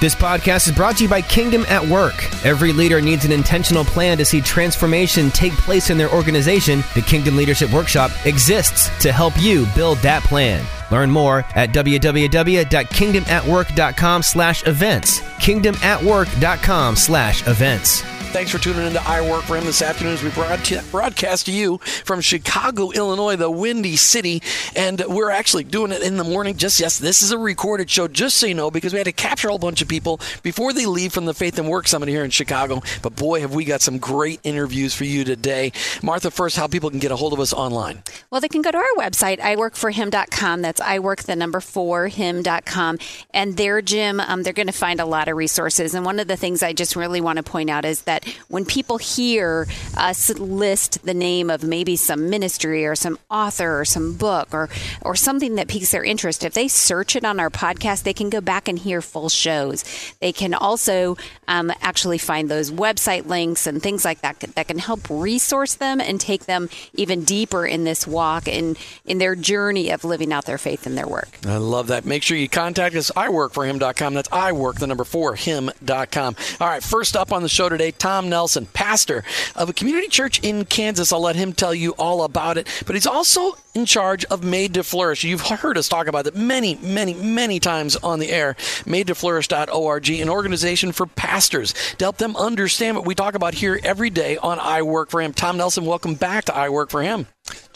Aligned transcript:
This 0.00 0.14
podcast 0.14 0.66
is 0.66 0.74
brought 0.74 0.96
to 0.96 1.02
you 1.02 1.10
by 1.10 1.20
Kingdom 1.20 1.66
at 1.68 1.86
Work. 1.86 2.24
Every 2.42 2.72
leader 2.72 3.02
needs 3.02 3.26
an 3.26 3.32
intentional 3.32 3.84
plan 3.84 4.16
to 4.16 4.24
see 4.24 4.40
transformation 4.40 5.30
take 5.30 5.52
place 5.52 5.90
in 5.90 5.98
their 5.98 6.10
organization. 6.10 6.82
The 6.94 7.02
Kingdom 7.02 7.36
Leadership 7.36 7.70
Workshop 7.70 8.10
exists 8.24 8.88
to 9.02 9.12
help 9.12 9.34
you 9.38 9.66
build 9.74 9.98
that 9.98 10.22
plan. 10.22 10.64
Learn 10.90 11.10
more 11.10 11.44
at 11.54 11.72
www.kingdomatwork.com 11.72 14.22
slash 14.22 14.66
events. 14.66 15.20
kingdomatwork.com 15.20 16.96
slash 16.96 17.46
events. 17.46 18.09
Thanks 18.32 18.52
for 18.52 18.58
tuning 18.58 18.86
in 18.86 18.92
to 18.92 19.02
I 19.02 19.28
Work 19.28 19.42
for 19.42 19.56
Him 19.56 19.64
this 19.64 19.82
afternoon 19.82 20.14
as 20.14 20.22
we 20.22 20.30
broadcast 20.30 21.46
to 21.46 21.52
you 21.52 21.78
from 21.78 22.20
Chicago, 22.20 22.92
Illinois, 22.92 23.34
the 23.34 23.50
Windy 23.50 23.96
City. 23.96 24.40
And 24.76 25.02
we're 25.08 25.30
actually 25.30 25.64
doing 25.64 25.90
it 25.90 26.00
in 26.00 26.16
the 26.16 26.22
morning. 26.22 26.56
Just 26.56 26.78
yes, 26.78 27.00
this 27.00 27.22
is 27.22 27.32
a 27.32 27.38
recorded 27.38 27.90
show, 27.90 28.06
just 28.06 28.36
so 28.36 28.46
you 28.46 28.54
know, 28.54 28.70
because 28.70 28.92
we 28.92 28.98
had 29.00 29.06
to 29.06 29.12
capture 29.12 29.48
a 29.48 29.50
whole 29.50 29.58
bunch 29.58 29.82
of 29.82 29.88
people 29.88 30.20
before 30.44 30.72
they 30.72 30.86
leave 30.86 31.12
from 31.12 31.24
the 31.24 31.34
Faith 31.34 31.58
and 31.58 31.68
Work 31.68 31.88
Summit 31.88 32.08
here 32.08 32.22
in 32.22 32.30
Chicago. 32.30 32.82
But 33.02 33.16
boy, 33.16 33.40
have 33.40 33.52
we 33.52 33.64
got 33.64 33.80
some 33.80 33.98
great 33.98 34.38
interviews 34.44 34.94
for 34.94 35.04
you 35.04 35.24
today. 35.24 35.72
Martha, 36.00 36.30
first, 36.30 36.56
how 36.56 36.68
people 36.68 36.88
can 36.88 37.00
get 37.00 37.10
a 37.10 37.16
hold 37.16 37.32
of 37.32 37.40
us 37.40 37.52
online. 37.52 38.00
Well, 38.30 38.40
they 38.40 38.48
can 38.48 38.62
go 38.62 38.70
to 38.70 38.78
our 38.78 38.94
website, 38.96 39.40
iworkforhim.com. 39.40 40.62
That's 40.62 40.80
iwork, 40.80 41.24
the 41.24 41.34
number 41.34 41.60
four, 41.60 42.06
him.com. 42.06 42.98
And 43.34 43.56
there, 43.56 43.82
Jim, 43.82 44.20
um, 44.20 44.44
they're 44.44 44.52
going 44.52 44.68
to 44.68 44.72
find 44.72 45.00
a 45.00 45.04
lot 45.04 45.26
of 45.26 45.36
resources. 45.36 45.94
And 45.94 46.04
one 46.04 46.20
of 46.20 46.28
the 46.28 46.36
things 46.36 46.62
I 46.62 46.72
just 46.72 46.94
really 46.94 47.20
want 47.20 47.38
to 47.38 47.42
point 47.42 47.70
out 47.70 47.84
is 47.84 48.02
that 48.02 48.19
that 48.20 48.34
when 48.48 48.64
people 48.64 48.98
hear 48.98 49.66
us 49.96 50.30
list 50.38 51.04
the 51.04 51.14
name 51.14 51.50
of 51.50 51.62
maybe 51.62 51.96
some 51.96 52.30
ministry 52.30 52.86
or 52.86 52.94
some 52.94 53.18
author 53.30 53.80
or 53.80 53.84
some 53.84 54.16
book 54.16 54.48
or 54.52 54.68
or 55.02 55.14
something 55.14 55.56
that 55.56 55.68
piques 55.68 55.90
their 55.90 56.04
interest, 56.04 56.44
if 56.44 56.54
they 56.54 56.68
search 56.68 57.16
it 57.16 57.24
on 57.24 57.40
our 57.40 57.50
podcast, 57.50 58.02
they 58.02 58.12
can 58.12 58.30
go 58.30 58.40
back 58.40 58.68
and 58.68 58.78
hear 58.80 59.00
full 59.02 59.28
shows. 59.28 59.84
They 60.20 60.32
can 60.32 60.54
also 60.54 61.16
um, 61.48 61.72
actually 61.80 62.18
find 62.18 62.48
those 62.48 62.70
website 62.70 63.26
links 63.26 63.66
and 63.66 63.82
things 63.82 64.04
like 64.04 64.20
that 64.20 64.40
that 64.40 64.68
can 64.68 64.78
help 64.78 65.00
resource 65.08 65.74
them 65.74 66.00
and 66.00 66.20
take 66.20 66.46
them 66.46 66.68
even 66.94 67.24
deeper 67.24 67.66
in 67.66 67.84
this 67.84 68.06
walk 68.06 68.48
and 68.48 68.78
in 69.04 69.18
their 69.18 69.34
journey 69.34 69.90
of 69.90 70.04
living 70.04 70.32
out 70.32 70.44
their 70.44 70.58
faith 70.58 70.86
in 70.86 70.94
their 70.94 71.06
work. 71.06 71.28
I 71.46 71.56
love 71.56 71.88
that. 71.88 72.04
Make 72.04 72.22
sure 72.22 72.36
you 72.36 72.48
contact 72.48 72.94
us. 72.96 73.10
i 73.16 73.30
iworkforhim.com. 73.30 74.14
That's 74.14 74.28
iwork, 74.28 74.78
the 74.78 74.86
number 74.86 75.04
four, 75.04 75.34
him.com. 75.34 76.36
All 76.60 76.68
right, 76.68 76.82
first 76.82 77.16
up 77.16 77.32
on 77.32 77.42
the 77.42 77.48
show 77.48 77.68
today, 77.68 77.92
Tom 78.10 78.28
Nelson, 78.28 78.66
pastor 78.66 79.22
of 79.54 79.68
a 79.68 79.72
community 79.72 80.08
church 80.08 80.40
in 80.40 80.64
Kansas. 80.64 81.12
I'll 81.12 81.20
let 81.20 81.36
him 81.36 81.52
tell 81.52 81.72
you 81.72 81.92
all 81.92 82.24
about 82.24 82.58
it. 82.58 82.66
But 82.84 82.96
he's 82.96 83.06
also 83.06 83.52
in 83.72 83.86
charge 83.86 84.24
of 84.24 84.42
Made 84.42 84.74
to 84.74 84.82
Flourish. 84.82 85.22
You've 85.22 85.42
heard 85.42 85.78
us 85.78 85.88
talk 85.88 86.08
about 86.08 86.26
it 86.26 86.34
many, 86.34 86.74
many, 86.82 87.14
many 87.14 87.60
times 87.60 87.94
on 87.94 88.18
the 88.18 88.32
air. 88.32 88.54
MadeToFlourish.org, 88.54 90.10
an 90.10 90.28
organization 90.28 90.90
for 90.90 91.06
pastors 91.06 91.72
to 91.98 92.04
help 92.04 92.16
them 92.16 92.34
understand 92.34 92.96
what 92.96 93.06
we 93.06 93.14
talk 93.14 93.36
about 93.36 93.54
here 93.54 93.78
every 93.84 94.10
day 94.10 94.36
on 94.38 94.58
I 94.58 94.82
Work 94.82 95.10
for 95.10 95.20
Him. 95.20 95.32
Tom 95.32 95.56
Nelson, 95.56 95.84
welcome 95.84 96.14
back 96.14 96.46
to 96.46 96.54
I 96.54 96.68
Work 96.68 96.90
for 96.90 97.02
Him. 97.02 97.28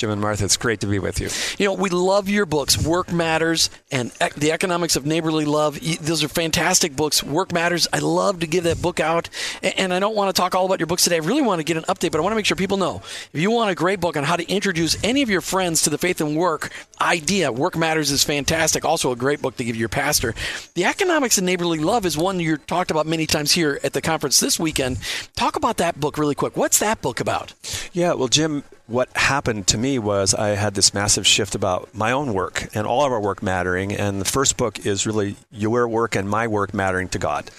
Jim 0.05 0.11
and 0.11 0.21
Martha, 0.21 0.45
it's 0.45 0.59
great 0.59 0.81
to 0.81 0.87
be 0.87 0.99
with 0.99 1.19
you. 1.19 1.31
You 1.57 1.71
know, 1.71 1.81
we 1.81 1.89
love 1.89 2.29
your 2.29 2.45
books, 2.45 2.77
Work 2.77 3.11
Matters 3.11 3.71
and 3.91 4.11
The 4.37 4.53
Economics 4.53 4.97
of 4.97 5.07
Neighborly 5.07 5.47
Love. 5.47 5.81
Those 6.03 6.23
are 6.23 6.29
fantastic 6.29 6.95
books. 6.95 7.23
Work 7.23 7.55
Matters, 7.55 7.89
I 7.91 8.01
love 8.01 8.41
to 8.41 8.47
give 8.47 8.65
that 8.65 8.83
book 8.83 9.01
out. 9.01 9.31
And 9.63 9.95
I 9.95 10.01
don't 10.01 10.15
want 10.15 10.29
to 10.29 10.39
talk 10.39 10.55
all 10.55 10.67
about 10.67 10.79
your 10.79 10.89
books 10.89 11.05
today. 11.05 11.17
I 11.17 11.21
really 11.21 11.41
want 11.41 11.61
to 11.61 11.65
get 11.65 11.79
an 11.79 11.85
update, 11.85 12.13
but 12.13 12.19
I 12.19 12.21
want 12.21 12.33
to 12.33 12.37
make 12.37 12.45
sure 12.45 12.55
people 12.55 12.77
know 12.77 12.97
if 13.33 13.41
you 13.41 13.51
want 13.51 13.71
a 13.71 13.75
great 13.75 13.99
book 13.99 14.19
on 14.19 14.25
how 14.25 14.37
to 14.37 14.47
introduce 14.47 15.03
any 15.03 15.23
of 15.23 15.31
your 15.31 15.41
friends 15.41 15.81
to 15.85 15.89
the 15.89 15.97
faith 15.97 16.21
and 16.21 16.37
work 16.37 16.71
idea, 17.01 17.51
Work 17.51 17.79
Matters 17.79 18.11
is 18.11 18.23
fantastic. 18.23 18.85
Also, 18.85 19.11
a 19.11 19.17
great 19.17 19.41
book 19.41 19.57
to 19.57 19.65
give 19.65 19.75
your 19.75 19.89
pastor. 19.89 20.35
The 20.75 20.85
Economics 20.85 21.39
of 21.39 21.45
Neighborly 21.45 21.79
Love 21.79 22.05
is 22.05 22.19
one 22.19 22.41
you 22.41 22.59
talked 22.59 22.91
about 22.91 23.07
many 23.07 23.25
times 23.25 23.53
here 23.53 23.81
at 23.83 23.95
the 23.95 24.03
conference 24.03 24.39
this 24.39 24.61
weekend. 24.61 24.99
Talk 25.35 25.57
about 25.57 25.79
that 25.79 25.99
book 25.99 26.19
really 26.19 26.35
quick. 26.35 26.59
What's 26.59 26.81
that 26.81 27.01
book 27.01 27.21
about? 27.21 27.55
Yeah, 27.95 28.13
well, 28.13 28.29
Jim, 28.29 28.65
what 28.87 29.09
happened 29.17 29.67
to 29.69 29.79
me 29.79 29.99
was 29.99 30.35
I 30.35 30.49
had 30.49 30.75
this 30.75 30.93
massive 30.93 31.27
shift 31.27 31.55
about 31.55 31.95
my 31.95 32.13
own 32.13 32.35
work 32.35 32.69
and 32.75 32.87
all 32.87 33.05
of 33.05 33.13
our 33.13 33.21
work 33.21 33.43
mattering. 33.43 33.93
And 33.93 34.21
the 34.21 34.27
first 34.27 34.57
book 34.57 34.85
is 34.85 35.07
really 35.07 35.37
your 35.51 35.89
work 35.89 36.15
and 36.17 36.29
my 36.29 36.47
work 36.47 36.75
mattering 36.75 37.09
to 37.11 37.19
God. 37.19 37.51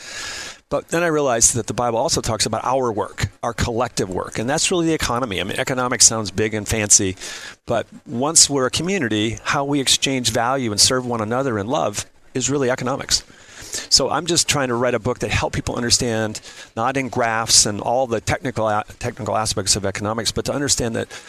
But 0.70 0.90
then 0.90 1.04
I 1.04 1.08
realized 1.08 1.56
that 1.56 1.68
the 1.68 1.74
Bible 1.74 2.00
also 2.00 2.22
talks 2.22 2.46
about 2.46 2.66
our 2.66 2.92
work, 2.92 3.28
our 3.44 3.54
collective 3.54 4.10
work, 4.10 4.40
and 4.40 4.50
that's 4.50 4.72
really 4.72 4.88
the 4.88 4.94
economy. 4.94 5.40
I 5.40 5.44
mean, 5.44 5.60
economics 5.60 6.06
sounds 6.06 6.32
big 6.32 6.56
and 6.56 6.68
fancy, 6.68 7.16
but 7.68 7.86
once 8.08 8.50
we're 8.50 8.66
a 8.66 8.72
community, 8.72 9.38
how 9.44 9.64
we 9.64 9.80
exchange 9.80 10.32
value 10.32 10.72
and 10.72 10.82
serve 10.82 11.06
one 11.06 11.22
another 11.22 11.60
in 11.60 11.68
love 11.68 12.08
is 12.34 12.50
really 12.50 12.72
economics. 12.72 13.24
So 13.90 14.10
I'm 14.10 14.26
just 14.26 14.48
trying 14.48 14.70
to 14.70 14.76
write 14.76 14.94
a 14.94 15.00
book 15.00 15.20
that 15.20 15.32
help 15.32 15.54
people 15.54 15.76
understand, 15.76 16.42
not 16.76 16.98
in 16.98 17.10
graphs 17.10 17.66
and 17.66 17.82
all 17.82 18.08
the 18.08 18.22
technical 18.22 18.70
technical 19.00 19.36
aspects 19.36 19.76
of 19.76 19.86
economics, 19.86 20.32
but 20.32 20.46
to 20.46 20.54
understand 20.54 20.96
that 20.96 21.22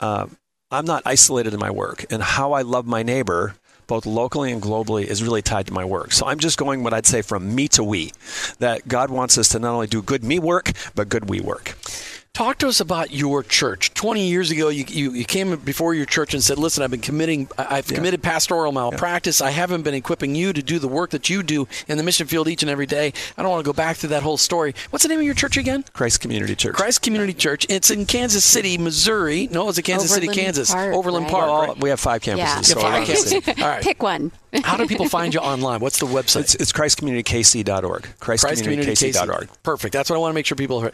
uh, 0.00 0.26
I'm 0.70 0.84
not 0.84 1.02
isolated 1.04 1.52
in 1.54 1.60
my 1.60 1.70
work, 1.70 2.06
and 2.10 2.22
how 2.22 2.52
I 2.52 2.62
love 2.62 2.86
my 2.86 3.02
neighbor 3.02 3.54
both 3.86 4.06
locally 4.06 4.50
and 4.52 4.62
globally, 4.62 5.04
is 5.04 5.22
really 5.22 5.42
tied 5.42 5.66
to 5.66 5.72
my 5.72 5.84
work. 5.84 6.12
So 6.12 6.26
I'm 6.26 6.38
just 6.38 6.56
going 6.56 6.82
what 6.82 6.94
I'd 6.94 7.04
say 7.04 7.20
from 7.20 7.54
me 7.54 7.68
to 7.68 7.84
we, 7.84 8.12
that 8.58 8.88
God 8.88 9.10
wants 9.10 9.36
us 9.36 9.50
to 9.50 9.58
not 9.58 9.74
only 9.74 9.86
do 9.86 10.00
good 10.00 10.24
me 10.24 10.38
work, 10.38 10.72
but 10.94 11.08
good 11.08 11.28
we 11.28 11.40
work. 11.40 11.76
Talk 12.34 12.56
to 12.58 12.68
us 12.68 12.80
about 12.80 13.10
your 13.10 13.42
church. 13.42 13.92
20 13.92 14.26
years 14.26 14.50
ago, 14.50 14.70
you, 14.70 14.86
you, 14.88 15.12
you 15.12 15.24
came 15.26 15.54
before 15.56 15.92
your 15.92 16.06
church 16.06 16.32
and 16.32 16.42
said, 16.42 16.58
Listen, 16.58 16.82
I've 16.82 16.90
been 16.90 17.02
committing, 17.02 17.46
I've 17.58 17.90
yeah. 17.90 17.94
committed 17.94 18.22
pastoral 18.22 18.72
malpractice. 18.72 19.40
Yeah. 19.40 19.48
I 19.48 19.50
haven't 19.50 19.82
been 19.82 19.92
equipping 19.92 20.34
you 20.34 20.54
to 20.54 20.62
do 20.62 20.78
the 20.78 20.88
work 20.88 21.10
that 21.10 21.28
you 21.28 21.42
do 21.42 21.68
in 21.88 21.98
the 21.98 22.02
mission 22.02 22.26
field 22.26 22.48
each 22.48 22.62
and 22.62 22.70
every 22.70 22.86
day. 22.86 23.12
I 23.36 23.42
don't 23.42 23.50
want 23.50 23.62
to 23.62 23.68
go 23.68 23.74
back 23.74 23.98
through 23.98 24.10
that 24.10 24.22
whole 24.22 24.38
story. 24.38 24.74
What's 24.88 25.02
the 25.02 25.10
name 25.10 25.18
of 25.18 25.26
your 25.26 25.34
church 25.34 25.58
again? 25.58 25.84
Christ 25.92 26.20
Community 26.20 26.56
Church. 26.56 26.74
Christ 26.74 27.02
Community 27.02 27.34
Church. 27.34 27.66
It's 27.68 27.90
in 27.90 28.06
Kansas 28.06 28.46
City, 28.46 28.78
Missouri. 28.78 29.48
No, 29.52 29.68
it's 29.68 29.76
in 29.76 29.84
Kansas 29.84 30.10
Overland 30.10 30.32
City, 30.32 30.42
Kansas. 30.42 30.72
Park, 30.72 30.94
Overland 30.94 31.24
right? 31.24 31.32
Park. 31.32 31.68
Right? 31.68 31.78
We 31.80 31.90
have 31.90 32.00
five 32.00 32.22
campuses. 32.22 32.36
Yeah. 32.38 32.60
So 32.62 32.80
five 32.80 33.06
campuses. 33.06 33.62
All 33.62 33.68
right. 33.68 33.82
Pick 33.82 34.02
one. 34.02 34.32
How 34.64 34.78
do 34.78 34.86
people 34.86 35.06
find 35.06 35.34
you 35.34 35.40
online? 35.40 35.80
What's 35.80 35.98
the 35.98 36.06
website? 36.06 36.40
It's, 36.40 36.54
it's 36.54 36.72
ChristCommunityKC.org. 36.72 38.04
ChristCommunityKC.org. 38.20 39.50
Perfect. 39.62 39.92
That's 39.92 40.08
what 40.08 40.16
I 40.16 40.18
want 40.18 40.32
to 40.32 40.34
make 40.34 40.46
sure 40.46 40.56
people 40.56 40.80
hear 40.80 40.92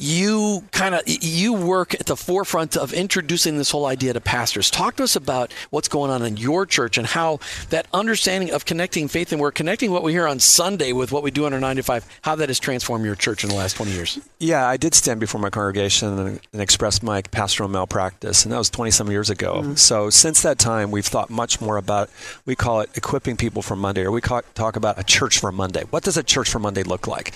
you 0.00 0.64
kind 0.72 0.94
of 0.94 1.02
you 1.06 1.52
work 1.52 1.94
at 1.94 2.06
the 2.06 2.16
forefront 2.16 2.74
of 2.74 2.94
introducing 2.94 3.58
this 3.58 3.70
whole 3.70 3.84
idea 3.84 4.14
to 4.14 4.20
pastors. 4.20 4.70
Talk 4.70 4.96
to 4.96 5.02
us 5.02 5.14
about 5.14 5.52
what's 5.68 5.88
going 5.88 6.10
on 6.10 6.22
in 6.22 6.38
your 6.38 6.64
church 6.64 6.96
and 6.96 7.06
how 7.06 7.38
that 7.68 7.86
understanding 7.92 8.50
of 8.50 8.64
connecting 8.64 9.08
faith 9.08 9.30
and 9.30 9.40
we're 9.40 9.50
connecting 9.50 9.90
what 9.90 10.02
we 10.02 10.12
hear 10.12 10.26
on 10.26 10.40
sunday 10.40 10.92
with 10.92 11.12
what 11.12 11.22
we 11.22 11.30
do 11.30 11.44
under 11.44 11.60
9 11.60 11.76
to 11.76 11.82
5 11.82 12.18
how 12.22 12.34
that 12.34 12.48
has 12.48 12.58
transformed 12.58 13.04
your 13.04 13.14
church 13.14 13.44
in 13.44 13.50
the 13.50 13.56
last 13.56 13.76
20 13.76 13.92
years. 13.92 14.18
Yeah 14.38 14.66
i 14.66 14.76
did 14.76 14.94
stand 14.94 15.20
before 15.20 15.40
my 15.40 15.50
congregation 15.50 16.18
and, 16.18 16.40
and 16.52 16.62
express 16.62 17.02
my 17.02 17.20
pastoral 17.22 17.68
malpractice 17.68 18.44
and 18.44 18.52
that 18.52 18.58
was 18.58 18.70
20 18.70 18.90
some 18.90 19.10
years 19.10 19.28
ago. 19.28 19.56
Mm-hmm. 19.56 19.74
so 19.74 20.08
since 20.08 20.42
that 20.42 20.58
time 20.58 20.90
we've 20.90 21.06
thought 21.06 21.28
much 21.28 21.60
more 21.60 21.76
about 21.76 22.08
we 22.46 22.54
call 22.56 22.80
it 22.80 22.90
equipping 22.96 23.36
people 23.36 23.60
for 23.60 23.76
monday 23.76 24.02
or 24.02 24.10
we 24.10 24.22
call, 24.22 24.40
talk 24.54 24.76
about 24.76 24.98
a 24.98 25.04
church 25.04 25.38
for 25.38 25.52
monday. 25.52 25.84
What 25.90 26.04
does 26.04 26.16
a 26.16 26.22
church 26.22 26.48
for 26.48 26.58
monday 26.58 26.84
look 26.84 27.06
like? 27.06 27.34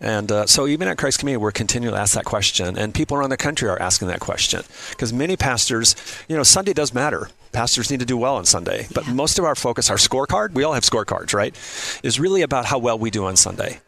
And 0.00 0.32
uh, 0.32 0.46
so 0.46 0.66
even 0.66 0.88
at 0.88 0.98
christ 0.98 1.20
community 1.20 1.40
we're 1.40 1.52
continually 1.52 1.99
ask 2.00 2.14
that 2.14 2.24
question, 2.24 2.76
and 2.76 2.94
people 2.94 3.16
around 3.16 3.30
the 3.30 3.36
country 3.36 3.68
are 3.68 3.80
asking 3.80 4.08
that 4.08 4.20
question 4.20 4.62
because 4.90 5.12
many 5.12 5.36
pastors, 5.36 5.94
you 6.28 6.36
know, 6.36 6.42
Sunday 6.42 6.72
does 6.72 6.94
matter. 6.94 7.28
Pastors 7.52 7.90
need 7.90 8.00
to 8.00 8.06
do 8.06 8.16
well 8.16 8.36
on 8.36 8.44
Sunday, 8.44 8.86
but 8.94 9.06
yeah. 9.06 9.12
most 9.12 9.38
of 9.38 9.44
our 9.44 9.54
focus, 9.54 9.90
our 9.90 9.96
scorecard, 9.96 10.52
we 10.52 10.64
all 10.64 10.72
have 10.72 10.84
scorecards, 10.84 11.34
right? 11.34 11.54
Is 12.02 12.20
really 12.20 12.42
about 12.42 12.64
how 12.64 12.78
well 12.78 12.98
we 12.98 13.10
do 13.10 13.24
on 13.24 13.36
Sunday, 13.36 13.80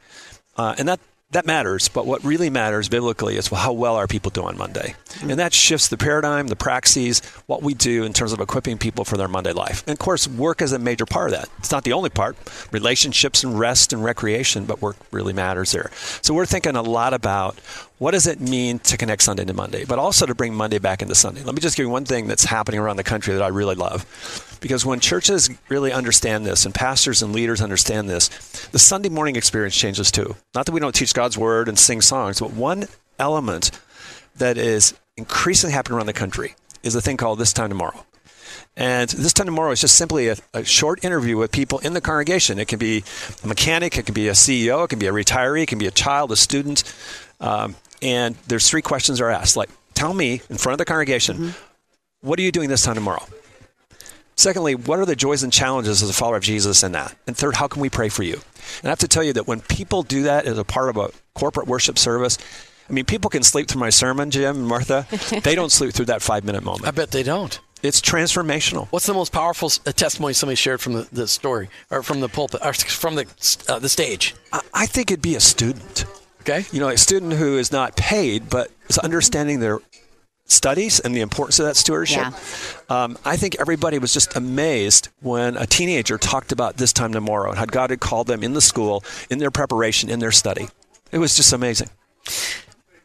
uh, 0.56 0.74
and 0.78 0.88
that 0.88 1.00
that 1.32 1.46
matters, 1.46 1.88
but 1.88 2.06
what 2.06 2.22
really 2.24 2.50
matters 2.50 2.90
biblically 2.90 3.36
is 3.36 3.48
how 3.48 3.72
well 3.72 3.96
are 3.96 4.06
people 4.06 4.30
do 4.30 4.42
on 4.42 4.56
Monday. 4.56 4.94
Mm-hmm. 5.04 5.30
And 5.30 5.40
that 5.40 5.54
shifts 5.54 5.88
the 5.88 5.96
paradigm, 5.96 6.48
the 6.48 6.56
praxis, 6.56 7.20
what 7.46 7.62
we 7.62 7.72
do 7.72 8.04
in 8.04 8.12
terms 8.12 8.34
of 8.34 8.40
equipping 8.40 8.76
people 8.76 9.04
for 9.04 9.16
their 9.16 9.28
Monday 9.28 9.52
life. 9.52 9.82
And 9.86 9.94
of 9.94 9.98
course, 9.98 10.28
work 10.28 10.60
is 10.60 10.72
a 10.72 10.78
major 10.78 11.06
part 11.06 11.32
of 11.32 11.38
that. 11.38 11.48
It's 11.58 11.72
not 11.72 11.84
the 11.84 11.94
only 11.94 12.10
part. 12.10 12.36
Relationships 12.70 13.44
and 13.44 13.58
rest 13.58 13.94
and 13.94 14.04
recreation, 14.04 14.66
but 14.66 14.82
work 14.82 14.96
really 15.10 15.32
matters 15.32 15.72
there. 15.72 15.90
So 16.20 16.34
we're 16.34 16.46
thinking 16.46 16.76
a 16.76 16.82
lot 16.82 17.14
about 17.14 17.58
what 18.02 18.10
does 18.10 18.26
it 18.26 18.40
mean 18.40 18.80
to 18.80 18.96
connect 18.96 19.22
Sunday 19.22 19.44
to 19.44 19.54
Monday, 19.54 19.84
but 19.84 19.96
also 19.96 20.26
to 20.26 20.34
bring 20.34 20.52
Monday 20.52 20.80
back 20.80 21.02
into 21.02 21.14
Sunday. 21.14 21.44
Let 21.44 21.54
me 21.54 21.60
just 21.60 21.76
give 21.76 21.84
you 21.84 21.88
one 21.88 22.04
thing 22.04 22.26
that's 22.26 22.42
happening 22.42 22.80
around 22.80 22.96
the 22.96 23.04
country 23.04 23.32
that 23.32 23.44
I 23.44 23.46
really 23.46 23.76
love. 23.76 24.58
Because 24.60 24.84
when 24.84 24.98
churches 24.98 25.48
really 25.68 25.92
understand 25.92 26.44
this 26.44 26.66
and 26.66 26.74
pastors 26.74 27.22
and 27.22 27.32
leaders 27.32 27.60
understand 27.60 28.08
this, 28.08 28.26
the 28.72 28.78
Sunday 28.80 29.08
morning 29.08 29.36
experience 29.36 29.76
changes 29.76 30.10
too. 30.10 30.34
Not 30.52 30.66
that 30.66 30.72
we 30.72 30.80
don't 30.80 30.96
teach 30.96 31.14
God's 31.14 31.38
word 31.38 31.68
and 31.68 31.78
sing 31.78 32.00
songs, 32.00 32.40
but 32.40 32.52
one 32.52 32.86
element 33.20 33.70
that 34.34 34.58
is 34.58 34.94
increasingly 35.16 35.72
happening 35.72 35.96
around 35.96 36.06
the 36.06 36.12
country 36.12 36.56
is 36.82 36.96
a 36.96 37.00
thing 37.00 37.16
called 37.16 37.38
This 37.38 37.52
Time 37.52 37.68
Tomorrow. 37.68 38.04
And 38.76 39.10
this 39.10 39.32
time 39.32 39.46
tomorrow 39.46 39.70
is 39.70 39.80
just 39.80 39.94
simply 39.94 40.26
a, 40.28 40.36
a, 40.54 40.64
short 40.64 41.04
interview 41.04 41.36
with 41.36 41.52
people 41.52 41.78
in 41.80 41.92
the 41.92 42.00
congregation. 42.00 42.58
It 42.58 42.68
can 42.68 42.78
be 42.78 43.04
a 43.44 43.46
mechanic, 43.46 43.98
it 43.98 44.06
can 44.06 44.14
be 44.14 44.28
a 44.28 44.32
CEO, 44.32 44.86
it 44.86 44.88
can 44.88 44.98
be 44.98 45.06
a 45.06 45.12
retiree, 45.12 45.64
it 45.64 45.68
can 45.68 45.78
be 45.78 45.86
a 45.86 45.90
child, 45.90 46.32
a 46.32 46.36
student. 46.36 46.82
Um, 47.38 47.76
and 48.02 48.34
there's 48.48 48.68
three 48.68 48.82
questions 48.82 49.20
are 49.20 49.30
asked 49.30 49.56
like, 49.56 49.70
tell 49.94 50.12
me 50.12 50.42
in 50.50 50.58
front 50.58 50.74
of 50.74 50.78
the 50.78 50.84
congregation, 50.84 51.36
mm-hmm. 51.36 52.26
what 52.26 52.38
are 52.38 52.42
you 52.42 52.52
doing 52.52 52.68
this 52.68 52.82
time 52.82 52.96
tomorrow? 52.96 53.24
Secondly, 54.34 54.74
what 54.74 54.98
are 54.98 55.06
the 55.06 55.14
joys 55.14 55.42
and 55.42 55.52
challenges 55.52 56.02
as 56.02 56.10
a 56.10 56.12
follower 56.12 56.36
of 56.36 56.42
Jesus 56.42 56.82
in 56.82 56.92
that? 56.92 57.14
And 57.26 57.36
third, 57.36 57.54
how 57.54 57.68
can 57.68 57.80
we 57.80 57.90
pray 57.90 58.08
for 58.08 58.22
you? 58.22 58.40
And 58.78 58.86
I 58.86 58.88
have 58.88 58.98
to 59.00 59.08
tell 59.08 59.22
you 59.22 59.32
that 59.34 59.46
when 59.46 59.60
people 59.60 60.02
do 60.02 60.24
that 60.24 60.46
as 60.46 60.58
a 60.58 60.64
part 60.64 60.88
of 60.88 60.96
a 60.96 61.10
corporate 61.34 61.66
worship 61.66 61.98
service, 61.98 62.38
I 62.88 62.92
mean, 62.92 63.04
people 63.04 63.30
can 63.30 63.42
sleep 63.42 63.68
through 63.68 63.80
my 63.80 63.90
sermon, 63.90 64.30
Jim 64.30 64.56
and 64.56 64.66
Martha. 64.66 65.06
they 65.44 65.54
don't 65.54 65.70
sleep 65.70 65.94
through 65.94 66.06
that 66.06 66.22
five 66.22 66.44
minute 66.44 66.64
moment. 66.64 66.86
I 66.86 66.90
bet 66.90 67.10
they 67.10 67.22
don't. 67.22 67.58
It's 67.82 68.00
transformational. 68.00 68.86
What's 68.88 69.06
the 69.06 69.14
most 69.14 69.32
powerful 69.32 69.70
uh, 69.86 69.92
testimony 69.92 70.34
somebody 70.34 70.56
shared 70.56 70.80
from 70.80 70.92
the, 70.92 71.08
the 71.12 71.26
story 71.26 71.68
or 71.90 72.02
from 72.02 72.20
the 72.20 72.28
pulpit 72.28 72.60
or 72.64 72.72
from 72.72 73.16
the 73.16 73.26
uh, 73.68 73.80
the 73.80 73.88
stage? 73.88 74.34
I, 74.52 74.60
I 74.72 74.86
think 74.86 75.10
it'd 75.10 75.22
be 75.22 75.34
a 75.34 75.40
student. 75.40 76.04
Okay. 76.42 76.64
You 76.72 76.80
know, 76.80 76.88
a 76.88 76.96
student 76.96 77.34
who 77.34 77.56
is 77.56 77.70
not 77.70 77.96
paid 77.96 78.50
but 78.50 78.70
is 78.88 78.98
understanding 78.98 79.60
their 79.60 79.78
studies 80.44 81.00
and 81.00 81.14
the 81.14 81.20
importance 81.20 81.58
of 81.58 81.66
that 81.66 81.76
stewardship. 81.76 82.18
Yeah. 82.18 82.34
Um, 83.04 83.18
I 83.24 83.36
think 83.36 83.56
everybody 83.60 83.98
was 83.98 84.12
just 84.12 84.36
amazed 84.36 85.08
when 85.20 85.56
a 85.56 85.66
teenager 85.66 86.18
talked 86.18 86.52
about 86.52 86.76
this 86.76 86.92
time 86.92 87.12
tomorrow 87.12 87.50
and 87.50 87.58
how 87.58 87.64
God 87.64 87.90
had 87.90 88.00
called 88.00 88.26
them 88.26 88.42
in 88.42 88.52
the 88.52 88.60
school, 88.60 89.04
in 89.30 89.38
their 89.38 89.50
preparation, 89.50 90.10
in 90.10 90.18
their 90.18 90.32
study. 90.32 90.68
It 91.12 91.18
was 91.18 91.36
just 91.36 91.52
amazing. 91.52 91.90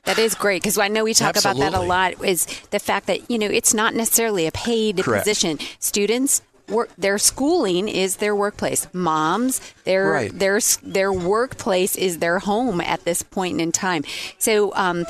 That 0.06 0.18
is 0.18 0.36
great 0.36 0.62
because 0.62 0.78
I 0.78 0.88
know 0.88 1.04
we 1.04 1.14
talk 1.14 1.36
about 1.38 1.58
that 1.58 1.74
a 1.74 1.82
lot. 1.82 2.24
Is 2.24 2.46
the 2.72 2.80
fact 2.80 3.08
that 3.08 3.30
you 3.30 3.38
know 3.38 3.48
it's 3.48 3.74
not 3.74 3.94
necessarily 3.94 4.48
a 4.48 4.52
paid 4.52 5.04
Correct. 5.04 5.26
position. 5.26 5.60
Students 5.80 6.42
work 6.70 6.90
their 6.98 7.18
schooling 7.18 7.88
is 7.88 8.18
their 8.18 8.36
workplace. 8.36 8.88
Moms, 8.94 9.62
their 9.84 10.12
Right. 10.12 10.38
their 10.38 10.60
their 10.84 11.12
workplace 11.14 11.96
is 11.96 12.20
their 12.20 12.40
home 12.40 12.82
at 12.82 13.04
this 13.06 13.24
point 13.24 13.62
in 13.62 13.72
time. 13.72 14.04
So, 14.38 14.74
um, 14.76 15.06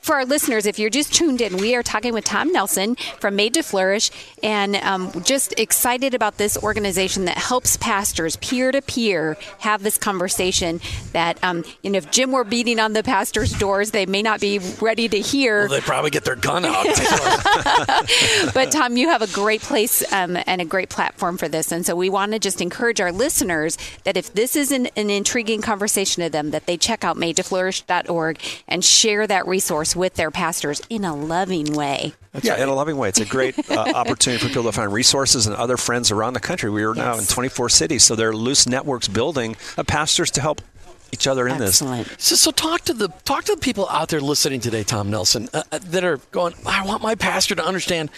for 0.00 0.14
our 0.16 0.24
listeners, 0.24 0.66
if 0.66 0.78
you're 0.78 0.90
just 0.90 1.12
tuned 1.14 1.40
in, 1.40 1.56
we 1.56 1.74
are 1.74 1.82
talking 1.82 2.12
with 2.14 2.24
Tom 2.24 2.52
Nelson 2.52 2.96
from 3.18 3.36
Made 3.36 3.54
to 3.54 3.62
Flourish, 3.62 4.10
and 4.42 4.76
um, 4.76 5.10
just 5.24 5.58
excited 5.58 6.14
about 6.14 6.38
this 6.38 6.56
organization 6.62 7.24
that 7.26 7.38
helps 7.38 7.76
pastors 7.76 8.36
peer 8.36 8.72
to 8.72 8.82
peer 8.82 9.36
have 9.60 9.82
this 9.82 9.96
conversation. 9.98 10.80
That 11.12 11.38
um, 11.42 11.64
you 11.82 11.90
know, 11.90 11.98
if 11.98 12.10
Jim 12.10 12.32
were 12.32 12.44
beating 12.44 12.78
on 12.78 12.92
the 12.92 13.02
pastors' 13.02 13.52
doors, 13.52 13.90
they 13.90 14.06
may 14.06 14.22
not 14.22 14.40
be 14.40 14.58
ready 14.80 15.08
to 15.08 15.18
hear. 15.20 15.60
Well, 15.60 15.68
they 15.68 15.80
probably 15.80 16.10
get 16.10 16.24
their 16.24 16.36
gun 16.36 16.64
out. 16.64 16.86
but 18.54 18.70
Tom, 18.70 18.96
you 18.96 19.08
have 19.08 19.22
a 19.22 19.26
great 19.28 19.60
place 19.60 20.02
um, 20.12 20.36
and 20.46 20.60
a 20.60 20.64
great 20.64 20.88
platform 21.00 21.38
for 21.38 21.48
this, 21.48 21.72
and 21.72 21.86
so 21.86 21.96
we 21.96 22.10
want 22.10 22.30
to 22.32 22.38
just 22.38 22.60
encourage 22.60 23.00
our 23.00 23.10
listeners 23.10 23.78
that 24.04 24.18
if 24.18 24.34
this 24.34 24.54
is 24.54 24.70
an, 24.70 24.86
an 24.96 25.08
intriguing 25.08 25.62
conversation 25.62 26.22
to 26.22 26.28
them, 26.28 26.50
that 26.50 26.66
they 26.66 26.76
check 26.76 27.04
out 27.04 27.16
madetoflourish.org 27.16 28.38
and 28.68 28.84
share 28.84 29.26
that 29.26 29.46
resource 29.46 29.96
with 29.96 30.12
their 30.16 30.30
pastors 30.30 30.82
in 30.90 31.06
a 31.06 31.16
loving 31.16 31.72
way. 31.72 32.12
yeah, 32.42 32.62
in 32.62 32.68
a 32.68 32.74
loving 32.74 32.98
way. 32.98 33.08
It's 33.08 33.18
a 33.18 33.24
great 33.24 33.58
uh, 33.70 33.78
opportunity 33.94 34.42
for 34.42 34.48
people 34.48 34.64
to 34.64 34.72
find 34.72 34.92
resources 34.92 35.46
and 35.46 35.56
other 35.56 35.78
friends 35.78 36.10
around 36.10 36.34
the 36.34 36.40
country. 36.40 36.68
We 36.68 36.84
are 36.84 36.94
now 36.94 37.16
in 37.16 37.24
24 37.24 37.70
cities, 37.70 38.02
so 38.02 38.14
there 38.14 38.28
are 38.28 38.36
loose 38.36 38.66
networks 38.66 39.08
building 39.08 39.56
of 39.78 39.86
pastors 39.86 40.30
to 40.32 40.42
help 40.42 40.60
each 41.12 41.26
other 41.26 41.48
in 41.48 41.58
this. 41.58 41.78
So, 42.18 42.36
so 42.36 42.50
talk 42.50 42.82
to 42.82 42.92
the 42.92 43.08
talk 43.24 43.44
to 43.44 43.54
the 43.54 43.60
people 43.60 43.88
out 43.88 44.08
there 44.08 44.20
listening 44.20 44.60
today, 44.60 44.84
Tom 44.84 45.10
Nelson, 45.10 45.48
uh, 45.52 45.62
uh, 45.72 45.78
that 45.86 46.04
are 46.04 46.18
going. 46.30 46.54
I 46.66 46.84
want 46.84 47.02
my 47.02 47.14
pastor 47.14 47.54
to 47.54 47.64
understand 47.64 48.10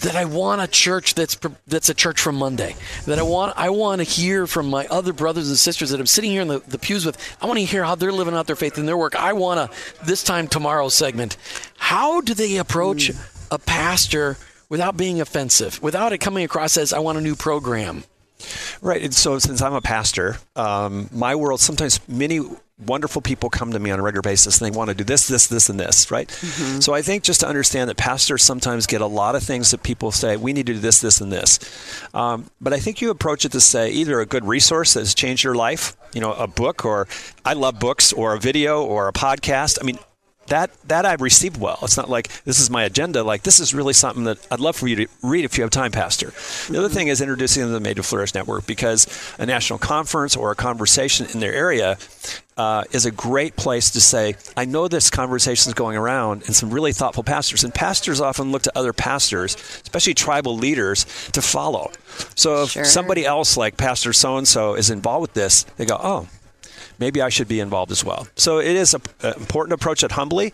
that 0.00 0.14
I 0.14 0.24
want 0.24 0.60
a 0.60 0.66
church 0.66 1.14
that's 1.14 1.36
that's 1.66 1.88
a 1.88 1.94
church 1.94 2.20
from 2.20 2.36
Monday. 2.36 2.76
That 3.06 3.18
I 3.18 3.22
want 3.22 3.54
I 3.56 3.70
want 3.70 4.00
to 4.00 4.04
hear 4.04 4.46
from 4.46 4.68
my 4.68 4.86
other 4.86 5.12
brothers 5.12 5.48
and 5.48 5.58
sisters 5.58 5.90
that 5.90 6.00
I'm 6.00 6.06
sitting 6.06 6.30
here 6.30 6.42
in 6.42 6.48
the, 6.48 6.58
the 6.60 6.78
pews 6.78 7.06
with. 7.06 7.18
I 7.40 7.46
want 7.46 7.58
to 7.58 7.64
hear 7.64 7.84
how 7.84 7.94
they're 7.94 8.12
living 8.12 8.34
out 8.34 8.46
their 8.46 8.56
faith 8.56 8.78
in 8.78 8.86
their 8.86 8.96
work. 8.96 9.16
I 9.16 9.32
want 9.32 9.70
to 9.70 10.04
this 10.04 10.22
time 10.22 10.48
tomorrow 10.48 10.88
segment. 10.88 11.36
How 11.76 12.20
do 12.20 12.34
they 12.34 12.56
approach 12.58 13.10
a 13.50 13.58
pastor 13.58 14.36
without 14.68 14.96
being 14.96 15.20
offensive, 15.20 15.82
without 15.82 16.12
it 16.12 16.18
coming 16.18 16.44
across 16.44 16.76
as 16.76 16.92
I 16.92 16.98
want 16.98 17.18
a 17.18 17.20
new 17.20 17.36
program? 17.36 18.04
Right. 18.82 19.02
And 19.02 19.14
so, 19.14 19.38
since 19.38 19.62
I'm 19.62 19.72
a 19.72 19.80
pastor, 19.80 20.36
um, 20.56 21.08
my 21.10 21.34
world 21.34 21.60
sometimes 21.60 22.06
many 22.06 22.40
wonderful 22.78 23.22
people 23.22 23.48
come 23.48 23.72
to 23.72 23.78
me 23.78 23.90
on 23.90 23.98
a 23.98 24.02
regular 24.02 24.22
basis 24.22 24.60
and 24.60 24.70
they 24.70 24.76
want 24.76 24.88
to 24.90 24.94
do 24.94 25.04
this, 25.04 25.28
this, 25.28 25.46
this, 25.46 25.68
and 25.68 25.80
this. 25.80 26.10
Right. 26.10 26.30
So, 26.30 26.94
I 26.94 27.02
think 27.02 27.22
just 27.22 27.40
to 27.40 27.48
understand 27.48 27.88
that 27.90 27.96
pastors 27.96 28.42
sometimes 28.42 28.86
get 28.86 29.00
a 29.00 29.06
lot 29.06 29.34
of 29.34 29.42
things 29.42 29.70
that 29.70 29.82
people 29.82 30.10
say 30.12 30.36
we 30.36 30.52
need 30.52 30.66
to 30.66 30.74
do 30.74 30.78
this, 30.78 31.00
this, 31.00 31.20
and 31.20 31.32
this. 31.32 31.58
Um, 32.14 32.50
but 32.60 32.72
I 32.72 32.78
think 32.78 33.00
you 33.00 33.10
approach 33.10 33.44
it 33.44 33.52
to 33.52 33.60
say 33.60 33.90
either 33.90 34.20
a 34.20 34.26
good 34.26 34.44
resource 34.44 34.94
that 34.94 35.00
has 35.00 35.14
changed 35.14 35.44
your 35.44 35.54
life, 35.54 35.96
you 36.12 36.20
know, 36.20 36.32
a 36.32 36.46
book, 36.46 36.84
or 36.84 37.08
I 37.44 37.54
love 37.54 37.78
books, 37.78 38.12
or 38.12 38.34
a 38.34 38.38
video, 38.38 38.84
or 38.84 39.08
a 39.08 39.12
podcast. 39.12 39.78
I 39.80 39.84
mean, 39.84 39.98
that 40.48 40.70
that 40.88 41.04
I've 41.04 41.20
received 41.20 41.58
well. 41.60 41.78
It's 41.82 41.96
not 41.96 42.08
like 42.08 42.28
this 42.44 42.60
is 42.60 42.70
my 42.70 42.84
agenda. 42.84 43.22
Like 43.22 43.42
this 43.42 43.60
is 43.60 43.74
really 43.74 43.92
something 43.92 44.24
that 44.24 44.38
I'd 44.50 44.60
love 44.60 44.76
for 44.76 44.88
you 44.88 44.96
to 44.96 45.06
read 45.22 45.44
if 45.44 45.56
you 45.56 45.62
have 45.62 45.70
time, 45.70 45.92
Pastor. 45.92 46.32
The 46.70 46.78
other 46.78 46.88
thing 46.88 47.08
is 47.08 47.20
introducing 47.20 47.62
them 47.62 47.70
to 47.70 47.74
the 47.74 47.80
Made 47.80 47.96
to 47.96 48.02
Flourish 48.02 48.34
Network 48.34 48.66
because 48.66 49.06
a 49.38 49.46
national 49.46 49.78
conference 49.78 50.36
or 50.36 50.50
a 50.50 50.54
conversation 50.54 51.26
in 51.32 51.40
their 51.40 51.52
area 51.52 51.98
uh, 52.56 52.84
is 52.92 53.04
a 53.04 53.10
great 53.10 53.56
place 53.56 53.90
to 53.90 54.00
say, 54.00 54.34
I 54.56 54.64
know 54.64 54.88
this 54.88 55.10
conversation 55.10 55.68
is 55.70 55.74
going 55.74 55.96
around, 55.96 56.44
and 56.46 56.56
some 56.56 56.70
really 56.70 56.92
thoughtful 56.92 57.22
pastors. 57.22 57.64
And 57.64 57.74
pastors 57.74 58.20
often 58.20 58.50
look 58.50 58.62
to 58.62 58.72
other 58.74 58.92
pastors, 58.92 59.56
especially 59.82 60.14
tribal 60.14 60.56
leaders, 60.56 61.04
to 61.32 61.42
follow. 61.42 61.90
So 62.34 62.62
if 62.62 62.70
Sure. 62.70 62.84
somebody 62.84 63.26
else 63.26 63.56
like 63.56 63.76
Pastor 63.76 64.12
so 64.12 64.38
and 64.38 64.48
so 64.48 64.74
is 64.74 64.88
involved 64.90 65.20
with 65.22 65.34
this, 65.34 65.64
they 65.76 65.84
go, 65.84 65.98
oh 66.02 66.28
maybe 66.98 67.20
I 67.22 67.28
should 67.28 67.48
be 67.48 67.60
involved 67.60 67.92
as 67.92 68.04
well. 68.04 68.26
So 68.36 68.58
it 68.58 68.76
is 68.76 68.94
an 68.94 69.02
important 69.22 69.74
approach 69.74 70.02
it 70.04 70.12
humbly, 70.12 70.52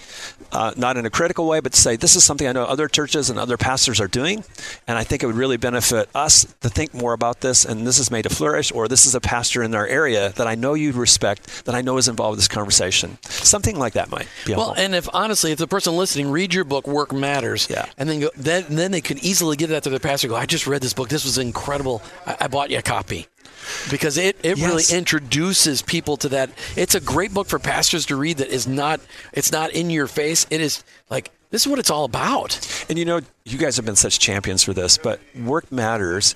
uh, 0.53 0.73
not 0.77 0.97
in 0.97 1.07
a 1.07 1.11
critical 1.11 1.47
way, 1.47 1.61
but 1.61 1.73
to 1.73 1.81
say 1.81 1.97
this 1.97 2.17
is 2.17 2.25
something 2.25 2.47
I 2.47 2.53
know 2.53 2.65
other 2.65 2.89
churches 2.89 3.31
and 3.31 3.39
other 3.39 3.57
pastors 3.57 4.01
are 4.01 4.09
doing, 4.09 4.45
and 4.87 4.99
I 4.99 5.05
think 5.05 5.23
it 5.23 5.27
would 5.27 5.37
really 5.37 5.57
benefit 5.57 6.09
us 6.15 6.45
to 6.61 6.69
think 6.69 6.95
more 6.95 7.13
about 7.13 7.41
this. 7.41 7.65
And 7.65 7.87
this 7.87 7.99
is 7.99 8.11
made 8.11 8.23
to 8.23 8.31
flourish, 8.31 8.73
or 8.73 8.89
this 8.89 9.07
is 9.07 9.15
a 9.15 9.21
pastor 9.21 9.63
in 9.63 9.75
our 9.75 9.87
area 9.87 10.31
that 10.37 10.47
I 10.47 10.55
know 10.55 10.75
you 10.75 10.93
respect, 10.93 11.65
that 11.65 11.75
I 11.75 11.81
know 11.83 11.97
is 11.99 12.09
involved 12.09 12.33
with 12.33 12.39
this 12.41 12.49
conversation. 12.49 13.19
Something 13.23 13.79
like 13.79 13.95
that 13.95 14.11
might 14.11 14.27
be 14.45 14.53
helpful. 14.53 14.75
Well, 14.75 14.85
and 14.85 14.95
if 14.95 15.09
honestly, 15.15 15.53
if 15.53 15.59
the 15.59 15.67
person 15.67 15.97
listening 15.97 16.31
read 16.31 16.53
your 16.55 16.65
book, 16.65 16.87
Work 16.87 17.13
Matters, 17.13 17.69
Yeah. 17.71 17.87
and 17.99 18.09
then 18.09 18.21
go, 18.21 18.31
then 18.37 18.65
then 18.69 18.91
they 18.91 19.01
could 19.01 19.19
easily 19.19 19.57
give 19.57 19.71
that 19.71 19.83
to 19.85 19.91
their 19.91 19.99
pastor. 19.99 20.29
Go, 20.29 20.37
I 20.37 20.47
just 20.47 20.67
read 20.67 20.81
this 20.83 20.93
book. 20.95 21.09
This 21.09 21.25
was 21.25 21.39
incredible. 21.39 22.03
I, 22.27 22.37
I 22.43 22.47
bought 22.49 22.71
you 22.71 22.79
a 22.79 22.83
copy 22.83 23.27
because 23.91 24.17
it 24.19 24.37
it 24.43 24.59
Yes. 24.59 24.67
really 24.69 24.85
introduces 24.99 25.83
people 25.83 26.17
to 26.19 26.29
that. 26.31 26.51
It's 26.77 26.95
a 26.95 27.01
great 27.01 27.33
book 27.35 27.47
for 27.49 27.59
pastors 27.59 28.07
to 28.07 28.17
read. 28.17 28.39
That 28.39 28.49
is 28.49 28.67
not 28.67 29.01
it's 29.33 29.53
not 29.53 29.71
in 29.73 29.91
your 29.91 30.07
face. 30.07 30.47
It 30.51 30.61
is 30.61 30.85
like 31.11 31.31
this 31.51 31.63
is 31.63 31.69
what 31.69 31.79
it's 31.79 31.91
all 31.91 32.05
about. 32.05 32.59
And 32.89 32.99
you 32.99 33.05
know, 33.05 33.21
you 33.45 33.59
guys 33.59 33.77
have 33.77 33.85
been 33.85 33.97
such 33.97 34.19
champions 34.19 34.63
for 34.63 34.73
this, 34.73 34.99
but 34.99 35.21
Work 35.39 35.71
Matters 35.71 36.35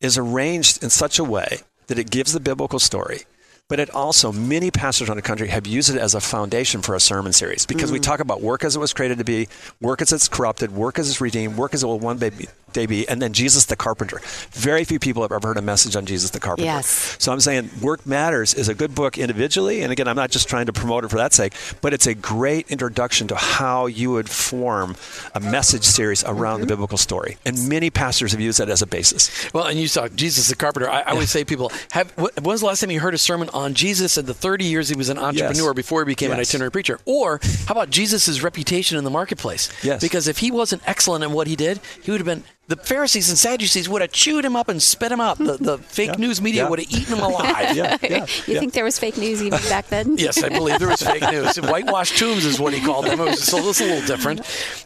is 0.00 0.16
arranged 0.18 0.82
in 0.82 0.90
such 0.90 1.18
a 1.18 1.24
way 1.24 1.60
that 1.86 1.98
it 1.98 2.10
gives 2.10 2.32
the 2.32 2.40
biblical 2.40 2.78
story. 2.78 3.22
But 3.70 3.80
it 3.80 3.88
also, 3.94 4.30
many 4.30 4.70
pastors 4.70 5.08
around 5.08 5.16
the 5.16 5.22
country 5.22 5.48
have 5.48 5.66
used 5.66 5.88
it 5.88 5.96
as 5.96 6.14
a 6.14 6.20
foundation 6.20 6.82
for 6.82 6.94
a 6.94 7.00
sermon 7.00 7.32
series 7.32 7.64
because 7.64 7.90
we 7.90 7.98
mm. 7.98 8.02
talk 8.02 8.20
about 8.20 8.42
work 8.42 8.62
as 8.62 8.76
it 8.76 8.78
was 8.78 8.92
created 8.92 9.16
to 9.16 9.24
be, 9.24 9.48
work 9.80 10.02
as 10.02 10.12
it's 10.12 10.28
corrupted, 10.28 10.70
work 10.72 10.98
as 10.98 11.08
it's 11.08 11.18
redeemed, 11.18 11.56
work 11.56 11.72
as 11.72 11.82
it 11.82 11.86
will 11.86 11.98
one 11.98 12.18
day 12.18 12.28
be, 12.28 12.46
day 12.74 12.84
be, 12.84 13.08
and 13.08 13.22
then 13.22 13.32
Jesus 13.32 13.64
the 13.64 13.74
carpenter. 13.74 14.20
Very 14.50 14.84
few 14.84 14.98
people 14.98 15.22
have 15.22 15.32
ever 15.32 15.48
heard 15.48 15.56
a 15.56 15.62
message 15.62 15.96
on 15.96 16.04
Jesus 16.04 16.28
the 16.28 16.40
carpenter. 16.40 16.66
Yes. 16.66 17.16
So 17.18 17.32
I'm 17.32 17.40
saying 17.40 17.70
Work 17.80 18.04
Matters 18.04 18.52
is 18.52 18.68
a 18.68 18.74
good 18.74 18.94
book 18.94 19.16
individually. 19.16 19.80
And 19.80 19.90
again, 19.90 20.08
I'm 20.08 20.16
not 20.16 20.30
just 20.30 20.46
trying 20.46 20.66
to 20.66 20.74
promote 20.74 21.04
it 21.04 21.08
for 21.08 21.16
that 21.16 21.32
sake, 21.32 21.54
but 21.80 21.94
it's 21.94 22.06
a 22.06 22.14
great 22.14 22.70
introduction 22.70 23.28
to 23.28 23.34
how 23.34 23.86
you 23.86 24.10
would 24.10 24.28
form 24.28 24.94
a 25.34 25.40
message 25.40 25.84
series 25.84 26.22
around 26.24 26.60
the 26.60 26.66
mm-hmm. 26.66 26.72
biblical 26.72 26.98
story. 26.98 27.38
And 27.46 27.66
many 27.66 27.88
pastors 27.88 28.32
have 28.32 28.42
used 28.42 28.60
that 28.60 28.68
as 28.68 28.82
a 28.82 28.86
basis. 28.86 29.50
Well, 29.54 29.64
and 29.64 29.78
you 29.78 29.88
saw 29.88 30.08
Jesus 30.08 30.48
the 30.48 30.54
carpenter. 30.54 30.90
I, 30.90 31.00
I 31.00 31.12
always 31.12 31.30
say, 31.30 31.40
to 31.40 31.46
people, 31.46 31.72
have 31.92 32.10
wh- 32.18 32.36
when's 32.42 32.60
the 32.60 32.66
last 32.66 32.80
time 32.80 32.90
you 32.90 33.00
heard 33.00 33.14
a 33.14 33.18
sermon 33.18 33.48
on 33.54 33.74
Jesus 33.74 34.16
and 34.16 34.26
the 34.26 34.34
30 34.34 34.64
years 34.64 34.88
he 34.88 34.96
was 34.96 35.08
an 35.08 35.18
entrepreneur 35.18 35.68
Yes. 35.68 35.74
before 35.74 36.00
he 36.02 36.06
became 36.06 36.30
an 36.32 36.40
itinerant 36.40 36.72
preacher? 36.72 36.98
Or 37.04 37.40
how 37.66 37.72
about 37.72 37.90
Jesus' 37.90 38.42
reputation 38.42 38.98
in 38.98 39.04
the 39.04 39.10
marketplace? 39.10 39.70
Yes. 39.82 40.00
Because 40.02 40.28
if 40.28 40.38
he 40.38 40.50
wasn't 40.50 40.82
excellent 40.86 41.24
in 41.24 41.32
what 41.32 41.46
he 41.46 41.56
did, 41.56 41.80
he 42.02 42.10
would 42.10 42.20
have 42.20 42.26
been. 42.26 42.44
The 42.66 42.76
Pharisees 42.76 43.28
and 43.28 43.36
Sadducees 43.38 43.90
would 43.90 44.00
have 44.00 44.10
chewed 44.10 44.42
him 44.42 44.56
up 44.56 44.68
and 44.70 44.82
spit 44.82 45.12
him 45.12 45.20
out. 45.20 45.36
The, 45.36 45.58
the 45.58 45.78
fake 45.96 46.10
Yeah. 46.12 46.16
news 46.16 46.40
media 46.40 46.62
Yeah. 46.62 46.70
would 46.70 46.78
have 46.78 46.90
eaten 46.90 47.16
him 47.16 47.22
alive. 47.22 47.44
Yeah, 47.76 47.98
yeah. 48.02 48.26
You 48.46 48.54
yeah. 48.54 48.60
think 48.60 48.72
there 48.72 48.84
was 48.84 48.98
fake 48.98 49.16
news 49.18 49.42
even 49.42 49.58
back 49.68 49.88
then? 49.88 50.16
Yes, 50.16 50.42
I 50.42 50.48
believe 50.48 50.78
there 50.78 50.88
was 50.88 51.02
fake 51.02 51.22
news. 51.30 51.56
Whitewashed 51.56 52.16
tombs 52.18 52.44
is 52.44 52.58
what 52.58 52.72
he 52.72 52.80
called 52.80 53.04
them. 53.06 53.20
It 53.20 53.24
was 53.24 53.42
so 53.42 53.56
this 53.62 53.80
is 53.80 53.90
a 53.90 53.92
little 53.94 54.06
different. 54.06 54.40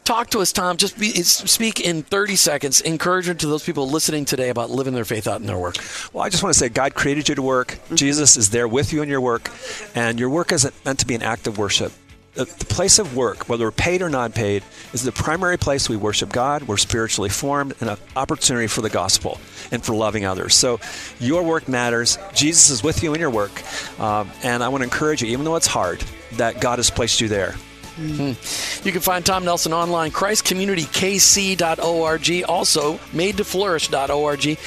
Talk 0.04 0.30
to 0.30 0.40
us, 0.40 0.52
Tom. 0.52 0.76
Just 0.76 0.98
be, 0.98 1.10
speak 1.22 1.80
in 1.80 2.02
30 2.02 2.36
seconds. 2.36 2.82
Encouragement 2.82 3.40
to 3.40 3.46
those 3.46 3.62
people 3.62 3.88
listening 3.88 4.24
today 4.24 4.48
about 4.48 4.70
living 4.70 4.94
their 4.94 5.04
faith 5.04 5.28
out 5.28 5.40
in 5.40 5.46
their 5.46 5.58
work. 5.58 5.76
Well, 6.12 6.24
I 6.24 6.30
just 6.30 6.42
want 6.42 6.52
to 6.54 6.58
say 6.58 6.68
God 6.68 6.94
created 6.94 7.28
you 7.28 7.34
to 7.36 7.42
work. 7.42 7.68
Mm-hmm. 7.72 7.94
Jesus 7.96 8.36
is 8.36 8.50
there 8.50 8.66
with 8.66 8.92
you 8.92 9.02
in 9.02 9.08
your 9.08 9.20
work, 9.20 9.50
and 9.94 10.18
your 10.18 10.30
work 10.30 10.50
isn't 10.52 10.74
meant 10.84 10.98
to 11.00 11.06
be 11.06 11.14
an 11.14 11.22
act 11.22 11.46
of 11.46 11.58
worship. 11.58 11.92
The, 12.34 12.44
the 12.44 12.66
place 12.66 12.98
of 12.98 13.16
work, 13.16 13.48
whether 13.48 13.64
we're 13.64 13.72
paid 13.72 14.02
or 14.02 14.08
non 14.08 14.32
paid, 14.32 14.62
is 14.92 15.02
the 15.02 15.12
primary 15.12 15.56
place 15.56 15.88
we 15.88 15.96
worship 15.96 16.30
God. 16.30 16.64
We're 16.64 16.76
spiritually 16.76 17.30
formed 17.30 17.74
and 17.80 17.90
an 17.90 17.96
opportunity 18.16 18.66
for 18.68 18.80
the 18.80 18.90
gospel 18.90 19.40
and 19.72 19.84
for 19.84 19.94
loving 19.94 20.24
others. 20.24 20.54
So 20.54 20.78
your 21.18 21.42
work 21.42 21.68
matters. 21.68 22.18
Jesus 22.34 22.70
is 22.70 22.82
with 22.82 23.02
you 23.02 23.14
in 23.14 23.20
your 23.20 23.30
work. 23.30 23.50
Um, 24.00 24.30
and 24.42 24.62
I 24.62 24.68
want 24.68 24.82
to 24.82 24.84
encourage 24.84 25.22
you, 25.22 25.28
even 25.28 25.44
though 25.44 25.56
it's 25.56 25.66
hard, 25.66 26.04
that 26.36 26.60
God 26.60 26.78
has 26.78 26.90
placed 26.90 27.20
you 27.20 27.28
there. 27.28 27.52
Hmm. 27.96 28.32
You 28.86 28.92
can 28.92 29.00
find 29.00 29.26
Tom 29.26 29.44
Nelson 29.44 29.72
online, 29.72 30.12
ChristCommunityKC.org, 30.12 32.44
also 32.48 32.94
MadeToFlourish.org. 32.94 34.58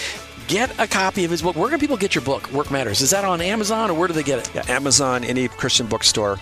Get 0.48 0.80
a 0.80 0.88
copy 0.88 1.24
of 1.24 1.32
his 1.32 1.42
book. 1.42 1.56
Where 1.56 1.70
can 1.70 1.80
people 1.80 1.96
get 1.96 2.14
your 2.14 2.26
book, 2.26 2.52
Work 2.52 2.72
Matters? 2.72 3.00
Is 3.00 3.12
that 3.12 3.24
on 3.24 3.40
Amazon 3.40 3.90
or 3.90 3.94
where 3.94 4.10
do 4.10 4.14
they 4.14 4.24
get 4.24 4.40
it? 4.40 4.52
Yeah, 4.54 4.66
Amazon, 4.68 5.24
any 5.24 5.48
Christian 5.48 5.88
bookstore. 5.88 6.38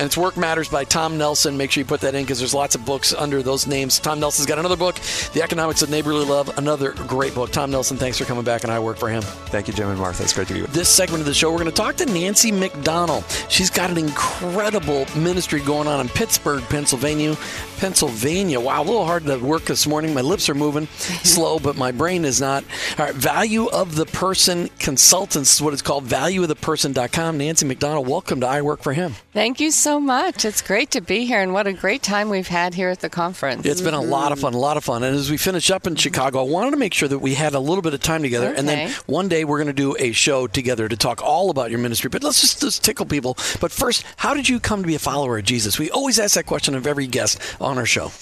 And 0.00 0.06
it's 0.06 0.16
Work 0.16 0.38
Matters 0.38 0.70
by 0.70 0.84
Tom 0.84 1.18
Nelson. 1.18 1.58
Make 1.58 1.72
sure 1.72 1.82
you 1.82 1.84
put 1.84 2.00
that 2.00 2.14
in 2.14 2.24
because 2.24 2.38
there's 2.38 2.54
lots 2.54 2.74
of 2.74 2.86
books 2.86 3.12
under 3.12 3.42
those 3.42 3.66
names. 3.66 3.98
Tom 3.98 4.18
Nelson's 4.18 4.46
got 4.46 4.58
another 4.58 4.74
book, 4.74 4.94
The 5.34 5.42
Economics 5.42 5.82
of 5.82 5.90
Neighborly 5.90 6.24
Love, 6.24 6.56
another 6.56 6.92
great 6.92 7.34
book. 7.34 7.50
Tom 7.50 7.70
Nelson, 7.70 7.98
thanks 7.98 8.16
for 8.16 8.24
coming 8.24 8.42
back, 8.42 8.62
and 8.62 8.72
I 8.72 8.78
work 8.78 8.96
for 8.96 9.10
him. 9.10 9.20
Thank 9.20 9.68
you, 9.68 9.74
Jim 9.74 9.90
and 9.90 9.98
Martha. 9.98 10.22
It's 10.22 10.32
great 10.32 10.48
to 10.48 10.54
be 10.54 10.62
with 10.62 10.70
you. 10.70 10.74
This 10.74 10.88
segment 10.88 11.20
of 11.20 11.26
the 11.26 11.34
show, 11.34 11.50
we're 11.50 11.58
going 11.58 11.68
to 11.68 11.76
talk 11.76 11.96
to 11.96 12.06
Nancy 12.06 12.50
McDonnell. 12.50 13.50
She's 13.50 13.68
got 13.68 13.90
an 13.90 13.98
incredible 13.98 15.04
ministry 15.14 15.60
going 15.60 15.86
on 15.86 16.00
in 16.00 16.08
Pittsburgh, 16.08 16.62
Pennsylvania. 16.70 17.36
Pennsylvania. 17.76 18.60
Wow, 18.60 18.82
a 18.82 18.84
little 18.84 19.06
hard 19.06 19.24
to 19.24 19.36
work 19.38 19.64
this 19.64 19.86
morning. 19.86 20.14
My 20.14 20.20
lips 20.20 20.48
are 20.48 20.54
moving 20.54 20.86
slow, 21.24 21.58
but 21.58 21.76
my 21.76 21.92
brain 21.92 22.26
is 22.26 22.40
not. 22.40 22.62
All 22.98 23.06
right, 23.06 23.14
Value 23.14 23.68
of 23.68 23.96
the 23.96 24.04
Person 24.04 24.68
Consultants 24.78 25.54
is 25.54 25.62
what 25.62 25.72
it's 25.72 25.82
called, 25.82 26.06
valueoftheperson.com. 26.06 27.38
Nancy 27.38 27.66
McDonnell, 27.66 28.06
welcome 28.06 28.40
to 28.40 28.46
I 28.46 28.62
Work 28.62 28.82
for 28.82 28.92
Him. 28.92 29.14
Thank 29.32 29.60
you 29.60 29.70
so 29.70 29.89
much. 29.98 30.44
It's 30.44 30.62
great 30.62 30.90
to 30.92 31.00
be 31.00 31.24
here, 31.24 31.40
and 31.40 31.52
what 31.52 31.66
a 31.66 31.72
great 31.72 32.02
time 32.02 32.28
we've 32.28 32.46
had 32.46 32.74
here 32.74 32.90
at 32.90 33.00
the 33.00 33.08
conference. 33.08 33.66
It's 33.66 33.80
been 33.80 33.94
a 33.94 34.00
lot 34.00 34.30
of 34.30 34.38
fun, 34.40 34.54
a 34.54 34.58
lot 34.58 34.76
of 34.76 34.84
fun. 34.84 35.02
And 35.02 35.16
as 35.16 35.30
we 35.30 35.36
finish 35.36 35.70
up 35.70 35.86
in 35.86 35.96
Chicago, 35.96 36.40
I 36.40 36.48
wanted 36.48 36.72
to 36.72 36.76
make 36.76 36.94
sure 36.94 37.08
that 37.08 37.18
we 37.18 37.34
had 37.34 37.54
a 37.54 37.60
little 37.60 37.82
bit 37.82 37.94
of 37.94 38.00
time 38.00 38.22
together. 38.22 38.50
Okay. 38.50 38.58
And 38.58 38.68
then 38.68 38.90
one 39.06 39.28
day 39.28 39.44
we're 39.44 39.58
going 39.58 39.66
to 39.66 39.72
do 39.72 39.96
a 39.98 40.12
show 40.12 40.46
together 40.46 40.88
to 40.88 40.96
talk 40.96 41.22
all 41.22 41.50
about 41.50 41.70
your 41.70 41.80
ministry. 41.80 42.10
But 42.10 42.22
let's 42.22 42.40
just, 42.40 42.60
just 42.60 42.84
tickle 42.84 43.06
people. 43.06 43.36
But 43.60 43.72
first, 43.72 44.04
how 44.16 44.34
did 44.34 44.48
you 44.48 44.60
come 44.60 44.82
to 44.82 44.86
be 44.86 44.94
a 44.94 45.00
follower 45.00 45.38
of 45.38 45.44
Jesus? 45.44 45.78
We 45.78 45.90
always 45.90 46.18
ask 46.20 46.34
that 46.34 46.46
question 46.46 46.74
of 46.74 46.86
every 46.86 47.06
guest 47.06 47.40
on 47.60 47.78
our 47.78 47.86
show. 47.86 48.12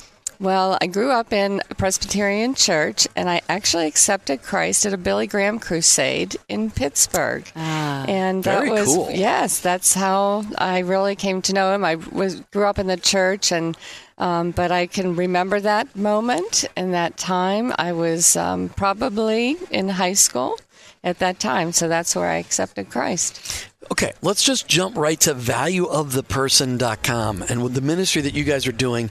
Well, 0.40 0.78
I 0.80 0.86
grew 0.86 1.10
up 1.10 1.32
in 1.32 1.60
a 1.68 1.74
Presbyterian 1.74 2.54
church, 2.54 3.08
and 3.16 3.28
I 3.28 3.40
actually 3.48 3.88
accepted 3.88 4.42
Christ 4.42 4.86
at 4.86 4.92
a 4.92 4.96
Billy 4.96 5.26
Graham 5.26 5.58
crusade 5.58 6.36
in 6.48 6.70
Pittsburgh. 6.70 7.44
Ah, 7.56 8.04
and 8.06 8.44
that 8.44 8.70
was 8.70 8.86
cool. 8.86 9.10
yes, 9.10 9.60
that's 9.60 9.94
how 9.94 10.44
I 10.56 10.80
really 10.80 11.16
came 11.16 11.42
to 11.42 11.52
know 11.52 11.74
him. 11.74 11.84
I 11.84 11.96
was 11.96 12.36
grew 12.52 12.66
up 12.66 12.78
in 12.78 12.86
the 12.86 12.96
church, 12.96 13.50
and 13.50 13.76
um, 14.18 14.52
but 14.52 14.70
I 14.70 14.86
can 14.86 15.16
remember 15.16 15.58
that 15.58 15.96
moment 15.96 16.64
and 16.76 16.94
that 16.94 17.16
time. 17.16 17.74
I 17.76 17.92
was 17.92 18.36
um, 18.36 18.68
probably 18.68 19.56
in 19.72 19.88
high 19.88 20.14
school 20.14 20.56
at 21.02 21.18
that 21.18 21.40
time, 21.40 21.72
so 21.72 21.88
that's 21.88 22.14
where 22.14 22.28
I 22.28 22.36
accepted 22.36 22.90
Christ. 22.90 23.68
Okay, 23.90 24.12
let's 24.22 24.42
just 24.42 24.68
jump 24.68 24.96
right 24.96 25.18
to 25.20 25.34
valueoftheperson.com 25.34 27.42
and 27.42 27.62
with 27.62 27.74
the 27.74 27.80
ministry 27.80 28.22
that 28.22 28.34
you 28.34 28.44
guys 28.44 28.66
are 28.66 28.72
doing. 28.72 29.10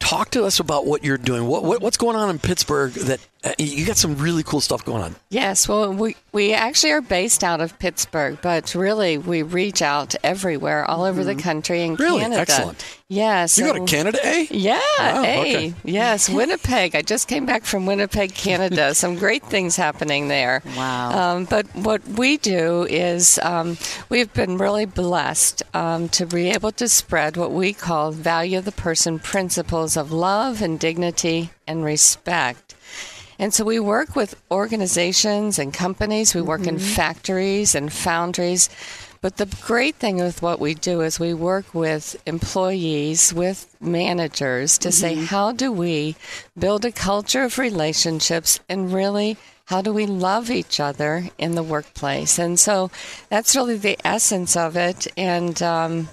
Talk 0.00 0.30
to 0.32 0.44
us 0.44 0.58
about 0.58 0.84
what 0.84 1.04
you're 1.04 1.16
doing. 1.16 1.46
What, 1.46 1.64
what 1.64 1.80
what's 1.80 1.96
going 1.96 2.16
on 2.16 2.30
in 2.30 2.38
Pittsburgh 2.38 2.92
that 2.92 3.20
you 3.58 3.86
got 3.86 3.96
some 3.96 4.16
really 4.16 4.42
cool 4.42 4.60
stuff 4.60 4.84
going 4.84 5.02
on. 5.02 5.16
Yes, 5.30 5.68
well, 5.68 5.92
we, 5.92 6.16
we 6.32 6.52
actually 6.52 6.92
are 6.92 7.00
based 7.00 7.44
out 7.44 7.60
of 7.60 7.78
Pittsburgh, 7.78 8.38
but 8.42 8.74
really 8.74 9.18
we 9.18 9.42
reach 9.42 9.82
out 9.82 10.14
everywhere, 10.22 10.84
all 10.84 11.04
over 11.04 11.22
mm-hmm. 11.22 11.36
the 11.36 11.42
country 11.42 11.82
and 11.82 11.98
really? 11.98 12.20
Canada. 12.20 12.40
Excellent. 12.40 12.84
Yes. 13.08 13.56
You 13.56 13.66
go 13.66 13.74
to 13.74 13.84
Canada, 13.84 14.18
eh? 14.22 14.46
Yeah, 14.50 14.80
wow, 14.98 15.22
eh. 15.22 15.40
Okay. 15.40 15.74
Yes, 15.84 16.28
Winnipeg. 16.28 16.96
I 16.96 17.02
just 17.02 17.28
came 17.28 17.46
back 17.46 17.64
from 17.64 17.86
Winnipeg, 17.86 18.34
Canada. 18.34 18.94
some 18.96 19.14
great 19.14 19.44
things 19.44 19.76
happening 19.76 20.26
there. 20.26 20.60
Wow. 20.76 21.36
Um, 21.36 21.44
but 21.44 21.66
what 21.76 22.06
we 22.08 22.36
do 22.36 22.82
is 22.84 23.38
um, 23.44 23.78
we've 24.08 24.32
been 24.32 24.58
really 24.58 24.86
blessed 24.86 25.62
um, 25.72 26.08
to 26.10 26.26
be 26.26 26.50
able 26.50 26.72
to 26.72 26.88
spread 26.88 27.36
what 27.36 27.52
we 27.52 27.72
call 27.72 28.10
value 28.10 28.58
of 28.58 28.64
the 28.64 28.72
person 28.72 29.20
principles 29.20 29.96
of 29.96 30.10
love 30.10 30.60
and 30.60 30.80
dignity 30.80 31.50
and 31.66 31.84
respect 31.84 32.65
and 33.38 33.52
so 33.52 33.64
we 33.64 33.80
work 33.80 34.16
with 34.16 34.40
organizations 34.50 35.58
and 35.58 35.72
companies, 35.72 36.34
we 36.34 36.42
work 36.42 36.62
mm-hmm. 36.62 36.76
in 36.76 36.78
factories 36.78 37.74
and 37.74 37.92
foundries. 37.92 38.68
But 39.22 39.38
the 39.38 39.46
great 39.62 39.96
thing 39.96 40.18
with 40.18 40.42
what 40.42 40.60
we 40.60 40.74
do 40.74 41.00
is 41.00 41.18
we 41.18 41.34
work 41.34 41.74
with 41.74 42.16
employees, 42.26 43.34
with 43.34 43.74
managers 43.80 44.78
to 44.78 44.88
mm-hmm. 44.88 45.00
say, 45.00 45.14
how 45.24 45.52
do 45.52 45.72
we 45.72 46.16
build 46.56 46.84
a 46.84 46.92
culture 46.92 47.42
of 47.42 47.58
relationships 47.58 48.60
and 48.68 48.92
really 48.92 49.36
how 49.66 49.82
do 49.82 49.92
we 49.92 50.06
love 50.06 50.48
each 50.50 50.78
other 50.78 51.28
in 51.38 51.56
the 51.56 51.62
workplace? 51.62 52.38
And 52.38 52.58
so 52.58 52.90
that's 53.28 53.56
really 53.56 53.76
the 53.76 53.98
essence 54.04 54.56
of 54.56 54.76
it. 54.76 55.08
And 55.16 55.60
um, 55.60 56.08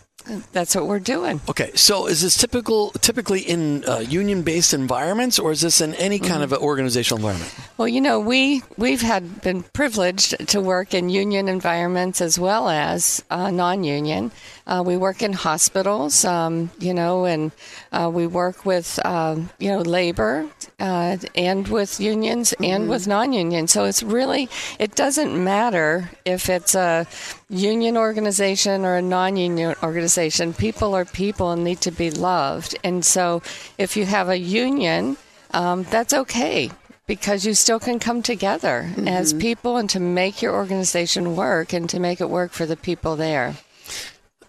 that's 0.51 0.75
what 0.75 0.87
we're 0.87 0.99
doing. 0.99 1.41
Okay, 1.49 1.71
so 1.75 2.07
is 2.07 2.21
this 2.21 2.37
typical, 2.37 2.91
typically 2.91 3.41
in 3.41 3.83
uh, 3.85 3.99
union-based 3.99 4.73
environments, 4.73 5.39
or 5.39 5.51
is 5.51 5.61
this 5.61 5.81
in 5.81 5.93
any 5.95 6.19
kind 6.19 6.43
mm-hmm. 6.43 6.53
of 6.53 6.61
organizational 6.61 7.17
environment? 7.17 7.53
Well, 7.77 7.87
you 7.87 8.01
know, 8.01 8.19
we 8.19 8.61
we've 8.77 9.01
had 9.01 9.41
been 9.41 9.63
privileged 9.63 10.47
to 10.49 10.61
work 10.61 10.93
in 10.93 11.09
union 11.09 11.47
environments 11.47 12.21
as 12.21 12.39
well 12.39 12.69
as 12.69 13.23
uh, 13.29 13.51
non-union. 13.51 14.31
Uh, 14.65 14.81
we 14.85 14.95
work 14.95 15.21
in 15.21 15.33
hospitals, 15.33 16.23
um, 16.23 16.71
you 16.79 16.93
know, 16.93 17.25
and 17.25 17.51
uh, 17.91 18.09
we 18.13 18.27
work 18.27 18.65
with 18.65 19.03
um, 19.05 19.49
you 19.59 19.69
know 19.69 19.81
labor 19.81 20.47
uh, 20.79 21.17
and 21.35 21.67
with 21.67 21.99
unions 21.99 22.51
mm-hmm. 22.51 22.63
and 22.63 22.89
with 22.89 23.07
non-union. 23.07 23.67
So 23.67 23.83
it's 23.85 24.03
really 24.03 24.49
it 24.79 24.95
doesn't 24.95 25.43
matter 25.43 26.09
if 26.25 26.49
it's 26.49 26.75
a 26.75 27.05
union 27.53 27.97
organization 27.97 28.83
or 28.83 28.95
a 28.95 29.01
non-union 29.01 29.75
organization. 29.83 30.53
People 30.53 30.95
are 30.95 31.05
people 31.05 31.51
and 31.51 31.63
need 31.63 31.81
to 31.81 31.91
be 31.91 32.11
loved. 32.11 32.77
And 32.83 33.05
so 33.05 33.41
if 33.77 33.95
you 33.95 34.05
have 34.05 34.29
a 34.29 34.37
union, 34.37 35.17
um, 35.51 35.83
that's 35.83 36.13
okay 36.13 36.71
because 37.05 37.45
you 37.45 37.53
still 37.53 37.79
can 37.79 37.99
come 37.99 38.21
together 38.21 38.89
mm-hmm. 38.89 39.07
as 39.07 39.33
people 39.33 39.77
and 39.77 39.89
to 39.89 39.99
make 39.99 40.41
your 40.41 40.53
organization 40.53 41.35
work 41.35 41.73
and 41.73 41.89
to 41.89 41.99
make 41.99 42.21
it 42.21 42.29
work 42.29 42.51
for 42.51 42.65
the 42.65 42.77
people 42.77 43.15
there. 43.15 43.55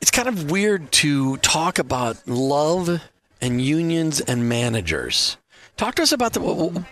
It's 0.01 0.11
kind 0.11 0.29
of 0.29 0.51
weird 0.51 0.93
to 0.93 1.37
talk 1.39 1.79
about 1.79 2.27
love 2.27 3.01
and 3.41 3.61
unions 3.61 4.21
and 4.21 4.49
managers. 4.49 5.37
Talk 5.77 5.97
to 5.97 6.03
us 6.03 6.13
about 6.13 6.35
the. 6.35 6.85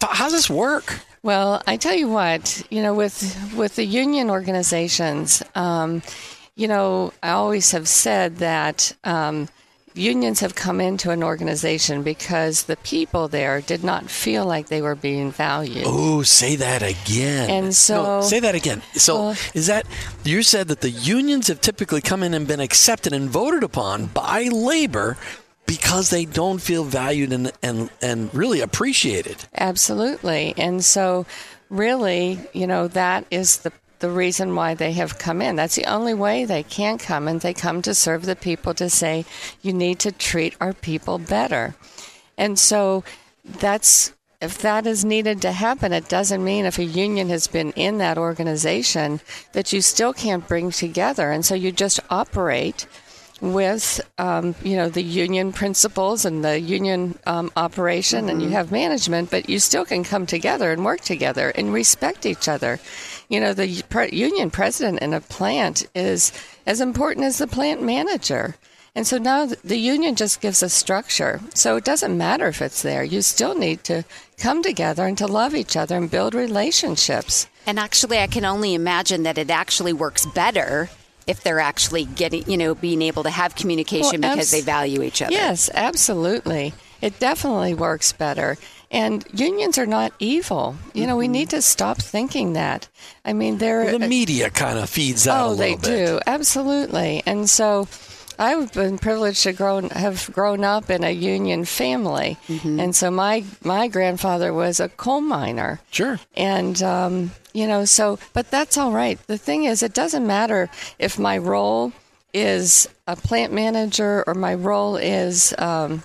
How 0.00 0.24
does 0.24 0.32
this 0.32 0.50
work? 0.50 1.00
Well, 1.22 1.62
I 1.66 1.76
tell 1.76 1.94
you 1.94 2.08
what, 2.08 2.66
you 2.68 2.82
know, 2.82 2.94
with 2.94 3.54
with 3.56 3.76
the 3.76 3.84
union 3.84 4.28
organizations, 4.28 5.42
um, 5.54 6.02
you 6.56 6.66
know, 6.66 7.12
I 7.22 7.30
always 7.30 7.70
have 7.70 7.86
said 7.86 8.38
that 8.38 8.92
um, 9.04 9.48
unions 9.94 10.40
have 10.40 10.54
come 10.54 10.80
into 10.80 11.10
an 11.10 11.22
organization 11.22 12.02
because 12.02 12.64
the 12.64 12.76
people 12.76 13.28
there 13.28 13.60
did 13.60 13.84
not 13.84 14.10
feel 14.10 14.44
like 14.44 14.68
they 14.68 14.82
were 14.82 14.94
being 14.94 15.30
valued. 15.30 15.84
Oh, 15.86 16.22
say 16.22 16.56
that 16.56 16.82
again. 16.82 17.50
And 17.50 17.74
so, 17.74 18.02
no, 18.02 18.20
say 18.22 18.40
that 18.40 18.54
again. 18.54 18.82
So, 18.94 19.28
uh, 19.28 19.34
is 19.54 19.66
that 19.68 19.86
you 20.24 20.42
said 20.42 20.68
that 20.68 20.80
the 20.80 20.90
unions 20.90 21.48
have 21.48 21.60
typically 21.60 22.00
come 22.00 22.22
in 22.22 22.34
and 22.34 22.48
been 22.48 22.60
accepted 22.60 23.12
and 23.12 23.30
voted 23.30 23.62
upon 23.62 24.06
by 24.06 24.44
labor 24.44 25.16
because 25.66 26.10
they 26.10 26.24
don't 26.24 26.60
feel 26.60 26.84
valued 26.84 27.32
and 27.32 27.52
and 27.62 27.90
and 28.00 28.34
really 28.34 28.60
appreciated. 28.60 29.44
Absolutely. 29.54 30.54
And 30.56 30.84
so 30.84 31.26
really, 31.70 32.38
you 32.52 32.66
know, 32.66 32.88
that 32.88 33.26
is 33.30 33.58
the 33.58 33.72
the 34.02 34.10
reason 34.10 34.56
why 34.56 34.74
they 34.74 34.92
have 34.92 35.16
come 35.16 35.40
in. 35.40 35.54
That's 35.56 35.76
the 35.76 35.86
only 35.86 36.12
way 36.12 36.44
they 36.44 36.64
can 36.64 36.98
come, 36.98 37.28
and 37.28 37.40
they 37.40 37.54
come 37.54 37.82
to 37.82 37.94
serve 37.94 38.26
the 38.26 38.36
people 38.36 38.74
to 38.74 38.90
say, 38.90 39.24
you 39.62 39.72
need 39.72 40.00
to 40.00 40.10
treat 40.10 40.56
our 40.60 40.72
people 40.72 41.18
better. 41.18 41.76
And 42.36 42.58
so 42.58 43.04
that's 43.44 44.12
if 44.40 44.58
that 44.58 44.88
is 44.88 45.04
needed 45.04 45.40
to 45.42 45.52
happen, 45.52 45.92
it 45.92 46.08
doesn't 46.08 46.42
mean 46.42 46.64
if 46.64 46.78
a 46.78 46.84
union 46.84 47.28
has 47.28 47.46
been 47.46 47.70
in 47.72 47.98
that 47.98 48.18
organization 48.18 49.20
that 49.52 49.72
you 49.72 49.80
still 49.80 50.12
can't 50.12 50.48
bring 50.48 50.72
together. 50.72 51.30
And 51.30 51.44
so 51.44 51.54
you 51.54 51.70
just 51.70 52.00
operate 52.10 52.88
with 53.42 54.00
um, 54.18 54.54
you 54.62 54.76
know 54.76 54.88
the 54.88 55.02
union 55.02 55.52
principles 55.52 56.24
and 56.24 56.44
the 56.44 56.58
union 56.58 57.18
um, 57.26 57.50
operation, 57.56 58.20
mm-hmm. 58.20 58.28
and 58.30 58.40
you 58.40 58.46
mm-hmm. 58.46 58.56
have 58.56 58.72
management, 58.72 59.30
but 59.30 59.50
you 59.50 59.58
still 59.58 59.84
can 59.84 60.04
come 60.04 60.24
together 60.24 60.70
and 60.70 60.84
work 60.84 61.00
together 61.00 61.50
and 61.50 61.74
respect 61.74 62.24
each 62.24 62.48
other. 62.48 62.78
You 63.28 63.40
know, 63.40 63.52
the 63.52 63.82
pre- 63.90 64.10
union 64.12 64.50
president 64.50 65.00
in 65.02 65.12
a 65.12 65.20
plant 65.20 65.86
is 65.94 66.32
as 66.66 66.80
important 66.80 67.26
as 67.26 67.38
the 67.38 67.48
plant 67.48 67.82
manager. 67.82 68.54
And 68.94 69.06
so 69.06 69.16
now 69.16 69.46
the 69.46 69.78
union 69.78 70.16
just 70.16 70.42
gives 70.42 70.62
a 70.62 70.68
structure. 70.68 71.40
So 71.54 71.76
it 71.76 71.84
doesn't 71.84 72.16
matter 72.16 72.46
if 72.48 72.60
it's 72.60 72.82
there. 72.82 73.02
You 73.02 73.22
still 73.22 73.54
need 73.54 73.84
to 73.84 74.04
come 74.36 74.62
together 74.62 75.06
and 75.06 75.16
to 75.16 75.26
love 75.26 75.54
each 75.54 75.76
other 75.78 75.96
and 75.96 76.10
build 76.10 76.34
relationships. 76.34 77.48
And 77.66 77.78
actually, 77.78 78.18
I 78.18 78.26
can 78.26 78.44
only 78.44 78.74
imagine 78.74 79.22
that 79.22 79.38
it 79.38 79.50
actually 79.50 79.94
works 79.94 80.26
better 80.26 80.90
if 81.26 81.42
they're 81.42 81.60
actually 81.60 82.04
getting, 82.04 82.48
you 82.50 82.56
know, 82.56 82.74
being 82.74 83.02
able 83.02 83.22
to 83.22 83.30
have 83.30 83.54
communication 83.54 84.20
well, 84.20 84.34
because 84.34 84.38
abs- 84.38 84.50
they 84.50 84.60
value 84.60 85.02
each 85.02 85.22
other. 85.22 85.32
Yes, 85.32 85.70
absolutely. 85.74 86.74
It 87.00 87.18
definitely 87.18 87.74
works 87.74 88.12
better. 88.12 88.56
And 88.90 89.24
unions 89.32 89.78
are 89.78 89.86
not 89.86 90.12
evil. 90.18 90.76
You 90.92 91.06
know, 91.06 91.12
mm-hmm. 91.12 91.18
we 91.18 91.28
need 91.28 91.50
to 91.50 91.62
stop 91.62 91.98
thinking 91.98 92.52
that. 92.52 92.88
I 93.24 93.32
mean, 93.32 93.58
they're 93.58 93.84
well, 93.84 93.98
the 93.98 94.08
media 94.08 94.50
kind 94.50 94.78
of 94.78 94.88
feeds 94.90 95.24
that. 95.24 95.40
Oh, 95.40 95.54
they 95.54 95.74
bit. 95.74 95.82
do 95.82 96.20
absolutely. 96.26 97.22
And 97.24 97.48
so, 97.48 97.88
I've 98.42 98.72
been 98.72 98.98
privileged 98.98 99.42
to 99.44 99.52
grow 99.52 99.88
have 99.88 100.30
grown 100.32 100.64
up 100.64 100.90
in 100.90 101.04
a 101.04 101.10
union 101.10 101.64
family, 101.64 102.36
Mm-hmm. 102.48 102.80
and 102.80 102.94
so 102.96 103.10
my 103.10 103.44
my 103.62 103.88
grandfather 103.88 104.52
was 104.52 104.80
a 104.80 104.88
coal 104.88 105.20
miner. 105.20 105.78
Sure. 105.90 106.18
And, 106.36 106.82
um, 106.82 107.30
you 107.54 107.66
know, 107.66 107.84
so, 107.84 108.18
but 108.32 108.50
that's 108.50 108.76
all 108.76 108.92
right. 108.92 109.18
The 109.26 109.38
thing 109.38 109.64
is, 109.64 109.82
it 109.82 109.94
doesn't 109.94 110.26
matter 110.26 110.68
if 110.98 111.18
my 111.18 111.38
role 111.38 111.92
is 112.34 112.88
a 113.06 113.14
plant 113.14 113.52
manager 113.52 114.24
or 114.26 114.34
my 114.34 114.54
role 114.54 114.96
is 114.96 115.54
um, 115.58 116.02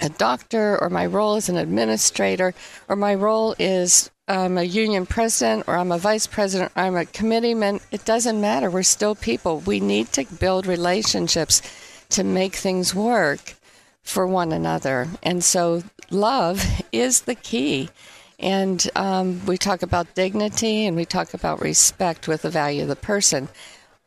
a 0.00 0.08
doctor 0.08 0.80
or 0.80 0.90
my 0.90 1.06
role 1.06 1.36
is 1.36 1.48
an 1.48 1.56
administrator 1.56 2.54
or 2.88 2.96
my 2.96 3.14
role 3.14 3.54
is 3.58 4.10
I'm 4.28 4.58
a 4.58 4.62
union 4.62 5.06
president 5.06 5.64
or 5.66 5.76
I'm 5.76 5.90
a 5.90 5.98
vice 5.98 6.26
president 6.26 6.72
or 6.76 6.82
I'm 6.82 6.96
a 6.96 7.04
committeeman. 7.04 7.80
It 7.90 8.04
doesn't 8.04 8.40
matter. 8.40 8.70
We're 8.70 8.84
still 8.84 9.14
people. 9.14 9.58
We 9.60 9.80
need 9.80 10.12
to 10.12 10.24
build 10.24 10.66
relationships 10.66 11.62
to 12.10 12.24
make 12.24 12.54
things 12.54 12.94
work 12.94 13.54
for 14.02 14.26
one 14.26 14.52
another. 14.52 15.08
And 15.22 15.42
so 15.42 15.82
love 16.10 16.64
is 16.92 17.22
the 17.22 17.34
key. 17.34 17.90
And 18.38 18.88
um, 18.96 19.44
we 19.46 19.58
talk 19.58 19.82
about 19.82 20.14
dignity 20.14 20.86
and 20.86 20.96
we 20.96 21.04
talk 21.04 21.34
about 21.34 21.60
respect 21.60 22.26
with 22.26 22.42
the 22.42 22.50
value 22.50 22.82
of 22.82 22.88
the 22.88 22.96
person. 22.96 23.48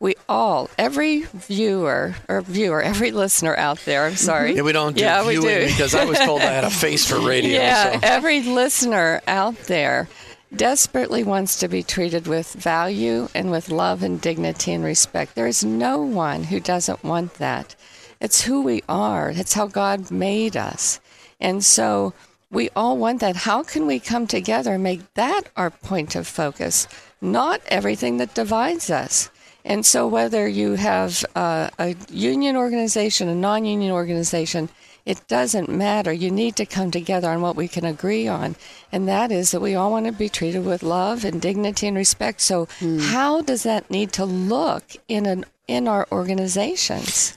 We 0.04 0.16
all, 0.28 0.68
every 0.76 1.22
viewer 1.32 2.14
or 2.28 2.42
viewer, 2.42 2.82
every 2.82 3.10
listener 3.10 3.56
out 3.56 3.78
there, 3.86 4.04
I'm 4.04 4.16
sorry. 4.16 4.54
Yeah, 4.54 4.60
we 4.60 4.72
don't 4.72 4.94
do 4.94 5.02
yeah, 5.02 5.26
we 5.26 5.38
viewing 5.38 5.60
do. 5.60 5.66
because 5.68 5.94
I 5.94 6.04
was 6.04 6.18
told 6.18 6.42
I 6.42 6.52
had 6.52 6.64
a 6.64 6.68
face 6.84 7.08
for 7.08 7.18
radio. 7.18 7.52
Yeah, 7.52 7.92
so. 7.92 8.00
every 8.02 8.42
listener 8.42 9.22
out 9.26 9.56
there 9.60 10.06
desperately 10.54 11.24
wants 11.24 11.58
to 11.60 11.68
be 11.68 11.82
treated 11.82 12.26
with 12.26 12.52
value 12.52 13.30
and 13.34 13.50
with 13.50 13.70
love 13.70 14.02
and 14.02 14.20
dignity 14.20 14.74
and 14.74 14.84
respect. 14.84 15.36
There 15.36 15.46
is 15.46 15.64
no 15.64 16.02
one 16.02 16.44
who 16.44 16.60
doesn't 16.60 17.02
want 17.02 17.32
that. 17.36 17.74
It's 18.20 18.42
who 18.42 18.60
we 18.60 18.82
are, 18.86 19.30
it's 19.30 19.54
how 19.54 19.68
God 19.68 20.10
made 20.10 20.54
us. 20.54 21.00
And 21.40 21.64
so 21.64 22.12
we 22.50 22.68
all 22.76 22.98
want 22.98 23.20
that. 23.20 23.36
How 23.36 23.62
can 23.62 23.86
we 23.86 24.00
come 24.00 24.26
together 24.26 24.74
and 24.74 24.82
make 24.82 25.14
that 25.14 25.44
our 25.56 25.70
point 25.70 26.14
of 26.14 26.26
focus, 26.26 26.88
not 27.22 27.62
everything 27.68 28.18
that 28.18 28.34
divides 28.34 28.90
us? 28.90 29.30
And 29.64 29.86
so, 29.86 30.06
whether 30.06 30.46
you 30.46 30.74
have 30.74 31.24
uh, 31.34 31.70
a 31.78 31.96
union 32.10 32.56
organization, 32.56 33.28
a 33.28 33.34
non 33.34 33.64
union 33.64 33.92
organization, 33.92 34.68
it 35.06 35.26
doesn't 35.28 35.68
matter. 35.68 36.12
You 36.12 36.30
need 36.30 36.56
to 36.56 36.66
come 36.66 36.90
together 36.90 37.30
on 37.30 37.40
what 37.40 37.56
we 37.56 37.68
can 37.68 37.84
agree 37.84 38.26
on. 38.28 38.56
And 38.92 39.08
that 39.08 39.30
is 39.30 39.50
that 39.50 39.60
we 39.60 39.74
all 39.74 39.90
want 39.90 40.06
to 40.06 40.12
be 40.12 40.28
treated 40.28 40.64
with 40.64 40.82
love 40.82 41.24
and 41.24 41.40
dignity 41.40 41.86
and 41.86 41.96
respect. 41.96 42.40
So, 42.40 42.68
how 43.00 43.42
does 43.42 43.62
that 43.62 43.90
need 43.90 44.12
to 44.12 44.24
look 44.24 44.84
in, 45.08 45.26
an, 45.26 45.44
in 45.66 45.88
our 45.88 46.06
organizations? 46.12 47.36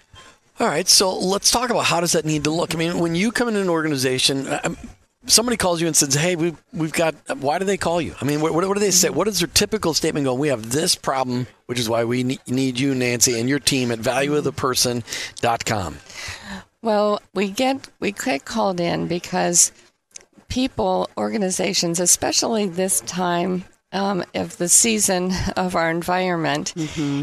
All 0.59 0.67
right, 0.67 0.87
so 0.87 1.15
let's 1.15 1.51
talk 1.51 1.69
about 1.69 1.85
how 1.85 1.99
does 1.99 2.13
that 2.13 2.25
need 2.25 2.43
to 2.45 2.49
look. 2.49 2.73
I 2.73 2.77
mean, 2.79 2.97
when 2.97 3.13
you 3.13 3.31
come 3.31 3.47
in 3.47 3.55
an 3.55 3.69
organization, 3.69 4.47
um, 4.63 4.75
somebody 5.27 5.57
calls 5.57 5.79
you 5.81 5.87
and 5.87 5.95
says, 5.95 6.13
"Hey, 6.13 6.35
we've 6.35 6.57
we've 6.73 6.91
got." 6.91 7.15
Why 7.37 7.59
do 7.59 7.65
they 7.65 7.77
call 7.77 8.01
you? 8.01 8.15
I 8.19 8.25
mean, 8.25 8.41
what, 8.41 8.53
what 8.53 8.73
do 8.73 8.79
they 8.79 8.91
say? 8.91 9.09
What 9.09 9.27
is 9.27 9.39
their 9.39 9.47
typical 9.47 9.93
statement? 9.93 10.25
Go, 10.25 10.33
we 10.33 10.47
have 10.47 10.71
this 10.71 10.95
problem, 10.95 11.47
which 11.67 11.79
is 11.79 11.87
why 11.89 12.03
we 12.03 12.23
need 12.23 12.79
you, 12.79 12.95
Nancy, 12.95 13.39
and 13.39 13.47
your 13.47 13.59
team 13.59 13.91
at 13.91 13.99
valueoftheperson.com. 13.99 15.97
Well, 16.81 17.21
we 17.33 17.49
get 17.49 17.87
we 17.99 18.11
get 18.11 18.45
called 18.45 18.79
in 18.79 19.07
because 19.07 19.71
people, 20.47 21.09
organizations, 21.17 21.99
especially 21.99 22.67
this 22.67 23.01
time 23.01 23.65
um, 23.91 24.23
of 24.35 24.57
the 24.57 24.69
season 24.69 25.31
of 25.55 25.75
our 25.75 25.89
environment, 25.89 26.73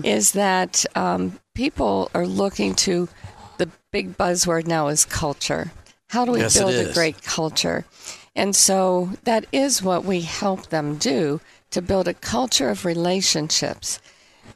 is 0.04 0.32
that 0.32 0.84
um, 0.94 1.38
people 1.54 2.10
are 2.14 2.26
looking 2.26 2.74
to 2.74 3.08
the 3.58 3.70
big 3.92 4.16
buzzword 4.16 4.66
now 4.66 4.88
is 4.88 5.04
culture. 5.04 5.70
How 6.14 6.24
do 6.24 6.30
we 6.30 6.42
Yes, 6.42 6.56
build 6.56 6.72
a 6.74 6.92
great 6.92 7.24
culture? 7.24 7.84
And 8.36 8.54
so 8.54 9.10
that 9.24 9.46
is 9.50 9.82
what 9.82 10.04
we 10.04 10.20
help 10.20 10.68
them 10.68 10.94
do 10.94 11.40
to 11.72 11.82
build 11.82 12.06
a 12.06 12.14
culture 12.14 12.68
of 12.70 12.84
relationships. 12.84 13.98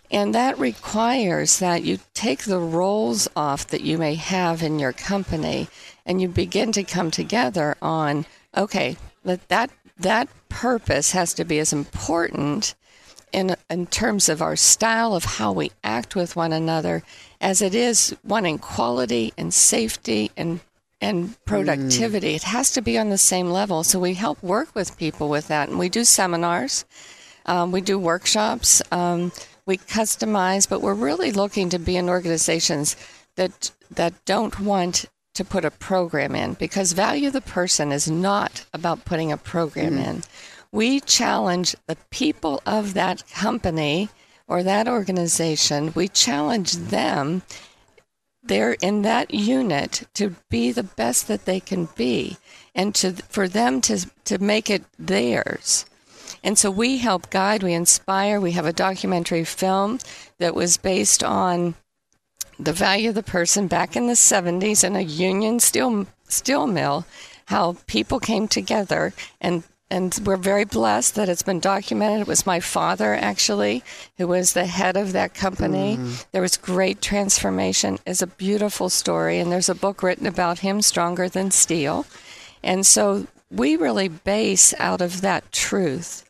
And 0.08 0.32
that 0.36 0.56
requires 0.56 1.58
that 1.58 1.82
you 1.82 1.98
take 2.14 2.44
the 2.44 2.60
roles 2.60 3.26
off 3.34 3.66
that 3.66 3.80
you 3.80 3.98
may 3.98 4.14
have 4.14 4.62
in 4.62 4.78
your 4.78 4.92
company 4.92 5.66
and 6.06 6.22
you 6.22 6.28
begin 6.28 6.70
to 6.70 6.84
come 6.84 7.10
together 7.10 7.76
on 7.82 8.24
okay, 8.56 8.96
that 9.24 9.48
that, 9.48 9.70
that 9.98 10.28
purpose 10.48 11.10
has 11.10 11.34
to 11.34 11.44
be 11.44 11.58
as 11.58 11.72
important 11.72 12.76
in 13.32 13.56
in 13.68 13.86
terms 13.86 14.28
of 14.28 14.40
our 14.40 14.54
style 14.54 15.12
of 15.12 15.24
how 15.24 15.50
we 15.50 15.72
act 15.82 16.14
with 16.14 16.36
one 16.36 16.52
another 16.52 17.02
as 17.40 17.60
it 17.60 17.74
is 17.74 18.16
wanting 18.22 18.58
quality 18.58 19.34
and 19.36 19.52
safety 19.52 20.30
and 20.36 20.60
and 21.00 21.36
productivity. 21.44 22.34
It 22.34 22.42
has 22.42 22.70
to 22.72 22.82
be 22.82 22.98
on 22.98 23.10
the 23.10 23.18
same 23.18 23.50
level. 23.50 23.84
So 23.84 23.98
we 23.98 24.14
help 24.14 24.42
work 24.42 24.74
with 24.74 24.96
people 24.98 25.28
with 25.28 25.48
that, 25.48 25.68
and 25.68 25.78
we 25.78 25.88
do 25.88 26.04
seminars. 26.04 26.84
Um, 27.46 27.72
we 27.72 27.80
do 27.80 27.98
workshops. 27.98 28.82
Um, 28.92 29.32
we 29.64 29.78
customize, 29.78 30.68
but 30.68 30.80
we're 30.80 30.94
really 30.94 31.30
looking 31.30 31.68
to 31.70 31.78
be 31.78 31.96
in 31.96 32.08
organizations 32.08 32.96
that 33.36 33.70
that 33.90 34.24
don't 34.24 34.60
want 34.60 35.06
to 35.34 35.44
put 35.44 35.64
a 35.64 35.70
program 35.70 36.34
in 36.34 36.54
because 36.54 36.92
value 36.92 37.30
the 37.30 37.40
person 37.40 37.92
is 37.92 38.10
not 38.10 38.66
about 38.74 39.04
putting 39.04 39.30
a 39.30 39.36
program 39.36 39.96
in. 39.96 40.22
We 40.72 41.00
challenge 41.00 41.76
the 41.86 41.96
people 42.10 42.60
of 42.66 42.94
that 42.94 43.22
company 43.30 44.08
or 44.48 44.62
that 44.62 44.88
organization. 44.88 45.92
We 45.94 46.08
challenge 46.08 46.72
them 46.72 47.42
they're 48.48 48.76
in 48.82 49.02
that 49.02 49.32
unit 49.32 50.08
to 50.14 50.34
be 50.50 50.72
the 50.72 50.82
best 50.82 51.28
that 51.28 51.44
they 51.44 51.60
can 51.60 51.88
be 51.96 52.36
and 52.74 52.94
to 52.96 53.12
for 53.28 53.48
them 53.48 53.80
to 53.82 54.06
to 54.24 54.38
make 54.38 54.70
it 54.70 54.84
theirs. 54.98 55.84
And 56.42 56.58
so 56.58 56.70
we 56.70 56.98
help 56.98 57.30
guide, 57.30 57.62
we 57.62 57.74
inspire. 57.74 58.40
We 58.40 58.52
have 58.52 58.66
a 58.66 58.72
documentary 58.72 59.44
film 59.44 59.98
that 60.38 60.54
was 60.54 60.76
based 60.76 61.24
on 61.24 61.74
the 62.58 62.72
value 62.72 63.10
of 63.10 63.14
the 63.14 63.22
person 63.22 63.66
back 63.66 63.96
in 63.96 64.06
the 64.06 64.14
70s 64.14 64.84
in 64.84 64.96
a 64.96 65.00
union 65.00 65.60
steel 65.60 66.06
steel 66.28 66.66
mill, 66.66 67.06
how 67.46 67.76
people 67.86 68.20
came 68.20 68.48
together 68.48 69.12
and 69.40 69.62
and 69.90 70.18
we're 70.24 70.36
very 70.36 70.64
blessed 70.64 71.14
that 71.14 71.28
it's 71.28 71.42
been 71.42 71.60
documented. 71.60 72.20
It 72.20 72.26
was 72.26 72.46
my 72.46 72.60
father 72.60 73.14
actually 73.14 73.82
who 74.18 74.28
was 74.28 74.52
the 74.52 74.66
head 74.66 74.96
of 74.96 75.12
that 75.12 75.34
company. 75.34 75.96
Mm-hmm. 75.96 76.22
There 76.32 76.42
was 76.42 76.56
great 76.56 77.00
transformation. 77.00 77.98
It's 78.06 78.22
a 78.22 78.26
beautiful 78.26 78.90
story, 78.90 79.38
and 79.38 79.50
there's 79.50 79.68
a 79.68 79.74
book 79.74 80.02
written 80.02 80.26
about 80.26 80.58
him, 80.58 80.82
Stronger 80.82 81.28
Than 81.28 81.50
Steel. 81.50 82.06
And 82.62 82.84
so 82.84 83.26
we 83.50 83.76
really 83.76 84.08
base 84.08 84.74
out 84.78 85.00
of 85.00 85.22
that 85.22 85.52
truth. 85.52 86.24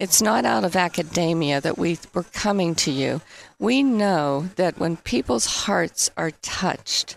It's 0.00 0.20
not 0.20 0.44
out 0.44 0.64
of 0.64 0.74
academia 0.74 1.60
that 1.60 1.78
we, 1.78 1.98
we're 2.12 2.24
coming 2.24 2.74
to 2.76 2.90
you. 2.90 3.20
We 3.60 3.84
know 3.84 4.48
that 4.56 4.78
when 4.78 4.96
people's 4.96 5.46
hearts 5.46 6.10
are 6.16 6.32
touched 6.42 7.16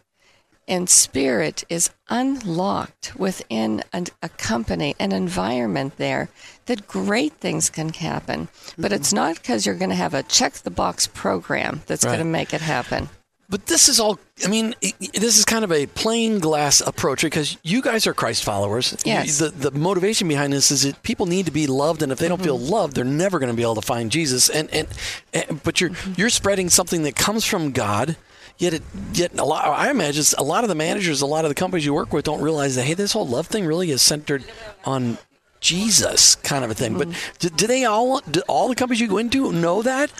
and 0.67 0.89
spirit 0.89 1.63
is 1.69 1.91
unlocked 2.09 3.13
within 3.17 3.83
an, 3.93 4.07
a 4.21 4.29
company, 4.29 4.95
an 4.99 5.11
environment 5.11 5.97
there, 5.97 6.29
that 6.65 6.87
great 6.87 7.33
things 7.33 7.69
can 7.69 7.89
happen. 7.93 8.47
But 8.77 8.91
mm-hmm. 8.91 8.95
it's 8.95 9.13
not 9.13 9.35
because 9.35 9.65
you're 9.65 9.75
going 9.75 9.89
to 9.89 9.95
have 9.95 10.13
a 10.13 10.23
check 10.23 10.53
the 10.53 10.71
box 10.71 11.07
program 11.07 11.81
that's 11.85 12.03
Right. 12.03 12.11
going 12.11 12.19
to 12.19 12.25
make 12.25 12.53
it 12.53 12.61
happen. 12.61 13.09
But 13.49 13.67
this 13.67 13.87
is 13.87 13.97
all, 13.97 14.19
I 14.43 14.49
mean, 14.49 14.75
this 14.81 15.37
is 15.37 15.45
kind 15.45 15.63
of 15.63 15.71
a 15.71 15.85
plain 15.85 16.39
glass 16.39 16.81
approach 16.81 17.21
because 17.21 17.57
you 17.63 17.81
guys 17.81 18.05
are 18.05 18.13
Christ 18.13 18.43
followers. 18.43 18.97
Yes. 19.05 19.39
The, 19.39 19.49
the 19.49 19.71
motivation 19.71 20.27
behind 20.27 20.51
this 20.51 20.69
is 20.69 20.83
that 20.83 21.01
people 21.01 21.27
need 21.27 21.45
to 21.45 21.51
be 21.51 21.65
loved, 21.65 22.01
and 22.01 22.11
if 22.11 22.19
they 22.19 22.27
don't 22.27 22.41
feel 22.41 22.59
mm-hmm. 22.59 22.73
loved, 22.73 22.95
they're 22.95 23.05
never 23.05 23.39
going 23.39 23.49
to 23.49 23.55
be 23.55 23.61
able 23.61 23.75
to 23.75 23.81
find 23.81 24.11
Jesus. 24.11 24.49
And, 24.49 24.69
and, 24.73 24.87
and 25.33 25.63
but 25.63 25.79
you're 25.79 25.91
mm-hmm. 25.91 26.13
you're 26.17 26.29
spreading 26.29 26.69
something 26.69 27.03
that 27.03 27.15
comes 27.15 27.45
from 27.45 27.71
God. 27.71 28.17
Yet, 28.59 28.73
it, 28.73 28.81
yet 29.13 29.37
a 29.37 29.45
lot. 29.45 29.65
I 29.65 29.91
imagine 29.91 30.23
a 30.37 30.43
lot 30.43 30.63
of 30.63 30.69
the 30.69 30.75
managers, 30.75 31.21
a 31.21 31.27
lot 31.27 31.45
of 31.45 31.49
the 31.49 31.55
companies 31.55 31.85
you 31.85 31.93
work 31.93 32.11
with, 32.11 32.25
don't 32.25 32.41
realize 32.41 32.75
that 32.75 32.83
hey, 32.83 32.95
this 32.95 33.13
whole 33.13 33.27
love 33.27 33.47
thing 33.47 33.65
really 33.65 33.91
is 33.91 34.01
centered 34.01 34.43
on 34.83 35.17
Jesus, 35.59 36.35
kind 36.35 36.63
of 36.63 36.71
a 36.71 36.73
thing. 36.73 36.97
But 36.97 37.09
mm-hmm. 37.09 37.37
do, 37.39 37.49
do 37.49 37.67
they 37.67 37.85
all? 37.85 38.19
Do 38.21 38.41
all 38.47 38.67
the 38.67 38.75
companies 38.75 38.99
you 38.99 39.07
go 39.07 39.17
into 39.17 39.51
know 39.51 39.81
that? 39.83 40.11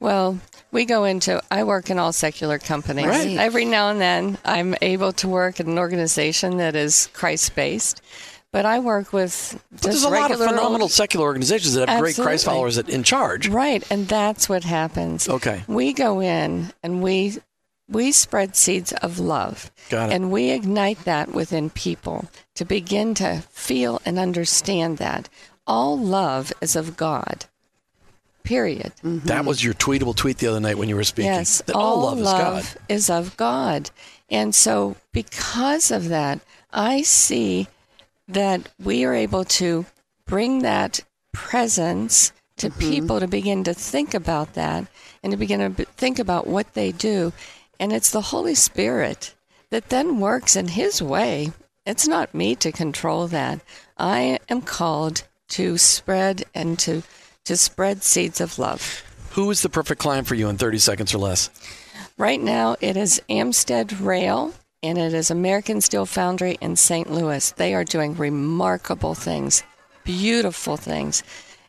Well, 0.00 0.40
we 0.72 0.84
go 0.84 1.04
into, 1.04 1.40
I 1.48 1.62
work 1.62 1.90
in 1.90 1.98
all 2.00 2.12
secular 2.12 2.58
companies. 2.58 3.06
Right. 3.06 3.36
Every 3.38 3.64
now 3.64 3.90
and 3.90 4.00
then, 4.00 4.38
I'm 4.44 4.74
able 4.82 5.12
to 5.12 5.28
work 5.28 5.60
in 5.60 5.68
an 5.68 5.78
organization 5.78 6.56
that 6.56 6.74
is 6.74 7.08
Christ 7.12 7.54
based. 7.54 8.02
But 8.50 8.66
I 8.66 8.80
work 8.80 9.12
with 9.12 9.32
just 9.32 9.60
But 9.70 9.82
there's 9.82 10.02
a 10.02 10.08
lot 10.10 10.30
of 10.30 10.38
phenomenal 10.38 10.82
old- 10.82 10.90
secular 10.90 11.24
organizations 11.24 11.74
that 11.74 11.88
have 11.88 12.00
great 12.00 12.16
Christ 12.16 12.44
followers 12.44 12.76
that, 12.76 12.88
in 12.88 13.02
charge. 13.02 13.48
Right, 13.48 13.82
and 13.90 14.06
that's 14.08 14.48
what 14.48 14.64
happens. 14.64 15.28
Okay. 15.28 15.62
We 15.68 15.92
go 15.92 16.20
in 16.20 16.72
and 16.82 17.02
we 17.02 17.38
we 17.88 18.12
spread 18.12 18.56
seeds 18.56 18.92
of 18.94 19.18
love. 19.18 19.70
Got 19.90 20.10
it. 20.10 20.14
And 20.14 20.30
we 20.30 20.50
ignite 20.50 21.04
that 21.04 21.32
within 21.32 21.70
people 21.70 22.28
to 22.54 22.64
begin 22.64 23.14
to 23.14 23.42
feel 23.50 24.00
and 24.04 24.18
understand 24.18 24.98
that 24.98 25.28
all 25.66 25.98
love 25.98 26.52
is 26.60 26.76
of 26.76 26.96
God. 26.96 27.46
Period. 28.44 28.92
Mm-hmm. 29.04 29.26
That 29.28 29.44
was 29.44 29.62
your 29.62 29.74
tweetable 29.74 30.16
tweet 30.16 30.38
the 30.38 30.48
other 30.48 30.60
night 30.60 30.76
when 30.76 30.88
you 30.88 30.96
were 30.96 31.04
speaking. 31.04 31.32
Yes, 31.32 31.62
That 31.62 31.76
all, 31.76 32.14
love, 32.16 32.18
is 32.18 32.24
God. 32.24 32.66
is 32.88 33.10
of 33.10 33.36
God. 33.36 33.90
And 34.28 34.54
so, 34.54 34.96
because 35.12 35.90
of 35.90 36.08
that, 36.08 36.40
I 36.72 37.02
see 37.02 37.68
that 38.26 38.68
we 38.82 39.04
are 39.04 39.14
able 39.14 39.44
to 39.44 39.86
bring 40.26 40.60
that 40.60 41.00
presence 41.32 42.32
to 42.56 42.68
mm-hmm. 42.68 42.78
people 42.78 43.20
to 43.20 43.28
begin 43.28 43.64
to 43.64 43.74
think 43.74 44.14
about 44.14 44.54
that 44.54 44.86
and 45.22 45.30
to 45.32 45.36
begin 45.36 45.74
to 45.74 45.84
think 45.84 46.18
about 46.18 46.46
what 46.46 46.74
they 46.74 46.92
do. 46.92 47.32
And 47.82 47.92
it's 47.92 48.10
the 48.10 48.20
Holy 48.20 48.54
Spirit 48.54 49.34
that 49.70 49.88
then 49.88 50.20
works 50.20 50.54
in 50.54 50.68
His 50.68 51.02
way. 51.02 51.50
It's 51.84 52.06
not 52.06 52.32
me 52.32 52.54
to 52.54 52.70
control 52.70 53.26
that. 53.26 53.60
I 53.98 54.38
am 54.48 54.60
called 54.62 55.24
to 55.48 55.76
spread 55.78 56.44
and 56.54 56.78
to, 56.78 57.02
to 57.44 57.56
spread 57.56 58.04
seeds 58.04 58.40
of 58.40 58.60
love. 58.60 59.02
Who 59.30 59.50
is 59.50 59.62
the 59.62 59.68
perfect 59.68 60.00
client 60.00 60.28
for 60.28 60.36
you 60.36 60.48
in 60.48 60.58
30 60.58 60.78
seconds 60.78 61.12
or 61.12 61.18
less? 61.18 61.50
Right 62.16 62.40
now, 62.40 62.76
it 62.80 62.96
is 62.96 63.20
Amsted 63.28 63.98
Rail 64.00 64.54
and 64.84 64.96
it 64.96 65.12
is 65.12 65.32
American 65.32 65.80
Steel 65.80 66.06
Foundry 66.06 66.58
in 66.60 66.76
St. 66.76 67.10
Louis. 67.10 67.50
They 67.50 67.74
are 67.74 67.82
doing 67.82 68.14
remarkable 68.14 69.16
things, 69.16 69.64
beautiful 70.04 70.76
things, 70.76 71.24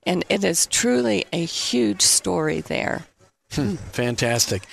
and 0.06 0.24
it 0.30 0.44
is 0.44 0.68
truly 0.68 1.26
a 1.34 1.44
huge 1.44 2.04
story 2.04 2.62
there. 2.62 3.08
Hmm, 3.56 3.76
fantastic. 3.92 4.64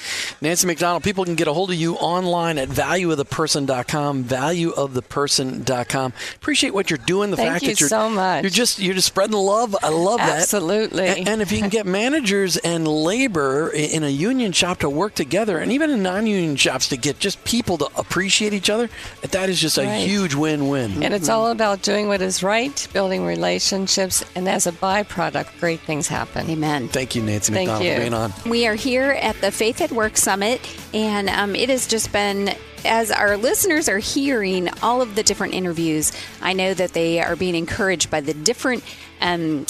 Nancy 0.40 0.66
McDonnell, 0.66 1.02
people 1.02 1.24
can 1.24 1.34
get 1.34 1.48
a 1.48 1.52
hold 1.52 1.70
of 1.70 1.76
you 1.76 1.96
online 1.96 2.56
at 2.58 2.68
valueoftheperson.com, 2.68 4.24
valueoftheperson.com. 4.24 6.12
Appreciate 6.36 6.74
what 6.74 6.90
you're 6.90 6.98
doing. 6.98 7.30
The 7.30 7.36
Thank 7.36 7.50
fact 7.52 7.62
you 7.64 7.68
that 7.70 7.80
you're 7.80 7.88
so 7.88 8.08
much. 8.08 8.42
You're 8.42 8.50
just 8.50 8.78
you're 8.78 8.94
just 8.94 9.06
spreading 9.08 9.32
the 9.32 9.38
love. 9.38 9.76
I 9.82 9.88
love 9.88 10.18
that. 10.18 10.40
Absolutely. 10.42 11.04
A- 11.06 11.14
And 11.30 11.42
if 11.42 11.52
you 11.52 11.58
can 11.58 11.68
get 11.68 11.86
managers 11.86 12.56
and 12.58 12.86
labor 12.88 13.70
in 13.70 14.02
a 14.04 14.08
union 14.08 14.52
shop 14.52 14.78
to 14.80 14.88
work 14.90 15.14
together, 15.14 15.58
and 15.58 15.72
even 15.72 15.90
in 15.90 16.02
non-union 16.02 16.56
shops 16.56 16.88
to 16.88 16.96
get 16.96 17.18
just 17.18 17.42
people 17.44 17.78
to 17.78 17.88
appreciate 17.96 18.52
each 18.54 18.70
other, 18.70 18.88
that 19.22 19.48
is 19.48 19.60
just 19.60 19.78
a 19.78 19.84
Right. 19.84 20.06
huge 20.06 20.34
win-win. 20.34 21.02
And 21.02 21.12
it's 21.14 21.28
all 21.28 21.48
about 21.50 21.82
doing 21.82 22.08
what 22.08 22.22
is 22.22 22.42
right, 22.42 22.86
building 22.92 23.24
relationships, 23.24 24.24
and 24.34 24.48
as 24.48 24.66
a 24.66 24.72
byproduct, 24.72 25.46
great 25.60 25.80
things 25.80 26.08
happen. 26.08 26.48
Amen. 26.50 26.88
Thank 26.88 27.14
you, 27.14 27.22
Nancy 27.22 27.52
Thank 27.52 27.68
McDonnell, 27.70 27.84
you. 27.84 27.94
for 27.94 28.00
being 28.00 28.14
on. 28.14 28.32
We 28.46 28.66
are 28.66 28.69
here 28.74 29.10
at 29.10 29.40
the 29.40 29.50
Faith 29.50 29.80
at 29.80 29.92
Work 29.92 30.16
Summit, 30.16 30.60
and 30.94 31.28
um, 31.28 31.54
it 31.54 31.68
has 31.68 31.86
just 31.86 32.12
been. 32.12 32.54
As 32.82 33.10
our 33.10 33.36
listeners 33.36 33.90
are 33.90 33.98
hearing 33.98 34.70
all 34.82 35.02
of 35.02 35.14
the 35.14 35.22
different 35.22 35.52
interviews, 35.52 36.12
I 36.40 36.54
know 36.54 36.72
that 36.72 36.94
they 36.94 37.20
are 37.20 37.36
being 37.36 37.54
encouraged 37.54 38.10
by 38.10 38.22
the 38.22 38.32
different 38.32 38.82
um, 39.20 39.66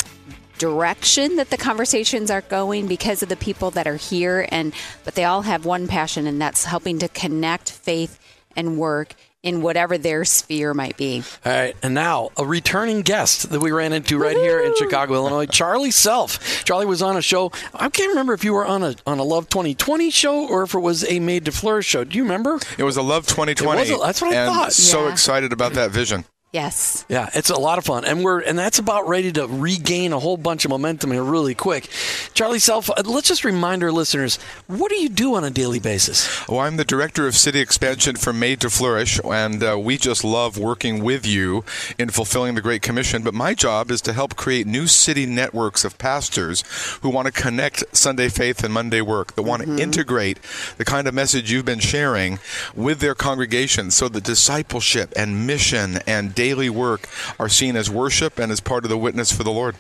direction 0.59 1.35
that 1.35 1.51
the 1.51 1.57
conversations 1.57 2.31
are 2.31 2.43
going 2.43 2.87
because 2.87 3.21
of 3.23 3.29
the 3.29 3.37
people 3.37 3.73
that 3.73 3.89
are 3.89 3.97
here, 3.97 4.47
and 4.51 4.73
but 5.05 5.17
they 5.17 5.25
all 5.25 5.43
have 5.43 5.65
one 5.65 5.89
passion, 5.89 6.29
and 6.29 6.41
that's 6.41 6.65
helping 6.65 7.01
to 7.01 7.09
connect 7.09 7.73
faith 7.73 8.21
and 8.55 8.79
work 8.79 9.17
in 9.43 9.63
whatever 9.63 9.97
their 9.97 10.25
sphere 10.25 10.75
might 10.75 10.97
be. 10.97 11.23
All 11.47 11.53
right, 11.53 11.75
and 11.83 11.95
now 11.95 12.31
a 12.37 12.45
returning 12.45 13.03
guest 13.03 13.51
that 13.51 13.61
we 13.61 13.71
ran 13.71 13.93
into 13.93 14.19
right 14.19 14.37
here 14.37 14.61
in 14.61 14.75
Chicago, 14.77 15.15
Illinois, 15.15 15.47
Charlie 15.47 15.91
Self. 15.91 16.65
Charlie 16.65 16.87
was 16.87 17.01
on 17.03 17.17
a 17.17 17.23
show. 17.23 17.51
I 17.75 17.89
can't 17.89 18.11
remember 18.11 18.35
if 18.35 18.45
you 18.45 18.53
were 18.53 18.67
on 18.67 18.83
a 18.83 18.95
on 19.07 19.19
a 19.19 19.23
Love 19.23 19.49
2020 19.49 20.11
show 20.11 20.47
or 20.49 20.63
if 20.63 20.75
it 20.75 20.81
was 20.81 21.05
a 21.11 21.21
Made 21.21 21.47
to 21.47 21.53
Flourish 21.53 21.87
show. 21.87 22.05
Do 22.05 22.17
you 22.17 22.23
remember? 22.23 22.59
It 22.77 22.85
was 22.85 22.97
a 22.97 23.03
Love 23.03 23.27
2020. 23.27 23.81
It 23.81 23.91
was 23.93 24.01
a- 24.01 24.05
that's 24.05 24.21
what 24.23 24.33
I 24.35 24.37
and 24.37 24.53
thought. 24.53 24.73
So 24.73 25.07
Yeah. 25.07 25.13
excited 25.13 25.53
about 25.53 25.73
that 25.75 25.91
vision. 25.91 26.25
Yes. 26.53 27.05
Yeah, 27.09 27.31
it's 27.33 27.49
a 27.49 27.61
lot 27.61 27.79
of 27.79 27.85
fun, 27.85 28.05
and 28.05 28.25
we're 28.25 28.41
and 28.41 28.59
that's 28.59 28.81
about 28.81 29.07
ready 29.07 29.31
to 29.31 29.47
regain 29.47 30.13
a 30.13 30.19
whole 30.19 30.37
bunch 30.37 30.65
of 30.65 30.71
momentum 30.71 31.13
here 31.13 31.23
really 31.23 31.55
quick. 31.55 31.89
Charlie 32.35 32.59
Self, 32.59 32.91
uh, 32.91 32.95
let's 33.05 33.29
just 33.29 33.45
remind 33.45 33.85
our 33.85 33.93
listeners, 33.93 34.37
what 34.67 34.91
do 34.91 34.97
you 34.97 35.09
do 35.09 35.37
on 35.37 35.45
a 35.45 35.51
daily 35.51 35.79
basis? 35.79 36.49
Well, 36.49 36.59
I'm 36.59 36.77
the 36.77 36.85
director 36.85 37.29
of 37.29 37.37
city 37.37 37.61
expansion 37.61 38.17
for 38.17 38.33
Made 38.33 38.61
to 38.63 38.71
Flourish, 38.71 39.21
and 39.25 39.63
uh, 39.63 39.79
we 39.79 39.97
just 39.97 40.25
love 40.25 40.59
working 40.59 41.05
with 41.05 41.25
you 41.25 41.65
in 42.01 42.09
fulfilling 42.09 42.57
the 42.57 42.63
Great 42.63 42.83
Commission. 42.83 43.23
But 43.23 43.33
my 43.33 43.55
job 43.55 43.93
is 43.93 44.01
to 44.01 44.13
help 44.13 44.35
create 44.35 44.67
new 44.67 44.89
city 44.89 45.27
networks 45.27 45.85
of 45.85 45.99
pastors 45.99 46.65
who 47.03 47.11
want 47.11 47.27
to 47.27 47.33
connect 47.33 47.85
Sunday 47.97 48.29
faith 48.29 48.65
and 48.65 48.75
Monday 48.75 49.03
work, 49.03 49.37
that 49.37 49.43
want 49.43 49.63
to 49.63 49.81
integrate 49.81 50.41
the 50.79 50.85
kind 50.85 51.07
of 51.07 51.15
message 51.15 51.53
you've 51.53 51.65
been 51.65 51.79
sharing 51.79 52.41
with 52.75 52.99
their 52.99 53.15
congregations 53.15 53.95
so 53.95 54.09
that 54.09 54.25
discipleship 54.25 55.13
and 55.17 55.47
mission 55.47 56.01
and 56.09 56.35
daily 56.41 56.71
work 56.71 57.07
are 57.39 57.51
seen 57.51 57.77
as 57.77 57.91
worship 57.91 58.39
and 58.39 58.51
as 58.51 58.61
part 58.61 58.87
of 58.87 58.89
the 58.89 58.97
witness 58.97 59.31
for 59.31 59.43
the 59.43 59.51
Lord. 59.51 59.77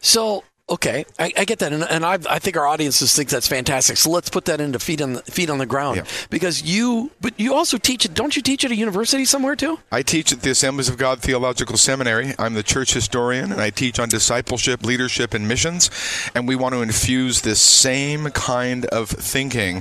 So, 0.00 0.42
okay, 0.70 1.04
I, 1.18 1.32
I 1.38 1.44
get 1.44 1.58
that, 1.60 1.72
and, 1.72 1.82
and 1.84 2.04
I, 2.04 2.18
I 2.28 2.38
think 2.38 2.56
our 2.56 2.66
audiences 2.66 3.14
think 3.14 3.28
that's 3.30 3.48
fantastic. 3.48 3.96
So 3.96 4.10
let's 4.10 4.28
put 4.28 4.44
that 4.46 4.60
into 4.60 4.78
feet 4.78 5.00
on 5.00 5.14
the 5.14 5.22
feet 5.22 5.48
on 5.50 5.58
the 5.58 5.66
ground, 5.66 5.96
Yeah. 5.96 6.04
because 6.30 6.62
you, 6.62 7.10
but 7.20 7.38
you 7.40 7.54
also 7.54 7.78
teach 7.78 8.04
it. 8.04 8.12
Don't 8.14 8.36
you 8.36 8.42
teach 8.42 8.64
at 8.64 8.70
a 8.70 8.76
university 8.76 9.24
somewhere 9.24 9.56
too? 9.56 9.78
I 9.90 10.02
teach 10.02 10.32
at 10.32 10.42
the 10.42 10.50
Assemblies 10.50 10.88
of 10.88 10.98
God 10.98 11.20
Theological 11.20 11.76
Seminary. 11.76 12.34
I'm 12.38 12.54
the 12.54 12.62
church 12.62 12.92
historian, 12.92 13.50
and 13.52 13.60
I 13.60 13.70
teach 13.70 13.98
on 13.98 14.08
discipleship, 14.08 14.84
leadership, 14.84 15.32
and 15.34 15.48
missions. 15.48 15.90
And 16.34 16.46
we 16.46 16.54
want 16.56 16.74
to 16.74 16.82
infuse 16.82 17.40
this 17.40 17.60
same 17.60 18.26
kind 18.30 18.84
of 18.86 19.08
thinking, 19.08 19.80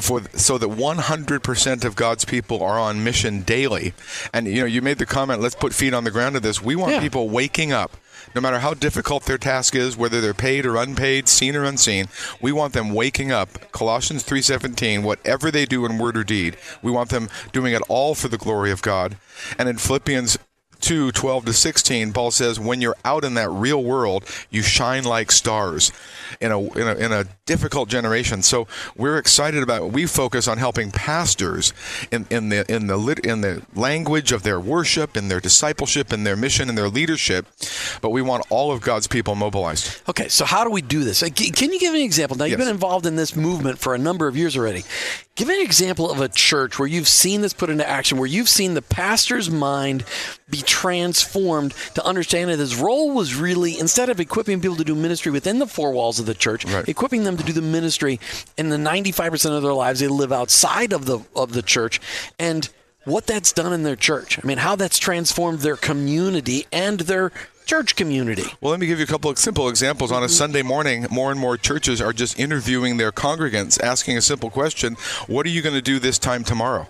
for 0.00 0.22
so 0.34 0.58
that 0.58 0.68
100% 0.68 1.84
of 1.84 1.94
God's 1.96 2.24
people 2.24 2.62
are 2.62 2.78
on 2.78 3.04
mission 3.04 3.42
daily. 3.42 3.94
And 4.32 4.46
you 4.46 4.60
know, 4.60 4.66
you 4.66 4.82
made 4.82 4.98
the 4.98 5.06
comment, 5.06 5.40
"Let's 5.40 5.54
put 5.54 5.72
feet 5.74 5.94
on 5.94 6.04
the 6.04 6.10
ground 6.10 6.34
to 6.34 6.40
this." 6.40 6.60
We 6.62 6.76
want 6.76 6.92
Yeah. 6.92 7.00
people 7.00 7.28
waking 7.28 7.72
up. 7.72 7.96
No 8.34 8.40
matter 8.40 8.58
how 8.58 8.74
difficult 8.74 9.24
their 9.24 9.38
task 9.38 9.74
is, 9.76 9.96
whether 9.96 10.20
they're 10.20 10.34
paid 10.34 10.66
or 10.66 10.76
unpaid, 10.76 11.28
seen 11.28 11.54
or 11.54 11.64
unseen, 11.64 12.08
we 12.40 12.50
want 12.50 12.72
them 12.72 12.92
waking 12.92 13.30
up. 13.30 13.70
Colossians 13.70 14.24
3:17, 14.24 15.02
whatever 15.04 15.50
they 15.50 15.64
do 15.66 15.86
in 15.86 15.98
word 15.98 16.16
or 16.16 16.24
deed, 16.24 16.56
we 16.82 16.90
want 16.90 17.10
them 17.10 17.28
doing 17.52 17.72
it 17.72 17.82
all 17.88 18.14
for 18.14 18.28
the 18.28 18.38
glory 18.38 18.72
of 18.72 18.82
God. 18.82 19.16
And 19.56 19.68
in 19.68 19.78
Philippians 19.78 20.38
2 20.84 21.12
12 21.12 21.44
to 21.46 21.52
16 21.52 22.12
paul 22.12 22.30
says 22.30 22.60
when 22.60 22.80
you're 22.80 22.96
out 23.04 23.24
in 23.24 23.34
that 23.34 23.50
real 23.50 23.82
world 23.82 24.24
you 24.50 24.62
shine 24.62 25.04
like 25.04 25.32
stars 25.32 25.92
in 26.40 26.52
a, 26.52 26.60
in 26.60 26.86
a 26.88 26.94
in 26.96 27.12
a 27.12 27.24
difficult 27.46 27.88
generation 27.88 28.42
so 28.42 28.66
we're 28.96 29.18
excited 29.18 29.62
about 29.62 29.92
we 29.92 30.06
focus 30.06 30.46
on 30.46 30.58
helping 30.58 30.90
pastors 30.90 31.72
in, 32.10 32.26
in 32.30 32.48
the 32.50 32.70
in 32.72 32.86
the 32.86 32.96
lit, 32.96 33.18
in 33.20 33.40
the 33.40 33.62
language 33.74 34.30
of 34.32 34.42
their 34.42 34.60
worship 34.60 35.16
in 35.16 35.28
their 35.28 35.40
discipleship 35.40 36.12
in 36.12 36.24
their 36.24 36.36
mission 36.36 36.68
and 36.68 36.76
their 36.76 36.88
leadership 36.88 37.46
but 38.00 38.10
we 38.10 38.20
want 38.22 38.44
all 38.50 38.70
of 38.70 38.80
god's 38.80 39.06
people 39.06 39.34
mobilized 39.34 40.02
Okay, 40.08 40.28
so 40.28 40.44
how 40.44 40.64
do 40.64 40.70
we 40.70 40.82
do 40.82 41.02
this? 41.04 41.22
Uh, 41.22 41.28
Can 41.34 41.72
you 41.72 41.80
give 41.80 41.92
me 41.92 42.00
an 42.00 42.04
example? 42.04 42.36
Now, 42.36 42.44
you've 42.44 42.58
Yes. 42.58 42.66
been 42.66 42.74
involved 42.74 43.06
in 43.06 43.16
this 43.16 43.34
movement 43.34 43.78
for 43.78 43.94
a 43.94 43.98
number 43.98 44.28
of 44.28 44.36
years 44.36 44.56
already. 44.56 44.84
Give 45.34 45.48
me 45.48 45.54
an 45.56 45.62
example 45.64 46.10
of 46.10 46.20
a 46.20 46.28
church 46.28 46.78
where 46.78 46.86
you've 46.86 47.08
seen 47.08 47.40
this 47.40 47.52
put 47.52 47.70
into 47.70 47.88
action, 47.88 48.18
where 48.18 48.26
you've 48.26 48.48
seen 48.48 48.74
the 48.74 48.82
pastor's 48.82 49.50
mind 49.50 50.04
be 50.50 50.58
transformed 50.74 51.72
to 51.94 52.04
understand 52.04 52.50
that 52.50 52.58
his 52.58 52.74
role 52.76 53.12
was 53.12 53.34
really, 53.36 53.78
instead 53.78 54.08
of 54.08 54.18
equipping 54.18 54.60
people 54.60 54.76
to 54.76 54.84
do 54.84 54.94
ministry 54.94 55.30
within 55.30 55.60
the 55.60 55.66
four 55.66 55.92
walls 55.92 56.18
of 56.18 56.26
the 56.26 56.34
church, 56.34 56.64
Right. 56.64 56.88
equipping 56.88 57.22
them 57.24 57.36
to 57.36 57.44
do 57.44 57.52
the 57.52 57.62
ministry 57.62 58.18
in 58.56 58.70
the 58.70 58.76
95% 58.76 59.56
of 59.56 59.62
their 59.62 59.72
lives 59.72 60.00
they 60.00 60.08
live 60.08 60.32
outside 60.32 60.92
of 60.92 61.06
the 61.06 61.20
of 61.36 61.52
the 61.52 61.62
church. 61.62 62.00
And 62.38 62.68
what 63.04 63.26
that's 63.26 63.52
done 63.52 63.72
in 63.72 63.82
their 63.82 63.96
church. 63.96 64.38
I 64.42 64.46
mean, 64.46 64.58
how 64.58 64.76
that's 64.76 64.98
transformed 64.98 65.60
their 65.60 65.76
community 65.76 66.66
and 66.72 67.00
their 67.00 67.30
church 67.66 67.96
community. 67.96 68.44
Well, 68.60 68.70
let 68.72 68.80
me 68.80 68.86
give 68.86 68.98
you 68.98 69.04
a 69.04 69.08
couple 69.14 69.30
of 69.30 69.38
simple 69.38 69.68
examples. 69.68 70.10
On 70.10 70.22
a 70.22 70.28
Sunday 70.28 70.62
morning, 70.62 71.06
more 71.10 71.30
and 71.30 71.38
more 71.38 71.56
churches 71.56 72.00
are 72.00 72.12
just 72.12 72.38
interviewing 72.38 72.96
their 72.96 73.12
congregants, 73.12 73.80
asking 73.80 74.16
a 74.16 74.22
simple 74.22 74.50
question 74.50 74.96
What 75.26 75.46
are 75.46 75.50
you 75.50 75.62
going 75.62 75.74
to 75.74 75.82
do 75.82 75.98
this 75.98 76.18
time 76.18 76.44
tomorrow? 76.44 76.88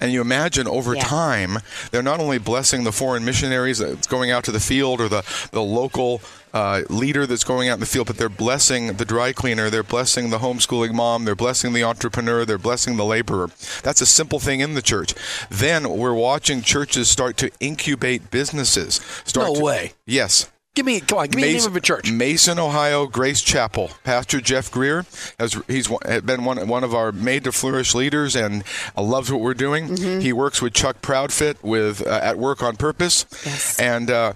And 0.00 0.12
you 0.12 0.20
imagine 0.20 0.66
over 0.66 0.94
Yeah. 0.94 1.02
time, 1.04 1.58
they're 1.90 2.02
not 2.02 2.20
only 2.20 2.38
blessing 2.38 2.84
the 2.84 2.92
foreign 2.92 3.24
missionaries 3.24 3.78
that's 3.78 4.06
going 4.06 4.30
out 4.30 4.44
to 4.44 4.52
the 4.52 4.60
field 4.60 5.00
or 5.00 5.08
the, 5.08 5.22
the 5.52 5.62
local 5.62 6.20
uh, 6.54 6.82
leader 6.88 7.26
that's 7.26 7.44
going 7.44 7.68
out 7.68 7.74
in 7.74 7.80
the 7.80 7.86
field, 7.86 8.06
but 8.06 8.16
they're 8.16 8.28
blessing 8.30 8.94
the 8.94 9.04
dry 9.04 9.32
cleaner, 9.32 9.68
they're 9.68 9.82
blessing 9.82 10.30
the 10.30 10.38
homeschooling 10.38 10.92
mom, 10.94 11.24
they're 11.26 11.34
blessing 11.36 11.72
the 11.74 11.84
entrepreneur, 11.84 12.44
they're 12.46 12.56
blessing 12.56 12.96
the 12.96 13.04
laborer. 13.04 13.50
That's 13.82 14.00
a 14.00 14.06
simple 14.06 14.38
thing 14.40 14.60
in 14.60 14.72
the 14.74 14.80
church. 14.82 15.14
Then 15.50 15.88
we're 15.90 16.14
watching 16.14 16.62
churches 16.62 17.08
start 17.08 17.36
to 17.38 17.50
incubate 17.60 18.30
businesses. 18.30 19.00
Start 19.24 19.48
No 19.48 19.54
to- 19.56 19.60
way. 19.64 19.92
Yes. 20.06 20.48
Give 20.78 20.86
me, 20.86 21.00
come 21.00 21.18
on, 21.18 21.26
give 21.26 21.34
me 21.40 21.42
the 21.42 21.58
name 21.58 21.66
of 21.66 21.74
a 21.74 21.80
church. 21.80 22.12
Mason, 22.12 22.56
Ohio, 22.56 23.08
Grace 23.08 23.40
Chapel. 23.42 23.90
Pastor 24.04 24.40
Jeff 24.40 24.70
Greer 24.70 25.04
has 25.40 25.60
he's 25.66 25.88
been 26.24 26.44
one 26.44 26.68
one 26.68 26.84
of 26.84 26.94
our 26.94 27.10
Made 27.10 27.42
to 27.44 27.50
Flourish 27.50 27.96
leaders 27.96 28.36
and 28.36 28.62
uh, 28.96 29.02
loves 29.02 29.32
what 29.32 29.40
we're 29.40 29.54
doing. 29.54 29.88
Mm-hmm. 29.88 30.20
He 30.20 30.32
works 30.32 30.62
with 30.62 30.74
Chuck 30.74 31.02
Proudfit 31.02 31.64
with 31.64 32.06
uh, 32.06 32.20
at 32.22 32.38
Work 32.38 32.62
on 32.62 32.76
Purpose, 32.76 33.26
Yes. 33.44 33.80
and. 33.80 34.08
Uh, 34.08 34.32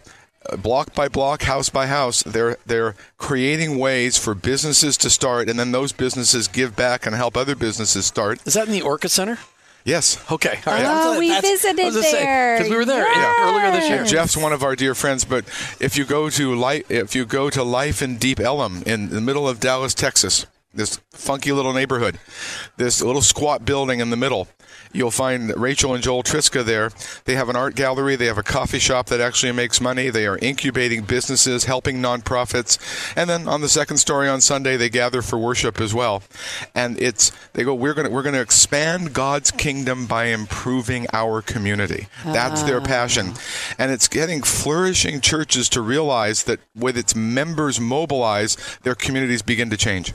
Block 0.60 0.92
by 0.92 1.06
block, 1.06 1.42
house 1.42 1.68
by 1.68 1.86
house, 1.86 2.24
they're 2.24 2.56
they're 2.66 2.96
creating 3.16 3.78
ways 3.78 4.18
for 4.18 4.34
businesses 4.34 4.96
to 4.96 5.08
start, 5.08 5.48
and 5.48 5.56
then 5.56 5.70
those 5.70 5.92
businesses 5.92 6.48
give 6.48 6.74
back 6.74 7.06
and 7.06 7.14
help 7.14 7.36
other 7.36 7.54
businesses 7.54 8.06
start. 8.06 8.44
Is 8.44 8.54
that 8.54 8.66
in 8.66 8.72
the 8.72 8.82
Orca 8.82 9.08
Center? 9.08 9.38
Yes. 9.84 10.18
Okay. 10.30 10.58
All 10.66 10.72
right. 10.72 10.84
Oh, 10.86 11.18
we 11.18 11.28
visited 11.40 11.76
there. 11.94 12.56
because 12.56 12.70
we 12.70 12.76
were 12.76 12.84
there 12.84 13.04
Yes. 13.04 13.36
earlier 13.40 13.70
this 13.72 13.88
year. 13.88 14.04
Jeff's 14.04 14.36
one 14.36 14.52
of 14.52 14.62
our 14.62 14.76
dear 14.76 14.94
friends, 14.94 15.24
but 15.24 15.44
if 15.80 15.96
you 15.96 16.04
go 16.04 16.30
to 16.30 16.54
life, 16.54 16.88
if 16.90 17.14
you 17.16 17.24
go 17.24 17.50
to 17.50 17.62
Life 17.64 18.00
in 18.02 18.16
Deep 18.16 18.38
Ellum 18.38 18.82
in 18.86 19.08
the 19.10 19.20
middle 19.20 19.48
of 19.48 19.58
Dallas, 19.58 19.94
Texas, 19.94 20.46
this 20.74 21.00
funky 21.10 21.52
little 21.52 21.72
neighborhood, 21.72 22.18
this 22.76 23.02
little 23.02 23.22
squat 23.22 23.64
building 23.64 24.00
in 24.00 24.10
the 24.10 24.16
middle, 24.16 24.48
you'll 24.92 25.10
find 25.10 25.54
Rachel 25.56 25.94
and 25.94 26.02
Joel 26.02 26.22
Triska 26.22 26.64
there. 26.64 26.90
They 27.24 27.34
have 27.34 27.48
an 27.48 27.56
art 27.56 27.74
gallery. 27.74 28.16
They 28.16 28.26
have 28.26 28.38
a 28.38 28.42
coffee 28.42 28.78
shop 28.78 29.06
that 29.06 29.20
actually 29.20 29.52
makes 29.52 29.80
money. 29.80 30.10
They 30.10 30.26
are 30.26 30.38
incubating 30.38 31.02
businesses, 31.02 31.64
helping 31.64 31.96
nonprofits, 31.96 32.78
and 33.16 33.28
then 33.28 33.48
on 33.48 33.60
the 33.60 33.68
second 33.68 33.98
story 33.98 34.28
on 34.28 34.40
Sunday 34.40 34.76
they 34.76 34.88
gather 34.88 35.22
for 35.22 35.38
worship 35.38 35.80
as 35.80 35.94
well. 35.94 36.22
And 36.74 37.00
it's 37.00 37.32
they 37.52 37.64
go 37.64 37.74
we're 37.74 37.94
going 37.94 38.06
to 38.06 38.12
we're 38.12 38.22
going 38.22 38.34
to 38.34 38.40
expand 38.40 39.12
God's 39.12 39.50
kingdom 39.50 40.06
by 40.06 40.26
improving 40.26 41.06
our 41.12 41.42
community. 41.42 42.06
That's 42.24 42.62
their 42.62 42.80
ah. 42.80 42.84
passion. 42.84 43.32
And 43.78 43.90
it's 43.90 44.08
getting 44.08 44.42
flourishing 44.42 45.20
churches 45.20 45.68
to 45.70 45.80
realize 45.80 46.44
that 46.44 46.60
with 46.74 46.96
its 46.96 47.14
members 47.14 47.80
mobilized, 47.80 48.82
their 48.82 48.94
communities 48.94 49.42
begin 49.42 49.70
to 49.70 49.76
change. 49.76 50.12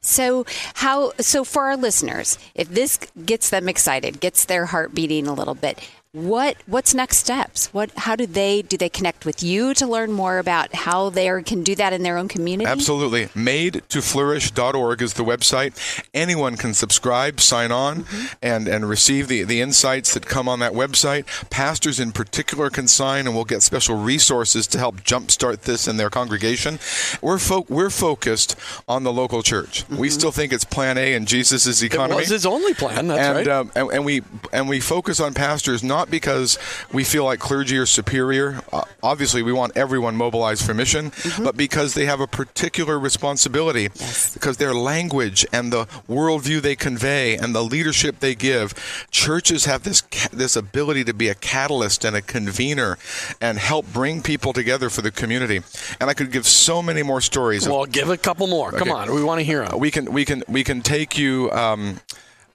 So 0.00 0.44
how 0.74 1.12
so 1.20 1.44
for 1.44 1.64
our 1.64 1.76
listeners, 1.76 2.38
if 2.54 2.68
this 2.68 2.98
gets 3.24 3.50
them 3.50 3.68
excited, 3.68 4.20
gets 4.20 4.44
their 4.44 4.66
heart 4.66 4.94
beating 4.94 5.26
a 5.26 5.32
little 5.32 5.54
bit, 5.54 5.78
what 6.26 6.56
what's 6.66 6.94
next 6.94 7.18
steps? 7.18 7.68
What 7.74 7.90
how 7.96 8.16
do 8.16 8.26
they 8.26 8.62
do 8.62 8.76
they 8.76 8.88
connect 8.88 9.24
with 9.26 9.42
you 9.42 9.74
to 9.74 9.86
learn 9.86 10.12
more 10.12 10.38
about 10.38 10.74
how 10.74 11.10
they 11.10 11.28
are, 11.28 11.42
can 11.42 11.62
do 11.62 11.74
that 11.74 11.92
in 11.92 12.02
their 12.02 12.16
own 12.16 12.28
community? 12.28 12.68
Absolutely. 12.68 13.28
Made 13.34 13.82
to 13.90 14.00
flourish.org 14.00 15.02
is 15.02 15.14
the 15.14 15.24
website. 15.24 16.02
Anyone 16.14 16.56
can 16.56 16.74
subscribe, 16.74 17.40
sign 17.40 17.70
on, 17.70 18.04
and, 18.42 18.66
and 18.66 18.88
receive 18.88 19.28
the, 19.28 19.44
the 19.44 19.60
insights 19.60 20.14
that 20.14 20.26
come 20.26 20.48
on 20.48 20.58
that 20.60 20.72
website. 20.72 21.26
Pastors 21.50 22.00
in 22.00 22.12
particular 22.12 22.70
can 22.70 22.88
sign, 22.88 23.26
and 23.26 23.34
we'll 23.34 23.44
get 23.44 23.62
special 23.62 23.96
resources 23.96 24.66
to 24.68 24.78
help 24.78 25.02
jumpstart 25.02 25.62
this 25.62 25.86
in 25.86 25.96
their 25.96 26.10
congregation. 26.10 26.78
We're, 27.20 27.38
fo- 27.38 27.66
we're 27.68 27.90
focused 27.90 28.56
on 28.86 29.04
the 29.04 29.12
local 29.12 29.42
church. 29.42 29.88
We 29.88 30.10
still 30.10 30.32
think 30.32 30.52
it's 30.52 30.64
plan 30.64 30.98
A 30.98 31.14
in 31.14 31.26
Jesus' 31.26 31.82
It 31.82 31.86
economy 31.92 32.20
was 32.20 32.28
his 32.28 32.46
only 32.46 32.74
plan. 32.74 33.08
That's 33.08 33.20
and, 33.20 33.36
right. 33.36 33.48
um, 33.48 33.72
and 33.74 33.98
and 33.98 34.04
we 34.04 34.22
and 34.52 34.68
we 34.68 34.78
focus 34.80 35.18
on 35.18 35.34
pastors 35.34 35.82
not 35.82 36.07
because 36.10 36.58
we 36.92 37.04
feel 37.04 37.24
like 37.24 37.38
clergy 37.40 37.76
are 37.78 37.86
superior. 37.86 38.60
Uh, 38.72 38.82
obviously, 39.02 39.42
we 39.42 39.52
want 39.52 39.76
everyone 39.76 40.16
mobilized 40.16 40.64
for 40.64 40.74
mission, 40.74 41.10
Mm-hmm. 41.10 41.44
but 41.44 41.56
because 41.56 41.94
they 41.94 42.06
have 42.06 42.20
a 42.20 42.26
particular 42.26 42.98
responsibility, 42.98 43.88
because 44.34 44.56
their 44.58 44.74
language 44.74 45.44
and 45.52 45.72
the 45.72 45.84
worldview 46.08 46.60
they 46.60 46.76
convey 46.76 47.36
and 47.36 47.54
the 47.54 47.62
leadership 47.62 48.20
they 48.20 48.34
give, 48.34 48.74
churches 49.10 49.64
have 49.66 49.82
this 49.82 50.00
ca- 50.02 50.28
this 50.32 50.56
ability 50.56 51.04
to 51.04 51.12
be 51.14 51.28
a 51.28 51.34
catalyst 51.34 52.04
and 52.04 52.16
a 52.16 52.22
convener 52.22 52.96
and 53.40 53.58
help 53.58 53.86
bring 53.92 54.22
people 54.22 54.52
together 54.52 54.88
for 54.90 55.02
the 55.02 55.10
community. 55.10 55.60
And 56.00 56.08
I 56.10 56.14
could 56.14 56.30
give 56.32 56.46
so 56.46 56.82
many 56.82 57.02
more 57.02 57.20
stories. 57.20 57.66
of 57.66 57.72
well, 57.72 57.86
give 57.86 58.08
a 58.10 58.16
couple 58.16 58.46
more. 58.46 58.72
Come 58.72 58.90
on. 58.90 59.12
We 59.14 59.22
want 59.22 59.40
to 59.40 59.44
hear 59.44 59.64
them. 59.66 59.78
we 59.78 59.90
can 59.90 60.12
we 60.12 60.24
can 60.24 60.42
we 60.48 60.64
can 60.64 60.80
take 60.82 61.18
you 61.18 61.50
um, 61.52 62.00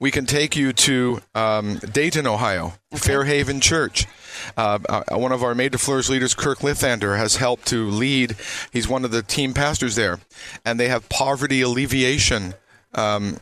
we 0.03 0.11
can 0.11 0.25
take 0.25 0.57
you 0.57 0.73
to 0.73 1.21
um, 1.33 1.77
Dayton, 1.77 2.27
Ohio, 2.27 2.73
Fairhaven 2.93 3.61
Church. 3.61 4.05
Uh, 4.57 4.77
uh, 4.89 5.17
one 5.17 5.31
of 5.31 5.41
our 5.41 5.55
Made 5.55 5.71
to 5.71 5.77
Flourish 5.77 6.09
leaders, 6.09 6.33
Kirk 6.33 6.59
Lithander, 6.59 7.17
has 7.17 7.37
helped 7.37 7.67
to 7.67 7.89
lead. 7.89 8.35
He's 8.73 8.85
one 8.85 9.05
of 9.05 9.11
the 9.11 9.21
team 9.21 9.53
pastors 9.53 9.95
there, 9.95 10.19
and 10.65 10.77
they 10.77 10.89
have 10.89 11.07
poverty 11.07 11.61
alleviation. 11.61 12.53
Um, 12.93 13.37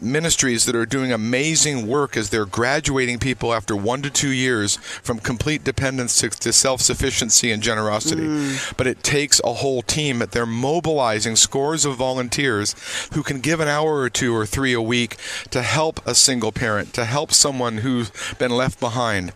ministries 0.00 0.64
that 0.66 0.76
are 0.76 0.86
doing 0.86 1.12
amazing 1.12 1.86
work 1.86 2.16
as 2.16 2.30
they're 2.30 2.44
graduating 2.46 3.18
people 3.18 3.52
after 3.52 3.76
one 3.76 4.02
to 4.02 4.10
two 4.10 4.30
years 4.30 4.76
from 4.76 5.18
complete 5.18 5.64
dependence 5.64 6.18
to, 6.20 6.30
to 6.30 6.52
self-sufficiency 6.52 7.50
and 7.50 7.62
generosity. 7.62 8.56
But 8.76 8.86
it 8.86 9.02
takes 9.02 9.40
a 9.44 9.54
whole 9.54 9.82
team 9.82 10.18
that 10.18 10.32
they're 10.32 10.46
mobilizing 10.46 11.36
scores 11.36 11.84
of 11.84 11.96
volunteers 11.96 12.74
who 13.14 13.22
can 13.22 13.40
give 13.40 13.60
an 13.60 13.68
hour 13.68 13.96
or 13.96 14.10
two 14.10 14.34
or 14.34 14.46
three 14.46 14.72
a 14.72 14.82
week 14.82 15.16
to 15.50 15.62
help 15.62 16.04
a 16.06 16.14
single 16.14 16.52
parent, 16.52 16.92
to 16.94 17.04
help 17.04 17.32
someone 17.32 17.78
who's 17.78 18.10
been 18.38 18.50
left 18.50 18.80
behind. 18.80 19.32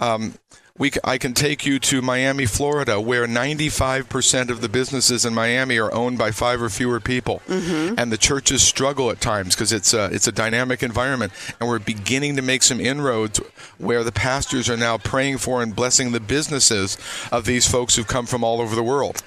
Um, 0.00 0.34
we, 0.78 0.92
I 1.02 1.18
can 1.18 1.34
take 1.34 1.66
you 1.66 1.78
to 1.80 2.00
Miami, 2.00 2.46
Florida, 2.46 3.00
where 3.00 3.26
95% 3.26 4.48
of 4.48 4.60
the 4.60 4.68
businesses 4.68 5.24
in 5.24 5.34
Miami 5.34 5.76
are 5.78 5.92
owned 5.92 6.18
by 6.18 6.30
five 6.30 6.62
or 6.62 6.68
fewer 6.68 7.00
people, 7.00 7.42
mm-hmm. 7.48 7.94
and 7.98 8.12
the 8.12 8.16
churches 8.16 8.62
struggle 8.62 9.10
at 9.10 9.20
times 9.20 9.54
because 9.54 9.72
it's 9.72 9.92
a 9.92 10.06
it's 10.06 10.28
a 10.28 10.32
dynamic 10.32 10.82
environment, 10.82 11.32
and 11.58 11.68
we're 11.68 11.78
beginning 11.78 12.36
to 12.36 12.42
make 12.42 12.62
some 12.62 12.80
inroads 12.80 13.40
where 13.78 14.04
the 14.04 14.12
pastors 14.12 14.70
are 14.70 14.76
now 14.76 14.96
praying 14.96 15.38
for 15.38 15.62
and 15.62 15.74
blessing 15.74 16.12
the 16.12 16.20
businesses 16.20 16.96
of 17.32 17.44
these 17.44 17.68
folks 17.68 17.96
who've 17.96 18.06
come 18.06 18.26
from 18.26 18.44
all 18.44 18.60
over 18.60 18.74
the 18.74 18.82
world. 18.82 19.22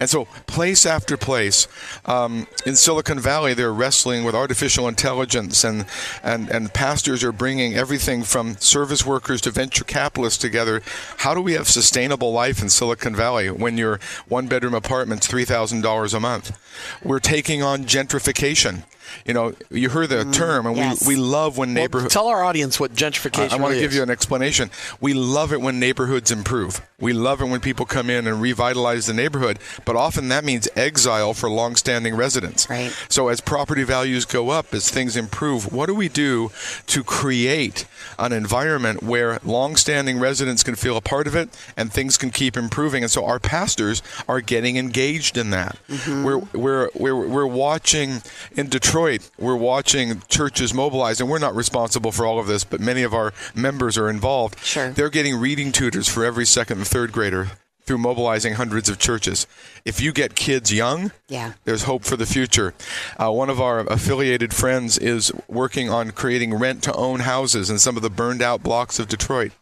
And 0.00 0.08
so, 0.08 0.26
place 0.46 0.86
after 0.86 1.16
place 1.16 1.68
um, 2.06 2.46
in 2.66 2.76
Silicon 2.76 3.18
Valley, 3.18 3.54
they're 3.54 3.72
wrestling 3.72 4.24
with 4.24 4.34
artificial 4.34 4.88
intelligence, 4.88 5.64
and, 5.64 5.86
and, 6.22 6.48
and 6.50 6.72
pastors 6.72 7.22
are 7.24 7.32
bringing 7.32 7.74
everything 7.74 8.22
from 8.22 8.56
service 8.56 9.04
workers 9.04 9.40
to 9.42 9.50
venture 9.50 9.84
capitalists 9.84 10.38
together. 10.38 10.82
How 11.18 11.34
do 11.34 11.40
we 11.40 11.54
have 11.54 11.68
sustainable 11.68 12.32
life 12.32 12.60
in 12.62 12.68
Silicon 12.68 13.14
Valley 13.14 13.50
when 13.50 13.78
your 13.78 14.00
one 14.28 14.46
bedroom 14.46 14.74
apartment's 14.74 15.28
$3,000 15.28 16.14
a 16.14 16.20
month? 16.20 16.58
We're 17.02 17.20
taking 17.20 17.62
on 17.62 17.84
gentrification. 17.84 18.84
You 19.26 19.34
know, 19.34 19.54
you 19.70 19.88
heard 19.88 20.08
the 20.08 20.24
mm, 20.24 20.32
term, 20.32 20.66
and 20.66 20.76
yes. 20.76 21.06
we, 21.06 21.16
we 21.16 21.20
love 21.20 21.58
when 21.58 21.74
Well, 21.74 22.08
tell 22.08 22.28
our 22.28 22.44
audience 22.44 22.78
what 22.78 22.94
gentrification 22.94 23.52
I, 23.52 23.56
want 23.56 23.70
really 23.70 23.74
to 23.76 23.80
give 23.80 23.90
is. 23.92 23.96
you 23.96 24.02
an 24.02 24.10
explanation. 24.10 24.70
We 25.00 25.14
love 25.14 25.52
it 25.52 25.60
when 25.60 25.78
neighborhoods 25.78 26.30
improve. 26.30 26.80
We 26.98 27.12
love 27.12 27.40
it 27.40 27.46
when 27.46 27.60
people 27.60 27.86
come 27.86 28.08
in 28.08 28.26
and 28.26 28.40
revitalize 28.40 29.06
the 29.06 29.14
neighborhood, 29.14 29.58
but 29.84 29.96
often 29.96 30.28
that 30.28 30.44
means 30.44 30.68
exile 30.74 31.34
for 31.34 31.50
longstanding 31.50 32.16
residents. 32.16 32.68
Right. 32.70 32.90
So 33.08 33.28
as 33.28 33.40
property 33.40 33.82
values 33.82 34.24
go 34.24 34.50
up, 34.50 34.72
as 34.72 34.90
things 34.90 35.16
improve, 35.16 35.72
what 35.72 35.86
do 35.86 35.94
we 35.94 36.08
do 36.08 36.50
to 36.86 37.04
create 37.04 37.84
an 38.18 38.32
environment 38.32 39.02
where 39.02 39.38
longstanding 39.44 40.18
residents 40.18 40.62
can 40.62 40.76
feel 40.76 40.96
a 40.96 41.00
part 41.00 41.26
of 41.26 41.34
it 41.34 41.50
and 41.76 41.92
things 41.92 42.16
can 42.16 42.30
keep 42.30 42.56
improving? 42.56 43.02
And 43.02 43.10
so 43.10 43.24
our 43.26 43.38
pastors 43.38 44.02
are 44.28 44.40
getting 44.40 44.76
engaged 44.76 45.36
in 45.36 45.50
that. 45.50 45.76
Mm-hmm. 45.88 46.24
We're, 46.24 46.38
we're, 46.38 46.90
we're, 46.94 47.26
we're 47.26 47.46
watching 47.46 48.22
in 48.56 48.68
Detroit, 48.68 49.03
we're 49.38 49.56
watching 49.56 50.22
churches 50.28 50.74
mobilize, 50.74 51.20
and 51.20 51.28
we're 51.28 51.38
not 51.38 51.54
responsible 51.54 52.12
for 52.12 52.26
all 52.26 52.38
of 52.38 52.46
this, 52.46 52.64
but 52.64 52.80
many 52.80 53.02
of 53.02 53.14
our 53.14 53.32
members 53.54 53.96
are 53.98 54.08
involved. 54.08 54.58
Sure. 54.60 54.90
They're 54.90 55.10
getting 55.10 55.36
reading 55.36 55.72
tutors 55.72 56.08
for 56.08 56.24
every 56.24 56.46
second 56.46 56.78
and 56.78 56.86
third 56.86 57.12
grader 57.12 57.52
through 57.84 57.98
mobilizing 57.98 58.54
hundreds 58.54 58.88
of 58.88 58.98
churches. 58.98 59.46
If 59.84 60.00
you 60.00 60.12
get 60.12 60.34
kids 60.34 60.72
young, 60.72 61.12
Yeah. 61.28 61.52
there's 61.64 61.82
hope 61.82 62.04
for 62.04 62.16
the 62.16 62.24
future. 62.26 62.72
Uh, 63.18 63.30
one 63.30 63.50
of 63.50 63.60
our 63.60 63.80
affiliated 63.80 64.54
friends 64.54 64.96
is 64.96 65.30
working 65.48 65.90
on 65.90 66.10
creating 66.12 66.54
rent 66.54 66.82
to 66.84 66.92
own 66.94 67.20
houses 67.20 67.68
in 67.68 67.78
some 67.78 67.96
of 67.96 68.02
the 68.02 68.08
burned 68.10 68.40
out 68.42 68.62
blocks 68.62 68.98
of 68.98 69.08
Detroit. 69.08 69.52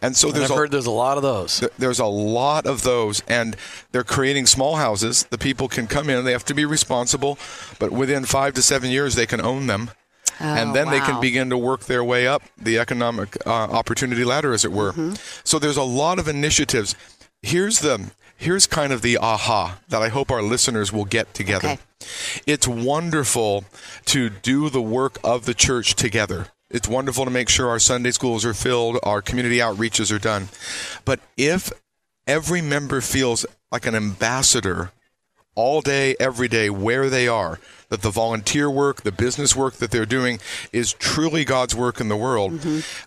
And 0.00 0.16
so 0.16 0.28
And 0.28 0.36
there's 0.38 0.50
I've 0.50 0.56
a, 0.56 0.60
heard 0.60 0.70
there's 0.70 0.86
a 0.86 0.90
lot 0.90 1.16
of 1.18 1.22
those. 1.22 1.60
th- 1.60 1.72
there's 1.78 1.98
a 2.00 2.06
lot 2.06 2.66
of 2.66 2.82
those, 2.82 3.22
and 3.28 3.56
they're 3.92 4.04
creating 4.04 4.46
small 4.46 4.76
houses. 4.76 5.24
The 5.28 5.38
people 5.38 5.68
can 5.68 5.86
come 5.86 6.08
in, 6.08 6.24
they 6.24 6.32
have 6.32 6.44
to 6.46 6.54
be 6.54 6.64
responsible, 6.64 7.38
but 7.78 7.92
within 7.92 8.24
five 8.24 8.54
to 8.54 8.62
seven 8.62 8.90
years, 8.90 9.14
they 9.14 9.26
can 9.26 9.40
own 9.40 9.66
them. 9.66 9.90
and 10.38 10.74
then 10.76 10.90
they 10.90 11.00
can 11.00 11.18
begin 11.18 11.48
to 11.48 11.56
work 11.56 11.86
their 11.86 12.04
way 12.04 12.26
up 12.26 12.42
the 12.58 12.78
economic 12.78 13.38
uh, 13.46 13.50
opportunity 13.50 14.22
ladder, 14.22 14.52
as 14.52 14.66
it 14.66 14.72
were. 14.72 14.92
So 15.44 15.58
there's 15.58 15.78
a 15.78 15.82
lot 15.82 16.18
of 16.18 16.28
initiatives. 16.28 16.94
Here's 17.46 17.78
the 17.78 18.10
here's 18.36 18.66
kind 18.66 18.92
of 18.92 19.02
the 19.02 19.18
aha 19.18 19.78
that 19.88 20.02
I 20.02 20.08
hope 20.08 20.32
our 20.32 20.42
listeners 20.42 20.92
will 20.92 21.04
get 21.04 21.32
together. 21.32 21.68
Okay. 21.68 21.80
It's 22.44 22.66
wonderful 22.66 23.64
to 24.06 24.28
do 24.30 24.68
the 24.68 24.82
work 24.82 25.18
of 25.22 25.46
the 25.46 25.54
church 25.54 25.94
together. 25.94 26.48
It's 26.70 26.88
wonderful 26.88 27.24
to 27.24 27.30
make 27.30 27.48
sure 27.48 27.68
our 27.68 27.78
Sunday 27.78 28.10
schools 28.10 28.44
are 28.44 28.52
filled, 28.52 28.98
our 29.04 29.22
community 29.22 29.58
outreaches 29.58 30.12
are 30.12 30.18
done. 30.18 30.48
But 31.04 31.20
if 31.36 31.70
every 32.26 32.60
member 32.60 33.00
feels 33.00 33.46
like 33.70 33.86
an 33.86 33.94
ambassador 33.94 34.90
all 35.54 35.82
day, 35.82 36.16
every 36.18 36.48
day, 36.48 36.68
where 36.68 37.08
they 37.08 37.28
are, 37.28 37.60
that 37.90 38.02
the 38.02 38.10
volunteer 38.10 38.68
work, 38.68 39.02
the 39.02 39.12
business 39.12 39.54
work 39.54 39.74
that 39.74 39.92
they're 39.92 40.04
doing 40.04 40.40
is 40.72 40.92
truly 40.94 41.44
God's 41.44 41.76
work 41.76 42.00
in 42.00 42.08
the 42.08 42.16
world. 42.16 42.60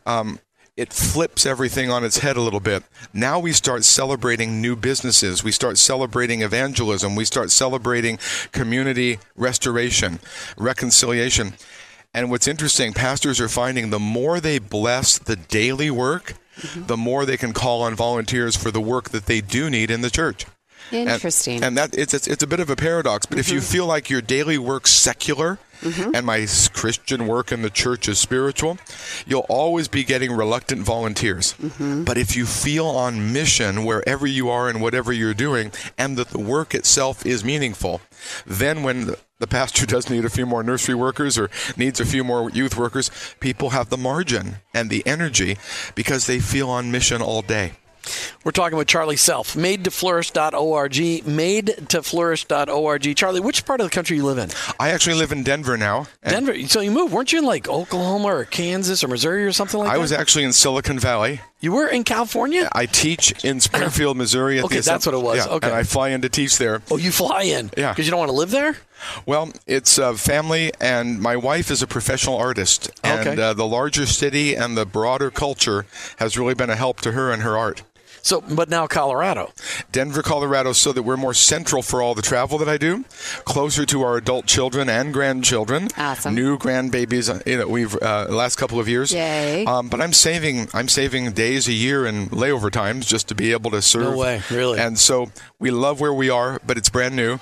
Um, 0.06 0.40
it 0.80 0.94
flips 0.94 1.46
everything 1.46 1.92
on 1.92 2.06
its 2.06 2.20
head 2.20 2.38
a 2.38 2.42
little 2.42 2.62
bit. 2.62 2.84
Now 3.14 3.38
we 3.38 3.52
start 3.52 3.84
celebrating 3.84 4.62
new 4.62 4.78
businesses. 4.78 5.44
We 5.44 5.52
start 5.52 5.78
celebrating 5.78 6.42
evangelism. 6.42 7.18
We 7.18 7.26
start 7.26 7.52
celebrating 7.52 8.18
community 8.54 9.20
restoration, 9.36 10.20
reconciliation. 10.58 11.56
And 12.14 12.32
what's 12.32 12.48
interesting, 12.48 12.94
pastors 12.94 13.42
are 13.42 13.50
finding 13.50 13.90
the 13.90 14.00
more 14.00 14.40
they 14.40 14.58
bless 14.58 15.18
the 15.18 15.36
daily 15.36 15.92
work, 15.92 16.36
mm-hmm. 16.56 16.86
the 16.86 16.98
more 16.98 17.26
they 17.26 17.38
can 17.38 17.52
call 17.52 17.82
on 17.82 17.94
volunteers 17.94 18.56
for 18.56 18.72
the 18.72 18.82
work 18.82 19.10
that 19.10 19.26
they 19.26 19.42
do 19.42 19.70
need 19.70 19.92
in 19.92 20.00
the 20.00 20.10
church. 20.10 20.46
Interesting. 20.94 21.62
And, 21.62 21.78
that 21.78 21.96
it's, 21.96 22.14
it's 22.14 22.26
it's 22.26 22.42
a 22.42 22.48
bit 22.48 22.62
of 22.62 22.70
a 22.70 22.76
paradox, 22.76 23.26
but 23.26 23.38
if 23.38 23.50
you 23.50 23.60
mm-hmm. 23.60 23.72
feel 23.72 23.86
like 23.86 24.10
your 24.10 24.22
daily 24.22 24.58
work's 24.58 24.92
secular 24.92 25.60
Mm-hmm. 25.82 26.14
and 26.14 26.26
my 26.26 26.46
Christian 26.74 27.26
work 27.28 27.52
in 27.52 27.62
the 27.62 27.70
church 27.70 28.08
is 28.10 28.20
spiritual, 28.20 28.78
you'll 29.26 29.46
always 29.50 29.88
be 29.88 30.04
getting 30.04 30.32
reluctant 30.32 30.82
volunteers. 30.82 31.54
Mm-hmm. 31.54 32.04
But 32.04 32.18
if 32.18 32.36
you 32.36 32.46
feel 32.46 32.86
on 32.88 33.32
mission 33.32 33.86
wherever 33.86 34.28
you 34.28 34.50
are 34.50 34.68
and 34.68 34.82
whatever 34.82 35.14
you're 35.14 35.34
doing, 35.34 35.72
and 35.98 36.18
that 36.18 36.30
the 36.30 36.40
work 36.40 36.76
itself 36.76 37.26
is 37.26 37.44
meaningful, 37.46 38.02
then 38.46 38.84
when 38.84 39.06
the- 39.06 39.20
the 39.40 39.48
pastor 39.48 39.86
does 39.94 40.10
need 40.10 40.26
a 40.26 40.30
few 40.30 40.46
more 40.46 40.64
nursery 40.64 40.96
workers 40.96 41.38
or 41.38 41.50
needs 41.78 42.02
a 42.02 42.06
few 42.06 42.26
more 42.26 42.50
youth 42.50 42.76
workers, 42.76 43.10
people 43.40 43.70
have 43.70 43.90
the 43.90 43.98
margin 43.98 44.58
and 44.74 44.90
the 44.90 45.02
energy 45.08 45.58
because 45.96 46.28
they 46.28 46.40
feel 46.42 46.70
on 46.70 46.92
mission 46.92 47.22
all 47.22 47.42
day. 47.42 47.72
We're 48.44 48.52
talking 48.52 48.78
with 48.78 48.88
Charlie 48.88 49.18
Self, 49.18 49.56
made 49.56 49.84
to 49.84 49.92
flourish.org, 49.92 51.28
made 51.28 51.90
to 51.90 52.02
flourish.org. 52.02 53.16
Charlie, 53.16 53.40
which 53.40 53.66
part 53.66 53.82
of 53.82 53.90
the 53.90 53.94
country 53.94 54.18
you 54.18 54.26
live 54.26 54.38
in? 54.38 54.50
I 54.80 54.90
actually 54.90 55.16
live 55.16 55.32
in 55.32 55.44
Denver 55.44 55.78
now. 55.78 56.08
Denver. 56.28 56.58
So 56.68 56.80
you 56.80 56.92
moved, 56.92 57.14
weren't 57.14 57.32
you 57.32 57.40
in 57.40 57.46
like 57.46 57.68
Oklahoma 57.68 58.28
or 58.28 58.46
Kansas 58.46 59.04
or 59.04 59.08
Missouri 59.08 59.46
or 59.46 59.52
something 59.52 59.80
like 59.80 59.90
I 59.90 59.94
that? 59.94 60.00
I 60.00 60.02
was 60.02 60.12
actually 60.12 60.46
in 60.46 60.54
Silicon 60.54 61.00
Valley. 61.00 61.42
You 61.62 61.74
were 61.74 61.88
in 61.88 62.06
California? 62.06 62.70
I 62.72 62.86
teach 62.86 63.44
in 63.44 63.60
Springfield, 63.60 64.16
Missouri. 64.18 64.60
At 64.60 64.66
Okay, 64.66 64.80
that's 64.80 65.06
what 65.06 65.14
it 65.14 65.22
was. 65.22 65.38
Yeah, 65.46 65.54
Okay. 65.56 65.68
and 65.68 65.76
I 65.76 65.84
fly 65.84 66.10
in 66.10 66.22
to 66.22 66.30
teach 66.30 66.58
there. 66.58 66.82
Oh, 66.90 66.96
you 66.98 67.12
fly 67.12 67.44
in? 67.44 67.70
Yeah. 67.76 67.92
Because 67.92 68.06
you 68.08 68.12
don't 68.12 68.20
want 68.20 68.30
to 68.30 68.36
live 68.38 68.52
there? 68.52 68.78
Well, 69.26 69.52
it's 69.68 69.98
a 69.98 70.14
family, 70.16 70.72
and 70.82 71.22
my 71.22 71.36
wife 71.38 71.72
is 71.72 71.82
a 71.82 71.88
professional 71.88 72.38
artist. 72.38 72.90
And 73.04 73.28
Okay. 73.28 73.42
uh, 73.42 73.54
the 73.54 73.66
larger 73.68 74.06
city 74.06 74.56
and 74.56 74.78
the 74.78 74.86
broader 74.86 75.30
culture 75.32 75.86
has 76.18 76.38
really 76.38 76.54
been 76.54 76.70
a 76.70 76.76
help 76.76 77.02
to 77.02 77.12
her 77.14 77.32
and 77.32 77.42
her 77.44 77.58
art. 77.58 77.82
So, 78.22 78.42
but 78.42 78.70
now 78.70 78.88
Colorado. 78.88 79.52
Denver, 79.92 80.22
Colorado, 80.22 80.74
so 80.74 80.92
that 80.92 81.04
we're 81.04 81.18
more 81.18 81.34
central 81.34 81.82
for 81.82 82.02
all 82.02 82.16
the 82.16 82.22
travel 82.22 82.58
that 82.58 82.70
I 82.70 82.78
do, 82.78 83.06
closer 83.46 83.86
to 83.88 84.02
our 84.04 84.18
adult 84.18 84.46
children 84.46 84.90
and 84.90 85.14
grandchildren. 85.14 85.88
Awesome. 85.98 86.36
New 86.36 86.58
grandbabies. 86.58 87.34
uh, 87.34 87.42
You 87.46 87.58
know, 87.60 87.68
we've 87.68 87.96
uh, 88.02 88.28
last 88.30 88.56
couple 88.58 88.80
of 88.80 88.88
years. 88.88 89.12
Yay. 89.12 89.66
Um, 89.66 89.90
but 89.90 90.02
I'm 90.02 90.14
saving. 90.14 90.68
I'm 90.74 90.88
saving 90.88 91.32
days 91.32 91.68
a 91.68 91.74
year 91.74 92.06
in 92.06 92.28
layover 92.30 92.72
times 92.72 93.06
just 93.06 93.28
to 93.30 93.36
be 93.36 93.52
able 93.52 93.72
to 93.72 93.82
serve. 93.82 94.14
No 94.14 94.18
way, 94.18 94.42
really? 94.52 94.80
And 94.80 94.98
so 95.00 95.32
we 95.60 95.72
love 95.72 96.00
where 96.00 96.14
we 96.14 96.30
are, 96.30 96.60
but 96.66 96.78
it's 96.78 96.90
brand 96.90 97.16
new. 97.16 97.40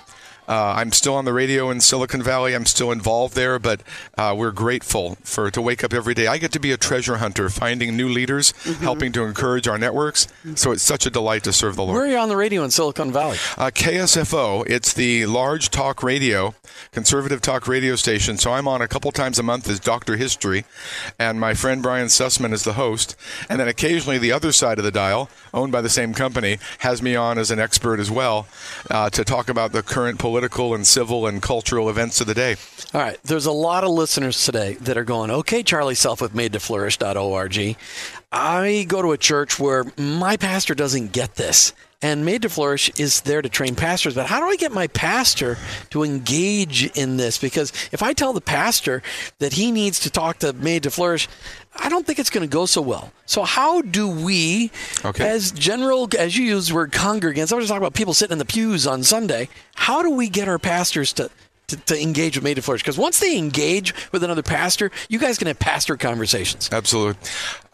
Uh, 0.48 0.76
I'm 0.78 0.92
still 0.92 1.16
on 1.16 1.26
the 1.26 1.34
radio 1.34 1.70
in 1.70 1.82
Silicon 1.82 2.22
Valley. 2.24 2.56
I'm 2.56 2.66
still 2.66 2.92
involved 2.92 3.36
there, 3.36 3.60
but 3.60 3.82
uh, 4.18 4.34
we're 4.38 4.52
grateful 4.52 5.18
for 5.24 5.52
to 5.52 5.62
wake 5.62 5.84
up 5.84 5.94
every 5.94 6.14
day. 6.14 6.28
I 6.28 6.38
get 6.38 6.52
to 6.54 6.60
be 6.60 6.72
a 6.72 6.78
treasure 6.78 7.18
hunter, 7.18 7.50
finding 7.50 7.96
new 7.98 8.08
leaders, 8.10 8.54
Mm-hmm. 8.68 8.84
helping 8.84 9.12
to 9.14 9.24
encourage 9.24 9.68
our 9.68 9.78
networks. 9.78 10.28
So 10.56 10.72
it's 10.72 10.84
such 10.84 11.06
a 11.06 11.10
delight 11.10 11.44
to 11.46 11.54
serve 11.54 11.76
the 11.76 11.84
Lord. 11.84 11.96
Where 11.96 12.06
are 12.06 12.08
you 12.08 12.18
on 12.18 12.30
the 12.30 12.36
radio 12.38 12.64
in 12.64 12.72
Silicon 12.72 13.12
Valley? 13.12 13.38
Uh, 13.58 13.72
KSFO, 13.74 14.64
it's 14.70 14.94
the 14.94 15.26
large 15.26 15.70
talk 15.70 16.02
radio, 16.04 16.54
conservative 16.92 17.42
talk 17.42 17.68
radio 17.68 17.96
station. 17.96 18.38
So 18.38 18.52
I'm 18.54 18.68
on 18.68 18.82
a 18.82 18.88
couple 18.88 19.12
times 19.12 19.40
a 19.40 19.44
month 19.44 19.70
as 19.70 19.80
Dr. 19.80 20.16
History, 20.18 20.66
and 21.20 21.40
my 21.40 21.54
friend 21.54 21.82
Brian 21.82 22.08
Sussman 22.08 22.54
is 22.54 22.64
the 22.64 22.74
host. 22.74 23.16
And 23.50 23.60
then 23.60 23.68
occasionally 23.68 24.18
the 24.18 24.32
other 24.32 24.52
side 24.52 24.78
of 24.78 24.84
the 24.84 24.92
dial, 24.92 25.30
owned 25.54 25.72
by 25.72 25.82
the 25.82 25.90
same 25.90 26.14
company, 26.14 26.58
has 26.80 27.02
me 27.02 27.16
on 27.16 27.38
as 27.38 27.52
an 27.52 27.60
expert 27.60 28.00
as 28.00 28.10
well 28.12 28.48
uh, 28.92 29.10
to 29.12 29.24
talk 29.26 29.50
about 29.50 29.72
the 29.72 29.82
current 29.84 30.20
political 30.20 30.37
and 30.44 30.86
civil 30.86 31.28
and 31.28 31.42
cultural 31.42 31.90
events 31.90 32.22
of 32.22 32.28
the 32.28 32.34
day. 32.34 32.56
All 32.94 33.02
right. 33.02 33.18
There's 33.24 33.46
a 33.46 33.52
lot 33.52 33.84
of 33.84 33.92
listeners 33.92 34.44
today 34.44 34.74
that 34.82 34.98
are 34.98 35.04
going, 35.04 35.32
okay, 35.32 35.64
Charlie 35.64 35.96
Self 35.96 36.22
with 36.22 36.34
made 36.36 36.54
to 36.54 36.60
flourish.org. 36.60 37.76
I 38.32 38.86
go 38.88 39.02
to 39.02 39.12
a 39.12 39.18
church 39.18 39.60
where 39.60 39.86
my 39.98 40.38
pastor 40.38 40.76
doesn't 40.76 41.12
get 41.12 41.36
this. 41.36 41.74
And 42.00 42.26
Made 42.26 42.44
to 42.44 42.50
Flourish 42.50 42.92
is 43.00 43.22
there 43.22 43.42
to 43.42 43.50
train 43.50 43.74
pastors. 43.74 44.14
But 44.14 44.28
how 44.28 44.40
do 44.40 44.46
I 44.46 44.56
get 44.56 44.72
my 44.72 44.86
pastor 44.86 45.58
to 45.90 46.04
engage 46.04 46.86
in 46.96 47.18
this? 47.18 47.40
Because 47.40 47.74
if 47.92 48.04
I 48.04 48.14
tell 48.14 48.34
the 48.34 48.42
pastor 48.42 49.02
that 49.40 49.54
he 49.54 49.72
needs 49.72 50.00
to 50.02 50.12
talk 50.12 50.38
to 50.40 50.54
Made 50.54 50.84
to 50.84 50.92
Flourish, 50.92 51.28
I 51.80 51.90
don't 51.90 52.06
think 52.06 52.20
it's 52.20 52.30
going 52.30 52.48
to 52.48 52.52
go 52.52 52.66
so 52.66 52.82
well. 52.82 53.12
So 53.26 53.44
how 53.44 53.82
do 53.82 54.08
we, 54.08 54.72
Okay. 55.06 55.28
as 55.28 55.52
general, 55.52 56.10
as 56.18 56.36
you 56.38 56.46
use 56.46 56.70
the 56.70 56.76
word 56.76 56.92
congregants, 56.92 57.52
I'm 57.54 57.60
just 57.60 57.68
talking 57.70 57.78
about 57.78 57.94
people 57.94 58.14
sitting 58.14 58.34
in 58.34 58.38
the 58.40 58.46
pews 58.46 58.88
on 58.88 59.04
Sunday. 59.04 59.50
How 59.76 60.02
do 60.02 60.10
we 60.12 60.30
get 60.30 60.48
our 60.48 60.60
pastors 60.60 61.14
to 61.14 61.30
to, 61.68 61.76
to 61.76 62.02
engage 62.02 62.38
with 62.38 62.46
Made 62.46 62.54
to 62.54 62.62
Flourish. 62.62 62.82
Because 62.82 62.98
once 62.98 63.20
they 63.20 63.38
engage 63.38 63.94
with 64.14 64.24
another 64.24 64.42
pastor, 64.42 64.90
you 65.10 65.20
guys 65.20 65.38
can 65.38 65.48
have 65.48 65.60
pastor 65.60 65.98
conversations. 65.98 66.70
Absolutely. 66.72 67.22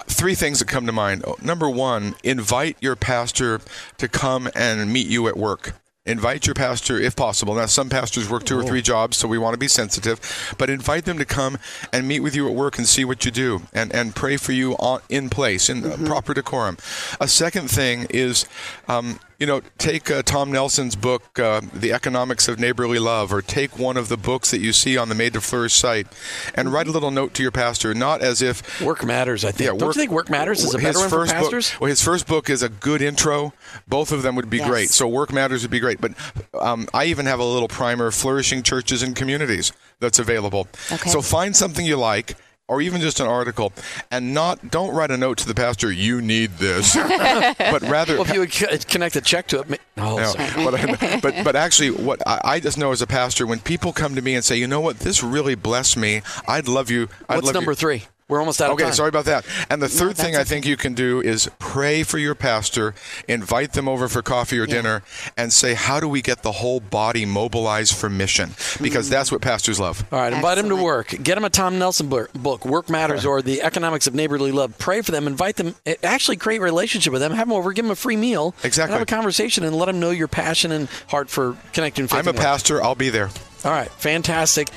Three 0.08 0.34
things 0.34 0.58
that 0.58 0.68
come 0.68 0.88
to 0.88 0.92
mind. 0.92 1.24
Number 1.44 1.70
one, 1.70 2.16
invite 2.24 2.76
your 2.82 2.96
pastor 2.96 3.62
to 4.00 4.08
come 4.08 4.50
and 4.56 4.92
meet 4.92 5.06
you 5.06 5.28
at 5.28 5.38
work. 5.38 5.76
Invite 6.06 6.48
your 6.48 6.54
pastor 6.54 7.00
if 7.00 7.16
possible. 7.16 7.56
Now, 7.56 7.66
some 7.66 7.88
pastors 7.88 8.30
work 8.30 8.44
two 8.44 8.60
or 8.60 8.64
three 8.64 8.82
jobs, 8.82 9.16
so 9.16 9.26
we 9.26 9.38
want 9.38 9.54
to 9.54 9.58
be 9.58 9.70
sensitive, 9.70 10.20
but 10.58 10.70
invite 10.70 11.06
them 11.06 11.18
to 11.18 11.24
come 11.24 11.58
and 11.94 12.06
meet 12.06 12.20
with 12.20 12.36
you 12.36 12.46
at 12.46 12.54
work 12.54 12.78
and 12.78 12.86
see 12.86 13.06
what 13.06 13.24
you 13.24 13.32
do 13.32 13.62
and, 13.72 13.96
and 13.96 14.14
pray 14.14 14.36
for 14.36 14.52
you 14.52 14.74
on, 14.74 15.00
in 15.08 15.30
place, 15.30 15.70
in 15.70 15.90
uh, 15.90 15.96
proper 16.04 16.34
decorum. 16.34 16.78
A 17.22 17.28
second 17.30 17.72
thing 17.72 18.06
is, 18.10 18.46
um, 18.90 19.18
you 19.44 19.48
know, 19.48 19.60
take 19.78 20.10
uh, 20.10 20.22
Tom 20.24 20.54
Nelson's 20.54 20.96
book, 20.96 21.38
uh, 21.38 21.60
The 21.74 21.92
Economics 21.92 22.48
of 22.48 22.60
Neighborly 22.62 22.98
Love, 22.98 23.34
or 23.34 23.42
take 23.42 23.78
one 23.78 23.98
of 23.98 24.08
the 24.08 24.16
books 24.16 24.52
that 24.52 24.62
you 24.62 24.72
see 24.72 24.96
on 24.98 25.10
the 25.10 25.16
Made 25.16 25.34
to 25.34 25.42
Flourish 25.42 25.74
site 25.74 26.08
and 26.56 26.72
write 26.72 26.88
a 26.88 26.92
little 26.92 27.12
note 27.12 27.34
to 27.34 27.42
your 27.44 27.52
pastor, 27.52 27.94
not 27.94 28.22
as 28.22 28.42
if 28.42 28.80
Work 28.82 29.04
matters, 29.04 29.44
I 29.44 29.52
think. 29.52 29.60
Yeah, 29.66 29.78
Don't 29.78 29.82
work- 29.88 29.96
you 29.98 30.02
think 30.04 30.12
work 30.12 30.30
matters 30.30 30.64
is 30.64 30.74
a 30.74 30.80
his 30.80 30.88
better 30.88 31.00
one 31.00 31.10
for 31.10 31.16
first 31.18 31.34
pastors? 31.34 31.72
Book, 31.72 31.82
well, 31.82 31.90
his 31.90 32.02
first 32.02 32.26
book 32.26 32.50
is 32.50 32.64
a 32.64 32.70
good 32.70 33.02
intro. 33.02 33.52
Both 33.86 34.14
of 34.14 34.24
them 34.24 34.38
would 34.38 34.50
be 34.50 34.60
Yes. 34.60 34.70
great. 34.70 34.90
So 34.92 35.10
work 35.10 35.34
matters 35.34 35.62
would 35.64 35.72
be 35.72 35.82
great. 35.82 36.00
But 36.00 36.14
um, 36.58 36.88
I 36.94 37.04
even 37.08 37.26
have 37.26 37.40
a 37.42 37.44
little 37.44 37.68
primer, 37.68 38.12
flourishing 38.12 38.64
churches 38.64 39.04
and 39.04 39.14
communities, 39.14 39.74
that's 40.00 40.20
available. 40.20 40.70
Okay. 40.90 41.10
So 41.10 41.22
find 41.22 41.54
something 41.54 41.86
you 41.86 41.98
like. 41.98 42.38
Or 42.70 42.82
even 42.82 43.02
just 43.02 43.20
an 43.20 43.28
article, 43.28 43.74
and 44.10 44.34
not 44.34 44.72
don't 44.72 44.96
write 44.96 45.12
a 45.12 45.18
note 45.18 45.38
to 45.40 45.48
the 45.48 45.54
pastor. 45.54 45.92
You 45.92 46.22
need 46.22 46.52
this, 46.52 46.96
but 46.96 47.82
rather 47.82 48.14
Well, 48.14 48.24
if 48.24 48.34
you 48.34 48.40
would 48.40 48.88
connect 48.88 49.18
a 49.18 49.22
check 49.22 49.48
to 49.48 49.60
it. 49.60 49.82
Oh, 49.98 50.16
no, 50.18 50.72
but, 50.72 51.22
but 51.22 51.44
but 51.44 51.56
actually, 51.58 51.92
what 51.92 52.26
I, 52.26 52.40
I 52.44 52.60
just 52.62 52.78
know 52.78 52.92
as 52.94 53.02
a 53.02 53.08
pastor, 53.08 53.46
when 53.46 53.60
people 53.60 53.92
come 53.92 54.16
to 54.16 54.22
me 54.22 54.34
and 54.34 54.46
say, 54.46 54.56
you 54.56 54.68
know 54.68 54.80
what, 54.80 55.00
this 55.00 55.22
really 55.22 55.56
blessed 55.56 55.98
me, 55.98 56.22
I'd 56.48 56.70
love 56.70 56.90
you. 56.90 57.10
I'd 57.28 57.36
What's 57.36 57.48
love 57.48 57.56
number 57.56 57.72
you. 57.72 57.76
three? 57.76 58.04
We're 58.28 58.40
almost 58.40 58.62
out 58.62 58.70
of 58.70 58.74
Okay, 58.76 58.86
time. 58.86 58.94
sorry 58.94 59.10
about 59.10 59.26
that. 59.26 59.46
And 59.70 59.82
the 59.82 59.90
third 59.90 60.16
thing 60.18 60.34
I 60.36 60.40
that's 60.40 60.50
think 60.50 60.66
you 60.66 60.78
can 60.78 60.94
do 60.94 61.22
is 61.22 61.50
pray 61.60 62.04
for 62.04 62.18
your 62.18 62.36
pastor, 62.36 62.96
invite 63.28 63.74
them 63.74 63.88
over 63.88 64.08
for 64.08 64.22
coffee 64.22 64.58
or 64.60 64.66
dinner, 64.66 65.04
and 65.38 65.52
say, 65.52 65.74
how 65.74 66.00
do 66.00 66.08
we 66.08 66.22
get 66.22 66.42
the 66.42 66.54
whole 66.54 66.80
body 66.80 67.26
mobilized 67.26 67.96
for 67.96 68.10
mission? 68.10 68.52
Because 68.82 69.10
that's 69.10 69.32
what 69.32 69.42
pastors 69.42 69.80
love. 69.80 70.06
All 70.12 70.20
right, 70.20 70.34
invite 70.34 70.58
them 70.58 70.70
to 70.70 70.76
work. 70.76 71.10
Get 71.22 71.36
them 71.36 71.44
a 71.44 71.50
Tom 71.50 71.78
Nelson 71.78 72.08
book, 72.10 72.32
book, 72.34 72.66
Work 72.66 72.90
Matters, 72.90 73.26
or 73.26 73.42
The 73.42 73.62
Economics 73.62 74.08
of 74.08 74.16
Neighborly 74.16 74.52
Love. 74.52 74.78
Pray 74.78 75.02
for 75.02 75.12
them. 75.12 75.28
Invite 75.28 75.58
them. 75.58 75.76
eh, 75.86 75.96
Actually, 76.04 76.38
create 76.38 76.58
a 76.58 76.64
relationship 76.64 77.12
with 77.14 77.22
them. 77.22 77.34
Have 77.34 77.48
them 77.50 77.54
over. 77.58 77.72
Give 77.74 77.84
them 77.86 77.92
a 77.92 77.96
free 77.96 78.16
meal. 78.18 78.56
Exactly. 78.64 78.94
And 78.94 79.00
have 79.00 79.02
a 79.02 79.06
conversation 79.06 79.64
and 79.64 79.76
let 79.76 79.86
them 79.88 80.00
know 80.00 80.12
your 80.12 80.28
passion 80.28 80.72
and 80.72 80.88
heart 81.10 81.30
for 81.30 81.58
connecting. 81.74 82.08
Faith 82.08 82.20
I'm 82.20 82.28
a 82.28 82.32
work. 82.32 82.42
pastor. 82.42 82.82
I'll 82.84 82.96
be 82.96 83.10
there. 83.10 83.30
All 83.66 83.72
right, 83.72 83.90
fantastic. 83.92 84.70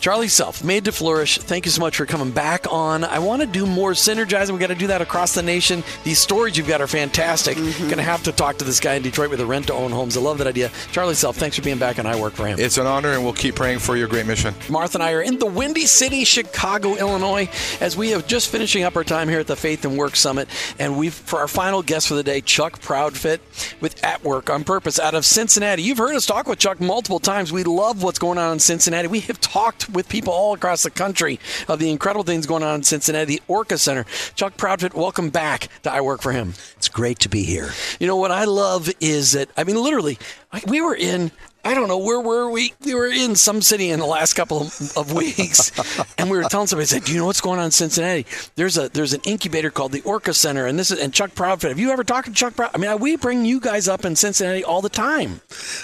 Charlie 0.00 0.28
Self, 0.28 0.62
Made 0.62 0.84
to 0.84 0.92
Flourish, 0.92 1.38
thank 1.38 1.64
you 1.64 1.70
so 1.70 1.80
much 1.80 1.96
for 1.96 2.04
coming 2.04 2.30
back 2.30 2.70
on. 2.70 3.02
I 3.02 3.18
want 3.18 3.40
to 3.40 3.46
do 3.46 3.64
more 3.64 3.92
synergizing. 3.92 4.50
we 4.50 4.58
got 4.58 4.66
to 4.66 4.74
do 4.74 4.88
that 4.88 5.00
across 5.00 5.34
the 5.34 5.42
nation. 5.42 5.82
These 6.04 6.18
stories 6.18 6.54
you've 6.54 6.68
got 6.68 6.82
are 6.82 6.86
fantastic. 6.86 7.56
Mm-hmm. 7.56 7.84
Going 7.84 7.96
to 7.96 8.02
have 8.02 8.22
to 8.24 8.32
talk 8.32 8.58
to 8.58 8.64
this 8.64 8.80
guy 8.80 8.94
in 8.94 9.02
Detroit 9.02 9.30
with 9.30 9.40
a 9.40 9.46
rent 9.46 9.68
to 9.68 9.72
own 9.72 9.92
homes. 9.92 10.18
I 10.18 10.20
love 10.20 10.36
that 10.38 10.46
idea. 10.46 10.70
Charlie 10.92 11.14
Self, 11.14 11.36
thanks 11.36 11.56
for 11.56 11.62
being 11.62 11.78
back 11.78 11.98
on 11.98 12.04
I 12.04 12.20
Work 12.20 12.34
for 12.34 12.46
Him. 12.46 12.58
It's 12.58 12.76
an 12.76 12.86
honor, 12.86 13.12
and 13.12 13.24
we'll 13.24 13.32
keep 13.32 13.54
praying 13.54 13.78
for 13.78 13.96
your 13.96 14.08
great 14.08 14.26
mission. 14.26 14.54
Martha 14.68 14.98
and 14.98 15.02
I 15.02 15.12
are 15.12 15.22
in 15.22 15.38
the 15.38 15.46
Windy 15.46 15.86
City, 15.86 16.24
Chicago, 16.24 16.96
Illinois, 16.96 17.48
as 17.80 17.96
we 17.96 18.10
have 18.10 18.26
just 18.26 18.50
finishing 18.50 18.82
up 18.82 18.94
our 18.94 19.04
time 19.04 19.30
here 19.30 19.40
at 19.40 19.46
the 19.46 19.56
Faith 19.56 19.86
and 19.86 19.96
Work 19.96 20.16
Summit. 20.16 20.48
And 20.78 20.98
we've, 20.98 21.14
for 21.14 21.38
our 21.38 21.48
final 21.48 21.82
guest 21.82 22.08
for 22.08 22.14
the 22.14 22.22
day, 22.22 22.42
Chuck 22.42 22.80
Proudfit 22.80 23.40
with 23.80 24.04
At 24.04 24.22
Work 24.22 24.50
on 24.50 24.64
Purpose 24.64 24.98
out 24.98 25.14
of 25.14 25.24
Cincinnati. 25.24 25.82
You've 25.82 25.96
heard 25.96 26.14
us 26.14 26.26
talk 26.26 26.46
with 26.46 26.58
Chuck 26.58 26.78
multiple 26.78 27.20
times. 27.20 27.50
We 27.50 27.64
love 27.64 28.02
what's 28.02 28.18
going 28.18 28.33
on 28.38 28.54
in 28.54 28.58
Cincinnati. 28.58 29.08
We 29.08 29.20
have 29.20 29.40
talked 29.40 29.88
with 29.90 30.08
people 30.08 30.32
all 30.32 30.54
across 30.54 30.82
the 30.82 30.90
country 30.90 31.40
of 31.68 31.78
the 31.78 31.90
incredible 31.90 32.24
things 32.24 32.46
going 32.46 32.62
on 32.62 32.76
in 32.76 32.82
Cincinnati, 32.82 33.36
the 33.36 33.42
Orca 33.48 33.78
Center. 33.78 34.04
Chuck 34.34 34.56
Proudfit, 34.56 34.94
welcome 34.94 35.30
back 35.30 35.68
to 35.82 35.92
I 35.92 36.00
Work 36.00 36.22
for 36.22 36.32
Him. 36.32 36.54
It's 36.76 36.88
great 36.88 37.18
to 37.20 37.28
be 37.28 37.42
here. 37.42 37.70
You 38.00 38.06
know 38.06 38.16
what 38.16 38.30
I 38.30 38.44
love 38.44 38.90
is 39.00 39.32
that 39.32 39.48
I 39.56 39.64
mean 39.64 39.82
literally 39.82 40.18
we 40.66 40.80
were 40.80 40.94
in 40.94 41.30
I 41.64 41.74
don't 41.74 41.88
know 41.88 41.98
where 41.98 42.20
were 42.20 42.50
we 42.50 42.74
we 42.84 42.94
were 42.94 43.08
in 43.08 43.36
some 43.36 43.62
city 43.62 43.90
in 43.90 44.00
the 44.00 44.06
last 44.06 44.34
couple 44.34 44.62
of, 44.62 44.96
of 44.96 45.12
weeks 45.12 45.72
and 46.18 46.30
we 46.30 46.36
were 46.36 46.44
telling 46.44 46.66
somebody 46.66 46.86
said 46.86 47.04
do 47.04 47.12
you 47.12 47.18
know 47.18 47.26
what's 47.26 47.40
going 47.40 47.58
on 47.58 47.66
in 47.66 47.70
Cincinnati 47.70 48.26
there's 48.56 48.76
a 48.78 48.88
there's 48.90 49.12
an 49.12 49.20
incubator 49.24 49.70
called 49.70 49.92
the 49.92 50.02
Orca 50.02 50.34
Center 50.34 50.66
and 50.66 50.78
this 50.78 50.90
is 50.90 51.00
and 51.00 51.12
Chuck 51.12 51.30
Proudfit 51.32 51.68
have 51.68 51.78
you 51.78 51.90
ever 51.90 52.04
talked 52.04 52.28
to 52.28 52.32
Chuck 52.34 52.54
Proud 52.56 52.70
I 52.74 52.78
mean 52.78 52.98
we 52.98 53.16
bring 53.16 53.44
you 53.44 53.60
guys 53.60 53.88
up 53.88 54.04
in 54.04 54.16
Cincinnati 54.16 54.64
all 54.64 54.82
the 54.82 54.88
time 54.88 55.40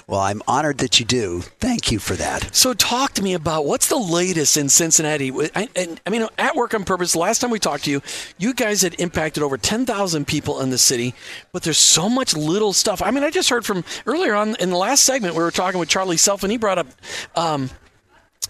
Well, 0.07 0.21
I'm 0.21 0.43
honored 0.47 0.79
that 0.79 0.99
you 0.99 1.07
do. 1.07 1.41
Thank 1.61 1.91
you 1.93 1.99
for 1.99 2.15
that. 2.15 2.55
so 2.55 2.75
talk 2.75 3.13
to 3.15 3.23
me 3.23 3.35
about 3.35 3.65
what's 3.67 3.89
the 3.89 3.97
latest 3.97 4.57
in 4.57 4.69
Cincinnati. 4.69 5.33
I, 5.55 5.69
and, 5.77 6.01
I 6.07 6.11
mean, 6.11 6.27
at 6.39 6.57
Work 6.57 6.75
on 6.75 6.85
Purpose, 6.85 7.15
last 7.15 7.41
time 7.41 7.51
we 7.51 7.59
talked 7.59 7.85
to 7.85 7.91
you, 7.91 8.03
you 8.39 8.55
guys 8.55 8.83
had 8.83 8.99
impacted 9.01 9.43
over 9.43 9.57
10,000 9.57 10.27
people 10.27 10.61
in 10.61 10.71
the 10.71 10.79
city, 10.79 11.15
but 11.53 11.63
there's 11.63 11.79
so 11.79 12.09
much 12.09 12.35
little 12.37 12.73
stuff. 12.73 13.03
I 13.03 13.11
mean, 13.11 13.23
I 13.23 13.31
just 13.31 13.51
heard 13.51 13.65
from 13.65 13.85
earlier 14.07 14.35
on 14.35 14.57
in 14.57 14.71
the 14.71 14.77
last 14.77 15.05
segment, 15.05 15.35
we 15.35 15.43
were 15.43 15.51
talking 15.51 15.70
with 15.79 15.89
Charlie 15.89 16.17
Self, 16.17 16.43
and 16.43 16.51
he 16.51 16.59
brought 16.59 16.79
up 16.79 16.89
um, 17.37 17.71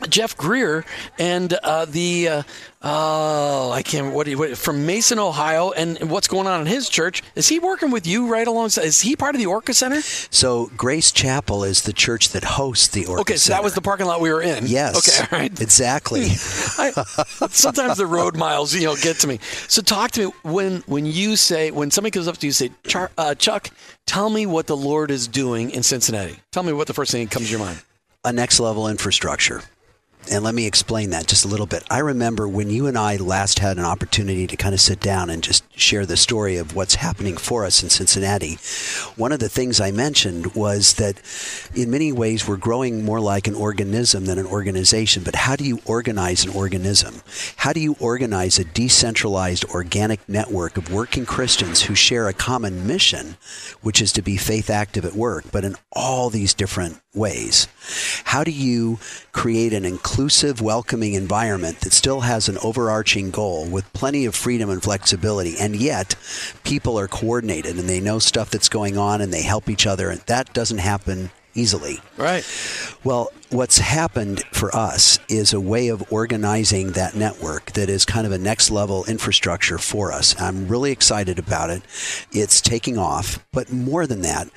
Jeff 0.09 0.36
Greer 0.36 0.84
and 1.18 1.53
uh, 1.53 1.84
the 1.84 2.28
uh, 2.28 2.42
oh 2.82 3.70
I 3.72 3.82
can't 3.82 4.14
what, 4.14 4.24
do 4.24 4.30
you, 4.32 4.38
what 4.38 4.57
from 4.57 4.86
Mason, 4.86 5.18
Ohio, 5.18 5.70
and 5.72 6.11
what's 6.11 6.28
going 6.28 6.46
on 6.46 6.61
in 6.62 6.66
his 6.66 6.88
church? 6.88 7.22
Is 7.34 7.48
he 7.48 7.59
working 7.59 7.90
with 7.90 8.07
you 8.07 8.26
right 8.28 8.46
alongside? 8.46 8.84
Is 8.84 9.01
he 9.01 9.16
part 9.16 9.34
of 9.34 9.38
the 9.40 9.46
Orca 9.46 9.74
Center? 9.74 10.01
So 10.01 10.70
Grace 10.76 11.12
Chapel 11.12 11.64
is 11.64 11.82
the 11.82 11.92
church 11.92 12.30
that 12.30 12.44
hosts 12.44 12.88
the 12.88 13.07
Orca 13.07 13.20
Okay, 13.22 13.34
so 13.34 13.38
Center. 13.48 13.57
that 13.59 13.64
was 13.64 13.74
the 13.74 13.82
parking 13.82 14.07
lot 14.07 14.20
we 14.20 14.32
were 14.32 14.42
in. 14.42 14.66
Yes. 14.66 14.96
Okay, 14.96 15.28
all 15.32 15.38
right. 15.40 15.61
Exactly. 15.61 16.22
I, 16.78 16.90
sometimes 17.51 17.96
the 17.98 18.07
road 18.07 18.36
miles, 18.36 18.74
you 18.74 18.84
know, 18.86 18.96
get 18.96 19.18
to 19.20 19.26
me. 19.26 19.38
So 19.68 19.82
talk 19.82 20.11
to 20.12 20.26
me 20.28 20.32
when 20.42 20.82
when 20.86 21.07
you 21.07 21.36
say 21.36 21.70
when 21.70 21.90
somebody 21.90 22.11
comes 22.12 22.26
up 22.28 22.36
to 22.38 22.46
you 22.46 22.53
say, 22.53 22.70
Char, 22.86 23.11
uh, 23.18 23.34
Chuck, 23.34 23.70
tell 24.07 24.30
me 24.30 24.46
what 24.46 24.66
the 24.66 24.76
Lord 24.76 25.11
is 25.11 25.28
doing 25.28 25.70
in 25.70 25.82
Cincinnati. 25.82 26.38
Tell 26.53 26.62
me 26.62 26.72
what 26.72 26.86
the 26.86 26.94
first 26.94 27.12
thing 27.12 27.24
that 27.26 27.30
comes 27.32 27.46
to 27.46 27.51
your 27.53 27.61
mind. 27.61 27.82
a 28.24 28.32
next 28.32 28.61
level 28.61 28.88
infrastructure. 28.88 29.62
And 30.28 30.44
let 30.44 30.54
me 30.54 30.66
explain 30.66 31.10
that 31.10 31.26
just 31.26 31.44
a 31.44 31.48
little 31.48 31.66
bit. 31.66 31.82
I 31.90 31.98
remember 31.98 32.46
when 32.46 32.70
you 32.70 32.86
and 32.86 32.96
I 32.96 33.16
last 33.16 33.58
had 33.58 33.78
an 33.78 33.84
opportunity 33.84 34.46
to 34.46 34.56
kind 34.56 34.74
of 34.74 34.80
sit 34.80 35.00
down 35.00 35.30
and 35.30 35.42
just 35.42 35.64
share 35.76 36.06
the 36.06 36.16
story 36.16 36.56
of 36.56 36.76
what's 36.76 36.96
happening 36.96 37.36
for 37.36 37.64
us 37.64 37.82
in 37.82 37.88
Cincinnati. 37.88 38.58
One 39.16 39.32
of 39.32 39.40
the 39.40 39.48
things 39.48 39.80
I 39.80 39.90
mentioned 39.90 40.54
was 40.54 40.94
that 40.94 41.20
in 41.74 41.90
many 41.90 42.12
ways 42.12 42.46
we're 42.46 42.58
growing 42.58 43.04
more 43.04 43.18
like 43.18 43.48
an 43.48 43.54
organism 43.54 44.26
than 44.26 44.38
an 44.38 44.46
organization. 44.46 45.24
But 45.24 45.34
how 45.34 45.56
do 45.56 45.64
you 45.64 45.80
organize 45.84 46.44
an 46.44 46.52
organism? 46.52 47.22
How 47.56 47.72
do 47.72 47.80
you 47.80 47.96
organize 47.98 48.58
a 48.58 48.64
decentralized 48.64 49.64
organic 49.70 50.28
network 50.28 50.76
of 50.76 50.92
working 50.92 51.26
Christians 51.26 51.82
who 51.82 51.94
share 51.94 52.28
a 52.28 52.34
common 52.34 52.86
mission, 52.86 53.36
which 53.80 54.00
is 54.00 54.12
to 54.12 54.22
be 54.22 54.36
faith 54.36 54.70
active 54.70 55.04
at 55.04 55.14
work, 55.14 55.46
but 55.50 55.64
in 55.64 55.76
all 55.92 56.30
these 56.30 56.54
different 56.54 57.00
ways? 57.14 57.66
How 58.24 58.44
do 58.44 58.50
you 58.50 58.98
create 59.32 59.72
an 59.72 59.84
inclusive, 59.84 60.61
welcoming 60.61 61.14
environment 61.14 61.80
that 61.80 61.92
still 61.92 62.20
has 62.20 62.48
an 62.48 62.58
overarching 62.62 63.30
goal 63.30 63.68
with 63.68 63.92
plenty 63.92 64.26
of 64.26 64.34
freedom 64.34 64.70
and 64.70 64.82
flexibility, 64.82 65.56
and 65.58 65.76
yet 65.76 66.14
people 66.64 66.98
are 66.98 67.08
coordinated 67.08 67.76
and 67.78 67.88
they 67.88 68.00
know 68.00 68.18
stuff 68.18 68.50
that's 68.50 68.68
going 68.68 68.96
on 68.96 69.20
and 69.20 69.32
they 69.32 69.42
help 69.42 69.68
each 69.68 69.86
other? 69.86 70.11
And 70.11 70.20
that 70.22 70.52
doesn't 70.52 70.78
happen 70.78 71.30
easily. 71.54 71.98
Right. 72.16 72.46
Well, 73.02 73.32
what's 73.50 73.78
happened 73.78 74.44
for 74.52 74.74
us 74.74 75.18
is 75.28 75.52
a 75.52 75.61
way 75.61 75.88
of 75.88 76.12
organizing 76.12 76.92
that 76.92 77.16
network 77.16 77.72
that 77.72 77.88
is 77.88 78.04
kind 78.04 78.26
of 78.26 78.32
a 78.32 78.38
next 78.38 78.70
level 78.70 79.04
infrastructure 79.06 79.78
for 79.78 80.12
us. 80.12 80.40
I'm 80.40 80.68
really 80.68 80.92
excited 80.92 81.38
about 81.38 81.70
it. 81.70 81.82
It's 82.30 82.61
taking 82.61 82.98
off, 82.98 83.44
but 83.52 83.72
more 83.72 84.06
than 84.06 84.22
that, 84.22 84.48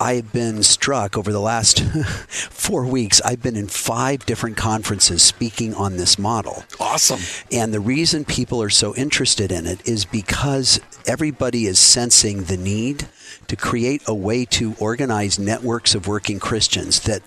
I've 0.00 0.32
been 0.32 0.62
struck 0.62 1.18
over 1.18 1.32
the 1.32 1.40
last 1.40 1.80
four 2.28 2.86
weeks. 2.86 3.20
I've 3.22 3.42
been 3.42 3.56
in 3.56 3.66
five 3.66 4.24
different 4.26 4.56
conferences 4.56 5.22
speaking 5.22 5.74
on 5.74 5.96
this 5.96 6.18
model. 6.18 6.64
Awesome. 6.78 7.20
And 7.50 7.74
the 7.74 7.80
reason 7.80 8.24
people 8.24 8.62
are 8.62 8.70
so 8.70 8.94
interested 8.94 9.50
in 9.50 9.66
it 9.66 9.86
is 9.88 10.04
because 10.04 10.80
everybody 11.06 11.66
is 11.66 11.80
sensing 11.80 12.44
the 12.44 12.56
need 12.56 13.08
to 13.48 13.56
create 13.56 14.02
a 14.06 14.14
way 14.14 14.44
to 14.44 14.76
organize 14.78 15.38
networks 15.38 15.94
of 15.94 16.06
working 16.06 16.38
Christians 16.38 17.00
that 17.00 17.22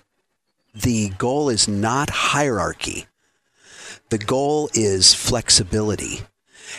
the 0.73 1.09
goal 1.17 1.49
is 1.49 1.67
not 1.67 2.09
hierarchy. 2.09 3.07
The 4.09 4.17
goal 4.17 4.69
is 4.73 5.13
flexibility. 5.13 6.21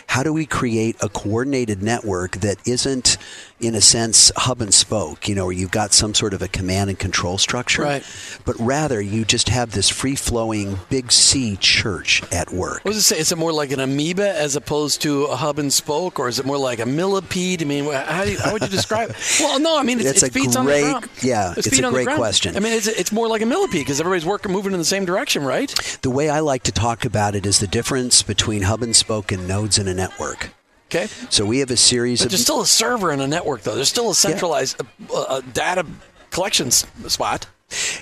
How 0.07 0.23
do 0.23 0.33
we 0.33 0.45
create 0.45 0.95
a 1.01 1.09
coordinated 1.09 1.83
network 1.83 2.37
that 2.37 2.57
isn't, 2.67 3.17
in 3.63 3.75
a 3.75 3.81
sense, 3.81 4.31
hub 4.35 4.61
and 4.61 4.73
spoke, 4.73 5.27
you 5.27 5.35
know, 5.35 5.45
where 5.45 5.53
you've 5.53 5.71
got 5.71 5.93
some 5.93 6.13
sort 6.13 6.33
of 6.33 6.41
a 6.41 6.47
command 6.47 6.89
and 6.89 6.99
control 6.99 7.37
structure, 7.37 7.81
Right. 7.83 8.03
but 8.45 8.55
rather 8.59 9.01
you 9.01 9.23
just 9.25 9.49
have 9.49 9.71
this 9.71 9.89
free 9.89 10.15
flowing 10.15 10.79
big 10.89 11.11
C 11.11 11.55
church 11.57 12.21
at 12.31 12.51
work? 12.51 12.83
What 12.83 12.91
does 12.91 12.97
it 12.99 13.03
say? 13.03 13.19
Is 13.19 13.31
it 13.31 13.37
more 13.37 13.53
like 13.53 13.71
an 13.71 13.79
amoeba 13.79 14.35
as 14.37 14.55
opposed 14.55 15.01
to 15.03 15.25
a 15.25 15.35
hub 15.35 15.59
and 15.59 15.71
spoke, 15.71 16.19
or 16.19 16.27
is 16.27 16.39
it 16.39 16.45
more 16.45 16.57
like 16.57 16.79
a 16.79 16.85
millipede? 16.85 17.61
I 17.61 17.65
mean, 17.65 17.85
how, 17.85 18.25
do 18.25 18.31
you, 18.31 18.39
how 18.39 18.53
would 18.53 18.61
you 18.61 18.67
describe 18.67 19.09
it? 19.11 19.15
Well, 19.39 19.59
no, 19.59 19.77
I 19.79 19.83
mean, 19.83 19.99
it's, 19.99 20.09
It's 20.09 20.23
it's 20.23 20.35
a 20.35 20.39
feet 20.39 20.55
on 20.57 20.65
the 20.65 20.71
great- 20.71 20.81
ground. 20.83 21.09
yeah, 21.21 21.53
it's 21.57 21.67
feet 21.69 21.83
a 21.83 21.89
great 21.89 22.07
question. 22.09 22.55
I 22.55 22.59
mean, 22.59 22.73
it's, 22.73 22.87
it's 22.87 23.11
more 23.11 23.27
like 23.27 23.41
a 23.41 23.45
millipede 23.45 23.81
because 23.81 23.99
everybody's 23.99 24.25
working, 24.25 24.51
moving 24.51 24.73
in 24.73 24.79
the 24.79 24.85
same 24.85 25.05
direction, 25.05 25.43
right? 25.43 25.69
The 26.01 26.09
way 26.09 26.29
I 26.29 26.39
like 26.39 26.63
to 26.63 26.71
talk 26.71 27.05
about 27.05 27.35
it 27.35 27.45
is 27.45 27.59
the 27.59 27.67
difference 27.67 28.23
between 28.23 28.63
hub 28.63 28.81
and 28.83 28.95
spoke 28.95 29.31
and 29.31 29.47
nodes 29.47 29.77
in 29.77 29.87
a 29.87 29.93
network. 29.93 30.49
Okay. 30.93 31.07
So 31.29 31.45
we 31.45 31.59
have 31.59 31.71
a 31.71 31.77
series 31.77 32.19
But 32.19 32.25
of 32.25 32.31
there's 32.31 32.43
still 32.43 32.61
a 32.61 32.67
server 32.67 33.11
in 33.11 33.19
a 33.19 33.27
network, 33.27 33.63
though. 33.63 33.73
There's 33.73 33.89
still 33.89 34.11
a 34.11 34.15
centralized 34.15 34.79
uh, 35.09 35.21
uh, 35.21 35.41
data 35.51 35.85
collection 36.29 36.69
spot. 36.69 37.47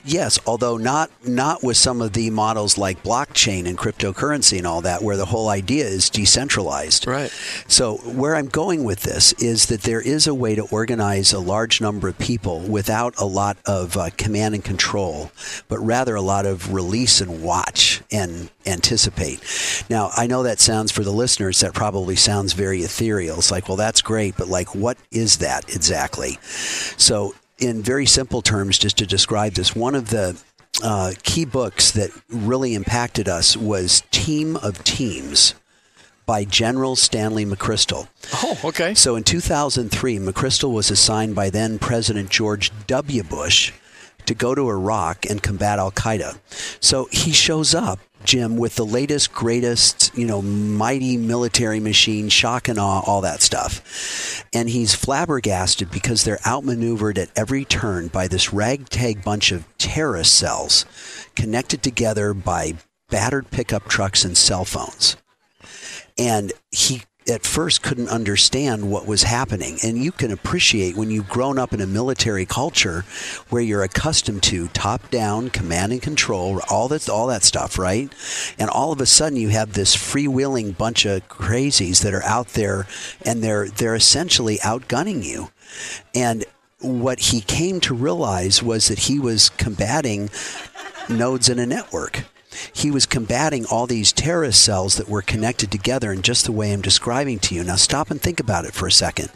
Yes, 0.03 0.39
although 0.45 0.78
not 0.78 1.11
not 1.26 1.63
with 1.63 1.78
some 1.78 2.01
of 2.01 2.13
the 2.13 2.30
models 2.30 2.78
like 2.78 3.03
blockchain 3.03 3.67
and 3.67 3.78
cryptocurrency 3.78 4.57
and 4.57 4.67
all 4.67 4.82
that, 4.82 5.01
where 5.01 5.17
the 5.17 5.26
whole 5.26 5.49
idea 5.49 5.86
is 5.86 6.09
decentralized. 6.09 7.07
Right. 7.07 7.32
So 7.67 7.97
where 7.97 8.36
I'm 8.36 8.47
going 8.47 8.84
with 8.84 9.01
this 9.01 9.34
is 9.34 9.67
that 9.67 9.82
there 9.82 10.01
is 10.01 10.28
a 10.28 10.34
way 10.34 10.55
to 10.55 10.63
organize 10.67 11.34
a 11.34 11.39
large 11.39 11.82
number 11.82 12.07
of 12.07 12.17
people 12.17 12.61
without 12.61 13.13
a 13.19 13.26
lot 13.26 13.57
of 13.65 13.97
uh, 13.97 14.09
command 14.17 14.55
and 14.55 14.63
control, 14.63 15.32
but 15.67 15.80
rather 15.80 16.15
a 16.15 16.22
lot 16.22 16.45
of 16.45 16.74
release 16.74 17.22
and 17.22 17.43
watch 17.43 18.01
and 18.11 18.49
anticipate. 18.65 19.41
Now 19.89 20.11
I 20.15 20.28
know 20.28 20.43
that 20.43 20.59
sounds 20.59 20.91
for 20.91 21.03
the 21.03 21.11
listeners 21.11 21.59
that 21.61 21.74
probably 21.74 22.15
sounds 22.15 22.53
very 22.53 22.82
ethereal. 22.82 23.38
It's 23.38 23.51
like, 23.51 23.67
well, 23.67 23.78
that's 23.78 24.01
great, 24.01 24.38
but 24.38 24.47
like, 24.47 24.76
what 24.76 24.97
is 25.11 25.38
that 25.38 25.74
exactly? 25.74 26.38
So 26.41 27.34
in 27.62 27.82
very 27.82 28.05
simple 28.05 28.41
terms, 28.41 28.78
just 28.78 28.97
to 28.97 29.05
describe 29.05 29.53
this, 29.53 29.76
one 29.76 29.95
of 29.95 30.09
the 30.09 30.41
uh, 30.84 31.14
key 31.24 31.45
books 31.45 31.91
that 31.91 32.09
really 32.30 32.74
impacted 32.74 33.30
us 33.30 33.55
was 33.55 34.03
Team 34.12 34.57
of 34.57 34.84
Teams 34.84 35.53
by 36.26 36.43
General 36.43 36.95
Stanley 36.95 37.45
McChrystal. 37.45 38.07
Oh, 38.43 38.59
okay. 38.66 38.93
So 38.95 39.16
in 39.16 39.24
2003, 39.24 40.18
McChrystal 40.18 40.74
was 40.74 40.89
assigned 40.89 41.36
by 41.36 41.49
then 41.49 41.78
President 41.78 42.30
George 42.30 42.72
W. 42.88 43.24
Bush 43.24 43.72
to 44.26 44.34
go 44.34 44.55
to 44.55 44.70
Iraq 44.70 45.26
and 45.30 45.41
combat 45.43 45.78
Al 45.78 45.91
Qaeda. 45.91 46.39
So 46.80 47.07
he 47.12 47.32
shows 47.32 47.76
up, 47.76 47.99
Jim, 48.24 48.57
with 48.57 48.76
the 48.76 48.86
latest, 48.86 49.34
greatest, 49.34 50.15
you 50.17 50.26
know, 50.26 50.41
mighty 50.41 51.17
military 51.17 51.80
machine, 51.80 52.30
shock 52.30 52.67
and 52.67 52.80
awe, 52.80 53.01
all 53.05 53.22
that 53.22 53.41
stuff. 53.41 54.43
And 54.53 54.69
he's 54.69 54.95
flabbergasted 54.95 55.91
because 55.91 56.24
they're 56.24 56.45
outmaneuvered 56.45 57.17
at 57.17 57.30
every 57.36 57.65
turn 57.65 58.07
by 58.07 58.28
this 58.28 58.53
ragtag 58.53 59.24
bunch 59.24 59.51
of 59.51 59.65
terrorist 59.78 60.34
cells 60.34 60.86
connected 61.36 61.82
together 61.84 62.34
by 62.34 62.76
battered 63.09 63.51
pickup 63.51 63.88
trucks 63.88 64.24
and 64.24 64.38
cell 64.38 64.65
phones 64.65 65.17
and 66.17 66.53
he 66.72 67.01
at 67.32 67.45
first 67.45 67.82
couldn't 67.82 68.09
understand 68.09 68.91
what 68.91 69.07
was 69.07 69.23
happening. 69.23 69.77
And 69.84 70.03
you 70.03 70.11
can 70.11 70.32
appreciate 70.32 70.95
when 70.95 71.09
you've 71.09 71.29
grown 71.29 71.57
up 71.57 71.73
in 71.73 71.82
a 71.82 71.88
military 71.88 72.45
culture 72.45 73.05
where 73.49 73.61
you're 73.61 73.84
accustomed 73.84 74.43
to 74.43 74.67
top 74.69 75.09
down 75.09 75.49
command 75.49 75.93
and 75.93 76.01
control 76.01 76.61
all 76.69 76.88
that 76.89 77.09
all 77.09 77.27
that 77.27 77.43
stuff 77.43 77.79
right? 77.79 78.11
And 78.59 78.69
all 78.69 78.91
of 78.91 79.01
a 79.01 79.05
sudden 79.05 79.38
you 79.38 79.49
have 79.49 79.73
this 79.73 79.95
freewheeling 79.95 80.77
bunch 80.77 81.05
of 81.05 81.27
crazies 81.27 82.03
that 82.03 82.13
are 82.13 82.23
out 82.23 82.49
there 82.49 82.86
and 83.25 83.43
they're 83.43 83.69
they're 83.69 83.95
essentially 83.95 84.57
outgunning 84.57 85.23
you. 85.23 85.49
And 86.13 86.45
what 86.79 87.19
he 87.19 87.41
came 87.41 87.79
to 87.82 87.93
realize 87.93 88.61
was 88.61 88.88
that 88.88 88.99
he 88.99 89.19
was 89.19 89.49
combating 89.49 90.29
nodes 91.09 91.49
in 91.49 91.59
a 91.59 91.65
network. 91.65 92.25
He 92.74 92.91
was 92.91 93.06
combating 93.06 93.66
all 93.66 93.88
these 93.88 94.12
terrorist 94.12 94.64
cells 94.64 94.97
that 94.97 95.10
were 95.10 95.22
connected 95.22 95.72
together 95.72 96.12
in 96.12 96.22
just 96.22 96.45
the 96.45 96.52
way 96.52 96.72
I'm 96.72 96.82
describing 96.82 97.39
to 97.39 97.56
you. 97.56 97.64
Now, 97.64 97.76
stop 97.76 98.12
and 98.12 98.22
think 98.22 98.39
about 98.39 98.66
it 98.66 98.74
for 98.74 98.88
a 98.88 98.91
second. 98.91 99.30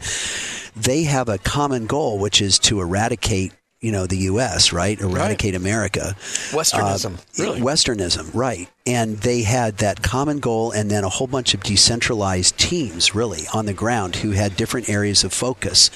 They 0.74 1.04
have 1.04 1.28
a 1.28 1.38
common 1.38 1.86
goal, 1.86 2.18
which 2.18 2.42
is 2.42 2.58
to 2.60 2.80
eradicate, 2.80 3.52
you 3.86 3.92
know, 3.92 4.04
the 4.04 4.18
U.S., 4.32 4.72
right? 4.72 5.00
Eradicate 5.00 5.54
America. 5.54 6.16
Westernism, 6.50 7.14
Uh, 7.14 7.42
really. 7.42 7.60
Westernism, 7.60 8.34
right. 8.34 8.68
And 8.84 9.18
they 9.18 9.42
had 9.42 9.76
that 9.78 10.02
common 10.02 10.40
goal 10.40 10.72
and 10.72 10.90
then 10.90 11.04
a 11.04 11.08
whole 11.08 11.28
bunch 11.28 11.54
of 11.54 11.62
decentralized 11.62 12.58
teams, 12.58 13.14
really, 13.14 13.44
on 13.54 13.66
the 13.66 13.72
ground 13.72 14.16
who 14.16 14.32
had 14.32 14.56
different 14.56 14.88
areas 14.88 15.22
of 15.22 15.32
focus. 15.32 15.90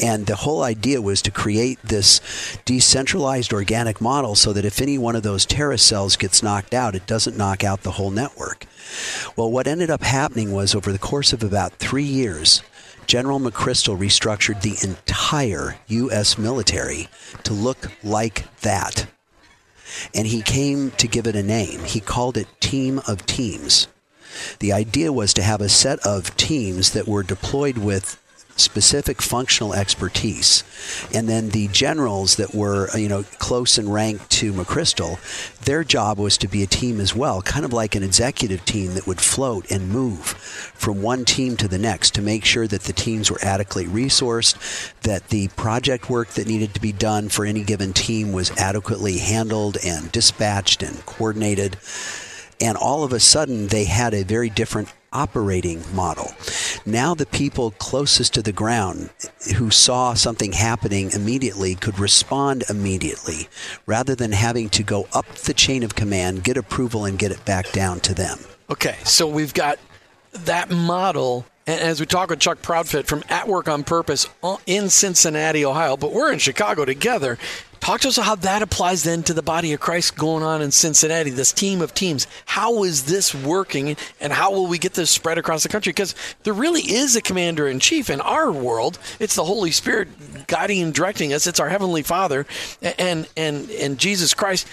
And 0.00 0.26
the 0.26 0.36
whole 0.36 0.62
idea 0.62 1.02
was 1.02 1.20
to 1.22 1.32
create 1.32 1.80
this 1.82 2.20
decentralized 2.64 3.52
organic 3.52 4.00
model 4.00 4.36
so 4.36 4.52
that 4.52 4.64
if 4.64 4.80
any 4.80 4.98
one 4.98 5.16
of 5.16 5.24
those 5.24 5.44
terrorist 5.44 5.86
cells 5.86 6.16
gets 6.16 6.44
knocked 6.44 6.74
out, 6.74 6.94
it 6.94 7.06
doesn't 7.08 7.36
knock 7.36 7.64
out 7.64 7.82
the 7.82 7.92
whole 7.92 8.10
network. 8.12 8.66
Well, 9.36 9.50
what 9.50 9.66
ended 9.66 9.90
up 9.90 10.02
happening 10.04 10.52
was 10.52 10.74
over 10.76 10.92
the 10.92 10.98
course 10.98 11.32
of 11.32 11.42
about 11.42 11.72
three 11.74 12.04
years, 12.04 12.62
General 13.12 13.40
McChrystal 13.40 13.98
restructured 13.98 14.62
the 14.62 14.78
entire 14.82 15.76
U.S. 15.88 16.38
military 16.38 17.10
to 17.42 17.52
look 17.52 17.90
like 18.02 18.46
that 18.62 19.06
and 20.14 20.26
he 20.26 20.40
came 20.40 20.92
to 20.92 21.06
give 21.06 21.26
it 21.26 21.36
a 21.36 21.42
name. 21.42 21.80
He 21.80 22.00
called 22.00 22.38
it 22.38 22.48
Team 22.60 23.02
of 23.06 23.26
Teams. 23.26 23.86
The 24.60 24.72
idea 24.72 25.12
was 25.12 25.34
to 25.34 25.42
have 25.42 25.60
a 25.60 25.68
set 25.68 25.98
of 26.06 26.34
teams 26.38 26.92
that 26.92 27.06
were 27.06 27.22
deployed 27.22 27.76
with 27.76 28.18
specific 28.56 29.22
functional 29.22 29.74
expertise. 29.74 30.64
And 31.14 31.28
then 31.28 31.50
the 31.50 31.68
generals 31.68 32.36
that 32.36 32.54
were, 32.54 32.88
you 32.96 33.08
know, 33.08 33.24
close 33.38 33.78
in 33.78 33.90
rank 33.90 34.28
to 34.30 34.52
McChrystal, 34.52 35.18
their 35.64 35.84
job 35.84 36.18
was 36.18 36.38
to 36.38 36.48
be 36.48 36.62
a 36.62 36.66
team 36.66 37.00
as 37.00 37.14
well, 37.14 37.42
kind 37.42 37.64
of 37.64 37.72
like 37.72 37.94
an 37.94 38.02
executive 38.02 38.64
team 38.64 38.94
that 38.94 39.06
would 39.06 39.20
float 39.20 39.70
and 39.70 39.88
move 39.88 40.26
from 40.26 41.02
one 41.02 41.24
team 41.24 41.56
to 41.56 41.68
the 41.68 41.78
next 41.78 42.14
to 42.14 42.22
make 42.22 42.44
sure 42.44 42.66
that 42.66 42.82
the 42.82 42.92
teams 42.92 43.30
were 43.30 43.38
adequately 43.42 43.86
resourced, 43.86 44.92
that 45.02 45.28
the 45.28 45.48
project 45.48 46.10
work 46.10 46.28
that 46.30 46.46
needed 46.46 46.74
to 46.74 46.80
be 46.80 46.92
done 46.92 47.28
for 47.28 47.44
any 47.44 47.62
given 47.62 47.92
team 47.92 48.32
was 48.32 48.50
adequately 48.52 49.18
handled 49.18 49.76
and 49.84 50.10
dispatched 50.12 50.82
and 50.82 51.04
coordinated. 51.06 51.76
And 52.60 52.76
all 52.76 53.02
of 53.02 53.12
a 53.12 53.20
sudden, 53.20 53.68
they 53.68 53.84
had 53.84 54.14
a 54.14 54.22
very 54.22 54.48
different 54.48 54.88
operating 55.12 55.82
model. 55.94 56.32
Now, 56.84 57.14
the 57.14 57.26
people 57.26 57.72
closest 57.72 58.34
to 58.34 58.42
the 58.42 58.52
ground 58.52 59.10
who 59.56 59.70
saw 59.70 60.14
something 60.14 60.52
happening 60.52 61.10
immediately 61.12 61.74
could 61.74 61.98
respond 61.98 62.64
immediately 62.68 63.48
rather 63.86 64.14
than 64.14 64.32
having 64.32 64.68
to 64.70 64.82
go 64.82 65.06
up 65.12 65.26
the 65.34 65.54
chain 65.54 65.82
of 65.82 65.94
command, 65.94 66.44
get 66.44 66.56
approval, 66.56 67.04
and 67.04 67.18
get 67.18 67.30
it 67.32 67.44
back 67.44 67.70
down 67.72 68.00
to 68.00 68.14
them. 68.14 68.38
Okay, 68.70 68.96
so 69.04 69.26
we've 69.26 69.54
got 69.54 69.78
that 70.32 70.70
model. 70.70 71.46
And 71.66 71.80
as 71.80 72.00
we 72.00 72.06
talk 72.06 72.30
with 72.30 72.40
Chuck 72.40 72.60
Proudfit 72.62 73.06
from 73.06 73.22
At 73.28 73.46
Work 73.46 73.68
on 73.68 73.84
Purpose 73.84 74.28
uh, 74.42 74.56
in 74.66 74.88
Cincinnati, 74.88 75.64
Ohio, 75.64 75.96
but 75.96 76.12
we're 76.12 76.32
in 76.32 76.38
Chicago 76.38 76.84
together. 76.84 77.38
Talk 77.82 78.00
to 78.02 78.08
us 78.08 78.16
about 78.16 78.26
how 78.26 78.34
that 78.36 78.62
applies 78.62 79.02
then 79.02 79.24
to 79.24 79.34
the 79.34 79.42
body 79.42 79.72
of 79.72 79.80
Christ 79.80 80.16
going 80.16 80.44
on 80.44 80.62
in 80.62 80.70
Cincinnati, 80.70 81.30
this 81.30 81.52
team 81.52 81.80
of 81.80 81.92
teams. 81.92 82.28
How 82.46 82.84
is 82.84 83.06
this 83.06 83.34
working 83.34 83.96
and 84.20 84.32
how 84.32 84.52
will 84.52 84.68
we 84.68 84.78
get 84.78 84.94
this 84.94 85.10
spread 85.10 85.36
across 85.36 85.64
the 85.64 85.68
country? 85.68 85.90
Because 85.90 86.14
there 86.44 86.52
really 86.52 86.82
is 86.82 87.16
a 87.16 87.20
commander 87.20 87.66
in 87.66 87.80
chief 87.80 88.08
in 88.08 88.20
our 88.20 88.52
world. 88.52 89.00
It's 89.18 89.34
the 89.34 89.42
Holy 89.42 89.72
Spirit 89.72 90.46
guiding 90.46 90.80
and 90.80 90.94
directing 90.94 91.32
us. 91.32 91.48
It's 91.48 91.58
our 91.58 91.70
Heavenly 91.70 92.02
Father 92.02 92.46
and 92.80 93.28
and 93.36 93.68
and 93.68 93.98
Jesus 93.98 94.32
Christ. 94.32 94.68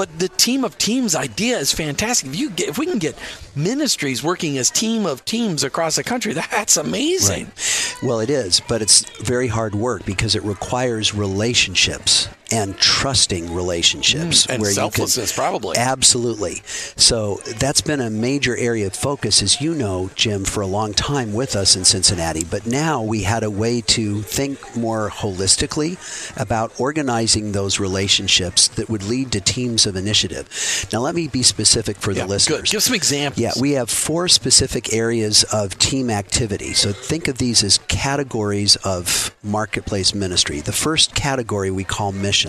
But 0.00 0.18
the 0.18 0.30
team 0.30 0.64
of 0.64 0.78
teams 0.78 1.14
idea 1.14 1.58
is 1.58 1.74
fantastic. 1.74 2.30
If 2.30 2.36
you 2.36 2.48
get, 2.48 2.70
if 2.70 2.78
we 2.78 2.86
can 2.86 2.98
get 2.98 3.18
ministries 3.54 4.22
working 4.22 4.56
as 4.56 4.70
team 4.70 5.04
of 5.04 5.26
teams 5.26 5.62
across 5.62 5.96
the 5.96 6.02
country, 6.02 6.32
that's 6.50 6.78
amazing. 6.78 7.44
Right. 7.44 7.96
Well, 8.02 8.20
it 8.20 8.30
is, 8.30 8.62
but 8.66 8.80
it's 8.80 9.04
very 9.20 9.46
hard 9.46 9.74
work 9.74 10.06
because 10.06 10.34
it 10.34 10.42
requires 10.42 11.14
relationships 11.14 12.30
and 12.50 12.76
trusting 12.78 13.54
relationships 13.54 14.46
mm, 14.46 14.54
and 14.54 14.62
where 14.62 14.72
selflessness 14.72 15.30
you 15.30 15.34
can, 15.34 15.50
probably. 15.50 15.76
Absolutely. 15.76 16.62
So 16.96 17.36
that's 17.58 17.80
been 17.80 18.00
a 18.00 18.10
major 18.10 18.56
area 18.56 18.88
of 18.88 18.94
focus 18.94 19.42
as 19.42 19.60
you 19.60 19.74
know 19.74 20.10
jim 20.14 20.44
for 20.44 20.60
a 20.62 20.66
long 20.66 20.92
time 20.92 21.32
with 21.32 21.54
us 21.54 21.76
in 21.76 21.84
cincinnati. 21.84 22.44
But 22.44 22.66
now 22.66 23.02
we 23.02 23.22
had 23.22 23.42
a 23.42 23.50
way 23.50 23.80
to 23.82 24.22
think 24.22 24.76
more 24.76 25.10
holistically 25.10 25.96
about 26.40 26.78
organizing 26.80 27.52
those 27.52 27.78
relationships 27.78 28.68
that 28.68 28.88
would 28.88 29.04
lead 29.04 29.32
to 29.32 29.40
teams 29.40 29.86
of 29.86 29.96
initiative. 29.96 30.48
Now 30.92 31.00
let 31.00 31.14
me 31.14 31.28
be 31.28 31.42
specific 31.42 31.98
for 31.98 32.10
yeah, 32.12 32.22
the 32.22 32.28
listeners. 32.28 32.60
Good. 32.62 32.70
give 32.70 32.82
some 32.82 32.94
examples. 32.94 33.40
Yeah 33.40 33.52
we 33.60 33.72
have 33.72 33.90
four 33.90 34.26
specific 34.26 34.92
areas 34.92 35.44
of 35.52 35.78
team 35.78 36.10
activity. 36.10 36.72
So 36.72 36.92
think 36.92 37.28
of 37.28 37.38
these 37.38 37.62
as 37.62 37.78
categories 37.88 38.76
of 38.76 39.36
marketplace 39.42 40.14
ministry. 40.14 40.60
The 40.60 40.72
first 40.72 41.14
category 41.14 41.70
we 41.70 41.84
call 41.84 42.12
mission 42.12 42.39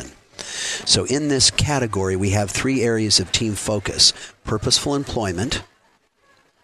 so, 0.86 1.06
in 1.06 1.28
this 1.28 1.52
category, 1.52 2.16
we 2.16 2.32
have 2.32 2.50
three 2.50 2.82
areas 2.82 3.20
of 3.20 3.32
team 3.32 3.54
focus 3.56 4.14
purposeful 4.44 4.96
employment. 4.96 5.64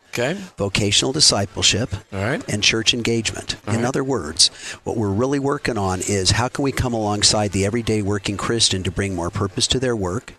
Okay. 0.10 0.34
Vocational 0.58 1.12
discipleship 1.12 1.94
All 2.12 2.20
right. 2.20 2.44
and 2.50 2.64
church 2.64 2.94
engagement. 2.94 3.56
All 3.68 3.76
In 3.76 3.82
right. 3.82 3.88
other 3.88 4.04
words, 4.04 4.48
what 4.84 4.98
we're 4.98 5.12
really 5.12 5.38
working 5.38 5.78
on 5.78 6.00
is 6.00 6.32
how 6.32 6.48
can 6.48 6.64
we 6.64 6.72
come 6.72 6.94
alongside 6.94 7.52
the 7.52 7.66
everyday 7.66 8.02
working 8.02 8.36
Christian 8.36 8.82
to 8.84 8.90
bring 8.92 9.14
more 9.14 9.30
purpose 9.30 9.68
to 9.68 9.80
their 9.80 9.96
work, 9.96 10.34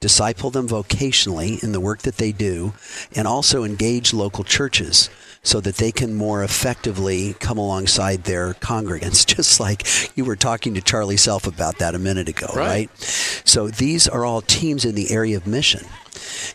disciple 0.00 0.50
them 0.50 0.66
vocationally 0.66 1.62
in 1.62 1.70
the 1.70 1.78
work 1.78 2.00
that 2.02 2.16
they 2.16 2.32
do, 2.32 2.72
and 3.14 3.28
also 3.28 3.62
engage 3.62 4.12
local 4.12 4.42
churches 4.42 5.08
so 5.44 5.60
that 5.60 5.76
they 5.76 5.90
can 5.90 6.14
more 6.14 6.44
effectively 6.44 7.34
come 7.40 7.58
alongside 7.58 8.24
their 8.24 8.54
congregants, 8.54 9.26
just 9.36 9.58
like 9.58 9.86
you 10.16 10.24
were 10.24 10.36
talking 10.36 10.74
to 10.74 10.80
Charlie 10.80 11.16
Self 11.16 11.46
about 11.46 11.78
that 11.78 11.94
a 11.94 11.98
minute 11.98 12.28
ago, 12.28 12.46
Right. 12.54 12.56
right? 12.68 12.98
So 13.44 13.68
these 13.68 14.06
are 14.08 14.24
all 14.24 14.40
teams 14.40 14.84
in 14.84 14.94
the 14.94 15.10
area 15.10 15.36
of 15.36 15.46
mission. 15.46 15.84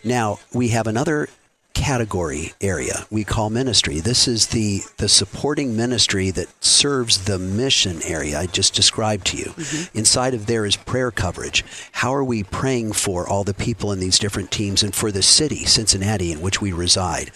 Now, 0.03 0.39
we 0.53 0.69
have 0.69 0.87
another 0.87 1.27
category 1.77 2.53
area 2.59 3.05
we 3.11 3.23
call 3.23 3.49
ministry. 3.49 3.99
This 3.99 4.27
is 4.27 4.47
the 4.47 4.81
the 4.97 5.07
supporting 5.07 5.77
ministry 5.77 6.31
that 6.31 6.47
serves 6.63 7.25
the 7.25 7.37
mission 7.37 8.01
area 8.03 8.39
I 8.39 8.47
just 8.47 8.73
described 8.73 9.27
to 9.27 9.37
you. 9.37 9.53
Inside 9.93 10.33
of 10.33 10.47
there 10.47 10.65
is 10.65 10.75
prayer 10.75 11.11
coverage. 11.11 11.63
How 11.93 12.13
are 12.13 12.23
we 12.23 12.43
praying 12.43 12.93
for 12.93 13.27
all 13.27 13.43
the 13.43 13.53
people 13.53 13.91
in 13.91 13.99
these 13.99 14.19
different 14.19 14.51
teams 14.51 14.83
and 14.83 14.93
for 14.93 15.11
the 15.11 15.21
city, 15.21 15.65
Cincinnati, 15.65 16.31
in 16.31 16.41
which 16.41 16.61
we 16.61 16.73
reside? 16.73 17.29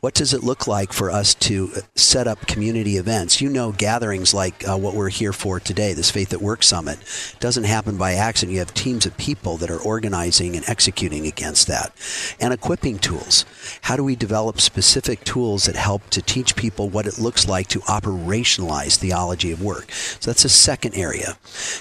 What 0.00 0.14
does 0.14 0.34
it 0.34 0.42
look 0.42 0.66
like 0.66 0.92
for 0.92 1.10
us 1.10 1.34
to 1.36 1.70
uh, 1.76 1.80
set 1.94 2.26
up 2.26 2.46
community 2.46 2.96
events? 2.96 3.40
You 3.40 3.48
know, 3.48 3.72
gatherings 3.72 4.34
like 4.34 4.66
uh, 4.68 4.76
what 4.76 4.94
we're 4.94 5.08
here 5.08 5.32
for 5.32 5.60
today, 5.60 5.92
this 5.92 6.10
Faith 6.10 6.32
at 6.32 6.42
Work 6.42 6.62
Summit, 6.62 6.98
doesn't 7.40 7.64
happen 7.64 7.96
by 7.96 8.14
accident. 8.14 8.52
You 8.52 8.58
have 8.58 8.74
teams 8.74 9.06
of 9.06 9.16
people 9.16 9.56
that 9.58 9.70
are 9.70 9.80
organizing 9.80 10.56
and 10.56 10.68
executing 10.68 11.26
against 11.26 11.66
that. 11.68 11.92
And 12.40 12.52
equipping 12.52 12.98
tools. 12.98 13.44
How 13.84 13.96
do 13.96 14.02
we 14.02 14.16
develop 14.16 14.62
specific 14.62 15.24
tools 15.24 15.64
that 15.64 15.76
help 15.76 16.08
to 16.08 16.22
teach 16.22 16.56
people 16.56 16.88
what 16.88 17.06
it 17.06 17.18
looks 17.18 17.46
like 17.46 17.68
to 17.68 17.80
operationalize 17.80 18.96
theology 18.96 19.52
of 19.52 19.62
work? 19.62 19.92
So 19.92 20.30
that's 20.30 20.46
a 20.46 20.48
second 20.48 20.94
area. 20.94 21.36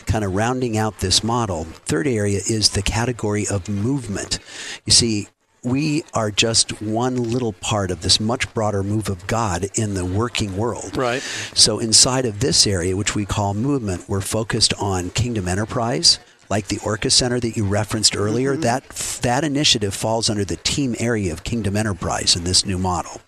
Kind 0.05 0.25
of 0.25 0.35
rounding 0.35 0.77
out 0.77 0.99
this 0.99 1.23
model. 1.23 1.63
Third 1.63 2.05
area 2.05 2.41
is 2.45 2.71
the 2.71 2.81
category 2.81 3.47
of 3.47 3.69
movement. 3.69 4.39
You 4.85 4.91
see, 4.91 5.29
we 5.63 6.03
are 6.13 6.29
just 6.29 6.81
one 6.81 7.15
little 7.15 7.53
part 7.53 7.89
of 7.89 8.01
this 8.01 8.19
much 8.19 8.53
broader 8.53 8.83
move 8.83 9.07
of 9.07 9.25
God 9.25 9.67
in 9.75 9.93
the 9.93 10.03
working 10.03 10.57
world. 10.57 10.97
Right. 10.97 11.21
So 11.53 11.79
inside 11.79 12.25
of 12.25 12.41
this 12.41 12.67
area, 12.67 12.97
which 12.97 13.15
we 13.15 13.25
call 13.25 13.53
movement, 13.53 14.09
we're 14.09 14.19
focused 14.19 14.73
on 14.73 15.11
kingdom 15.11 15.47
enterprise, 15.47 16.19
like 16.49 16.67
the 16.67 16.79
Orca 16.83 17.09
Center 17.09 17.39
that 17.39 17.55
you 17.57 17.65
referenced 17.65 18.15
earlier. 18.15 18.53
Mm-hmm. 18.53 18.61
That 18.61 18.89
that 19.21 19.43
initiative 19.43 19.93
falls 19.93 20.29
under 20.29 20.45
the 20.45 20.57
team 20.57 20.95
area 20.99 21.31
of 21.31 21.43
kingdom 21.43 21.75
enterprise 21.75 22.35
in 22.35 22.43
this 22.43 22.65
new 22.65 22.77
model. 22.77 23.21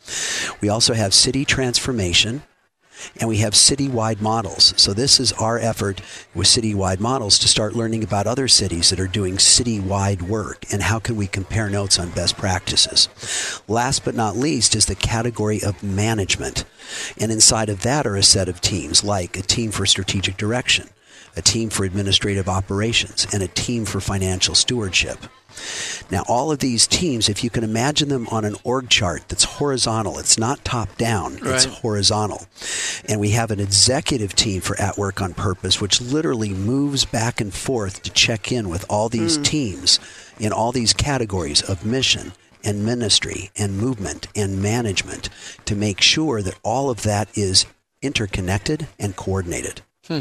We 0.61 0.69
also 0.69 0.93
have 0.93 1.13
city 1.13 1.45
transformation. 1.45 2.43
And 3.19 3.29
we 3.29 3.37
have 3.37 3.53
citywide 3.53 4.21
models. 4.21 4.73
So, 4.77 4.93
this 4.93 5.19
is 5.19 5.33
our 5.33 5.59
effort 5.59 6.01
with 6.33 6.47
citywide 6.47 6.99
models 6.99 7.37
to 7.39 7.47
start 7.47 7.75
learning 7.75 8.03
about 8.03 8.25
other 8.25 8.47
cities 8.47 8.89
that 8.89 8.99
are 8.99 9.07
doing 9.07 9.35
citywide 9.35 10.21
work 10.21 10.63
and 10.71 10.81
how 10.81 10.99
can 10.99 11.15
we 11.15 11.27
compare 11.27 11.69
notes 11.69 11.99
on 11.99 12.09
best 12.09 12.37
practices. 12.37 13.09
Last 13.67 14.05
but 14.05 14.15
not 14.15 14.37
least 14.37 14.75
is 14.75 14.85
the 14.85 14.95
category 14.95 15.61
of 15.61 15.83
management. 15.83 16.63
And 17.19 17.31
inside 17.31 17.69
of 17.69 17.81
that 17.81 18.07
are 18.07 18.15
a 18.15 18.23
set 18.23 18.49
of 18.49 18.61
teams 18.61 19.03
like 19.03 19.37
a 19.37 19.41
team 19.41 19.71
for 19.71 19.85
strategic 19.85 20.37
direction, 20.37 20.89
a 21.35 21.41
team 21.41 21.69
for 21.69 21.83
administrative 21.83 22.47
operations, 22.47 23.27
and 23.33 23.43
a 23.43 23.47
team 23.47 23.85
for 23.85 23.99
financial 23.99 24.55
stewardship. 24.55 25.19
Now, 26.11 26.23
all 26.27 26.51
of 26.51 26.59
these 26.59 26.85
teams, 26.85 27.29
if 27.29 27.43
you 27.43 27.49
can 27.49 27.63
imagine 27.63 28.09
them 28.09 28.27
on 28.27 28.45
an 28.45 28.55
org 28.63 28.89
chart 28.89 29.23
that's 29.27 29.43
horizontal, 29.43 30.19
it's 30.19 30.37
not 30.37 30.63
top 30.65 30.95
down, 30.97 31.39
it's 31.41 31.65
horizontal. 31.65 32.45
And 33.07 33.19
we 33.19 33.29
have 33.31 33.51
an 33.51 33.59
executive 33.59 34.35
team 34.35 34.61
for 34.61 34.79
At 34.79 34.97
Work 34.97 35.21
on 35.21 35.33
Purpose, 35.33 35.81
which 35.81 36.01
literally 36.01 36.53
moves 36.53 37.05
back 37.05 37.41
and 37.41 37.53
forth 37.53 38.03
to 38.03 38.11
check 38.11 38.51
in 38.51 38.69
with 38.69 38.85
all 38.89 39.09
these 39.09 39.37
hmm. 39.37 39.43
teams 39.43 39.99
in 40.39 40.51
all 40.51 40.71
these 40.71 40.93
categories 40.93 41.61
of 41.61 41.85
mission 41.85 42.33
and 42.63 42.83
ministry 42.83 43.51
and 43.57 43.77
movement 43.77 44.27
and 44.35 44.61
management 44.61 45.29
to 45.65 45.75
make 45.75 46.01
sure 46.01 46.41
that 46.41 46.59
all 46.63 46.89
of 46.89 47.03
that 47.03 47.29
is 47.37 47.65
interconnected 48.01 48.87
and 48.99 49.15
coordinated. 49.15 49.81
Hmm. 50.07 50.19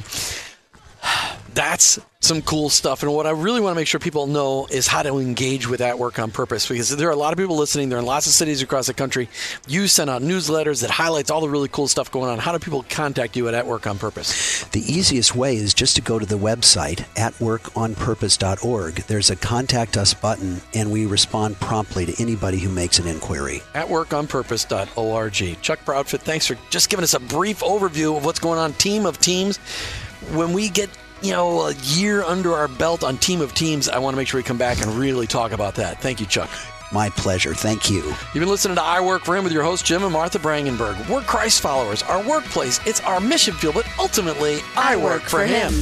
That's 1.55 2.01
some 2.25 2.43
cool 2.43 2.69
stuff. 2.71 3.03
And 3.03 3.13
what 3.13 3.27
I 3.27 3.31
really 3.31 3.61
want 3.61 3.75
to 3.75 3.77
make 3.77 3.87
sure 3.87 4.01
people 4.01 4.27
know 4.27 4.67
is 4.67 4.87
how 4.87 5.03
to 5.03 5.19
engage 5.19 5.69
with 5.69 5.81
that 5.81 5.99
work 5.99 6.19
on 6.19 6.31
purpose 6.31 6.67
because 6.67 6.97
there 6.97 7.09
are 7.09 7.13
a 7.13 7.17
lot 7.17 7.33
of 7.33 7.39
people 7.39 7.57
listening. 7.57 7.91
There 7.91 7.99
are 7.99 8.03
lots 8.03 8.27
of 8.27 8.33
cities 8.33 8.63
across 8.63 8.87
the 8.87 8.95
country. 8.95 9.29
You 9.69 9.87
send 9.87 10.11
out 10.11 10.23
newsletters 10.23 10.81
that 10.81 10.91
highlights 10.91 11.31
all 11.31 11.43
the 11.43 11.49
really 11.49 11.69
cool 11.69 11.87
stuff 11.87 12.11
going 12.11 12.31
on. 12.31 12.39
How 12.39 12.53
do 12.53 12.59
people 12.59 12.85
contact 12.89 13.37
you 13.37 13.47
at 13.47 13.55
At 13.55 13.67
Work 13.67 13.87
on 13.87 13.99
Purpose? 13.99 14.65
The 14.65 14.81
easiest 14.81 15.37
way 15.37 15.55
is 15.55 15.75
just 15.75 15.97
to 15.97 16.03
go 16.03 16.19
to 16.19 16.27
the 16.27 16.39
website 16.39 17.05
at 17.17 17.35
workonpurpose.org. 17.35 18.95
There's 18.95 19.31
a 19.31 19.37
contact 19.37 19.97
us 19.97 20.15
button, 20.15 20.61
and 20.73 20.91
we 20.91 21.07
respond 21.07 21.61
promptly 21.61 22.07
to 22.07 22.23
anybody 22.23 22.59
who 22.59 22.71
makes 22.71 22.99
an 22.99 23.07
inquiry. 23.07 23.63
At 23.75 23.89
workonpurpose.org. 23.89 25.61
Chuck 25.61 25.79
Proudfit, 25.85 26.21
thanks 26.21 26.47
for 26.47 26.57
just 26.71 26.89
giving 26.89 27.05
us 27.05 27.15
a 27.15 27.21
brief 27.21 27.61
overview 27.61 28.17
of 28.17 28.25
what's 28.25 28.41
going 28.41 28.59
on. 28.59 28.73
Team 28.73 29.07
of 29.07 29.19
teams. 29.21 29.59
When 30.33 30.53
we 30.53 30.69
get 30.69 30.91
you 31.23 31.33
know, 31.33 31.69
a 31.69 31.75
year 31.75 32.23
under 32.23 32.53
our 32.53 32.69
belt 32.69 33.03
on 33.03 33.17
Team 33.17 33.41
of 33.41 33.55
Teams, 33.55 33.89
I 33.89 33.99
want 33.99 34.13
to 34.13 34.17
make 34.17 34.29
sure 34.29 34.39
we 34.39 34.43
come 34.43 34.59
back 34.59 34.83
and 34.83 34.91
really 34.93 35.27
talk 35.27 35.53
about 35.53 35.75
that. 35.77 36.01
Thank 36.01 36.21
you, 36.21 36.27
Chuck. 36.27 36.51
My 36.93 37.09
pleasure. 37.11 37.55
Thank 37.55 37.91
you. 37.91 38.03
You've 38.05 38.35
been 38.35 38.49
listening 38.49 38.77
to 38.77 38.83
I 38.83 39.01
Work 39.01 39.25
for 39.25 39.35
Him 39.35 39.43
with 39.43 39.53
your 39.53 39.63
host, 39.63 39.87
Jim 39.87 40.05
and 40.05 40.13
Martha 40.13 40.39
Brangenberg. 40.39 41.09
We're 41.09 41.23
Christ 41.23 41.63
followers. 41.63 42.03
Our 42.03 42.23
workplace, 42.29 42.79
it's 42.87 43.01
our 43.01 43.21
mission 43.21 43.55
field, 43.55 43.75
but 43.75 43.89
ultimately, 43.99 44.59
I, 44.77 44.97
work, 44.97 45.23
for 45.23 45.45
him. 45.45 45.73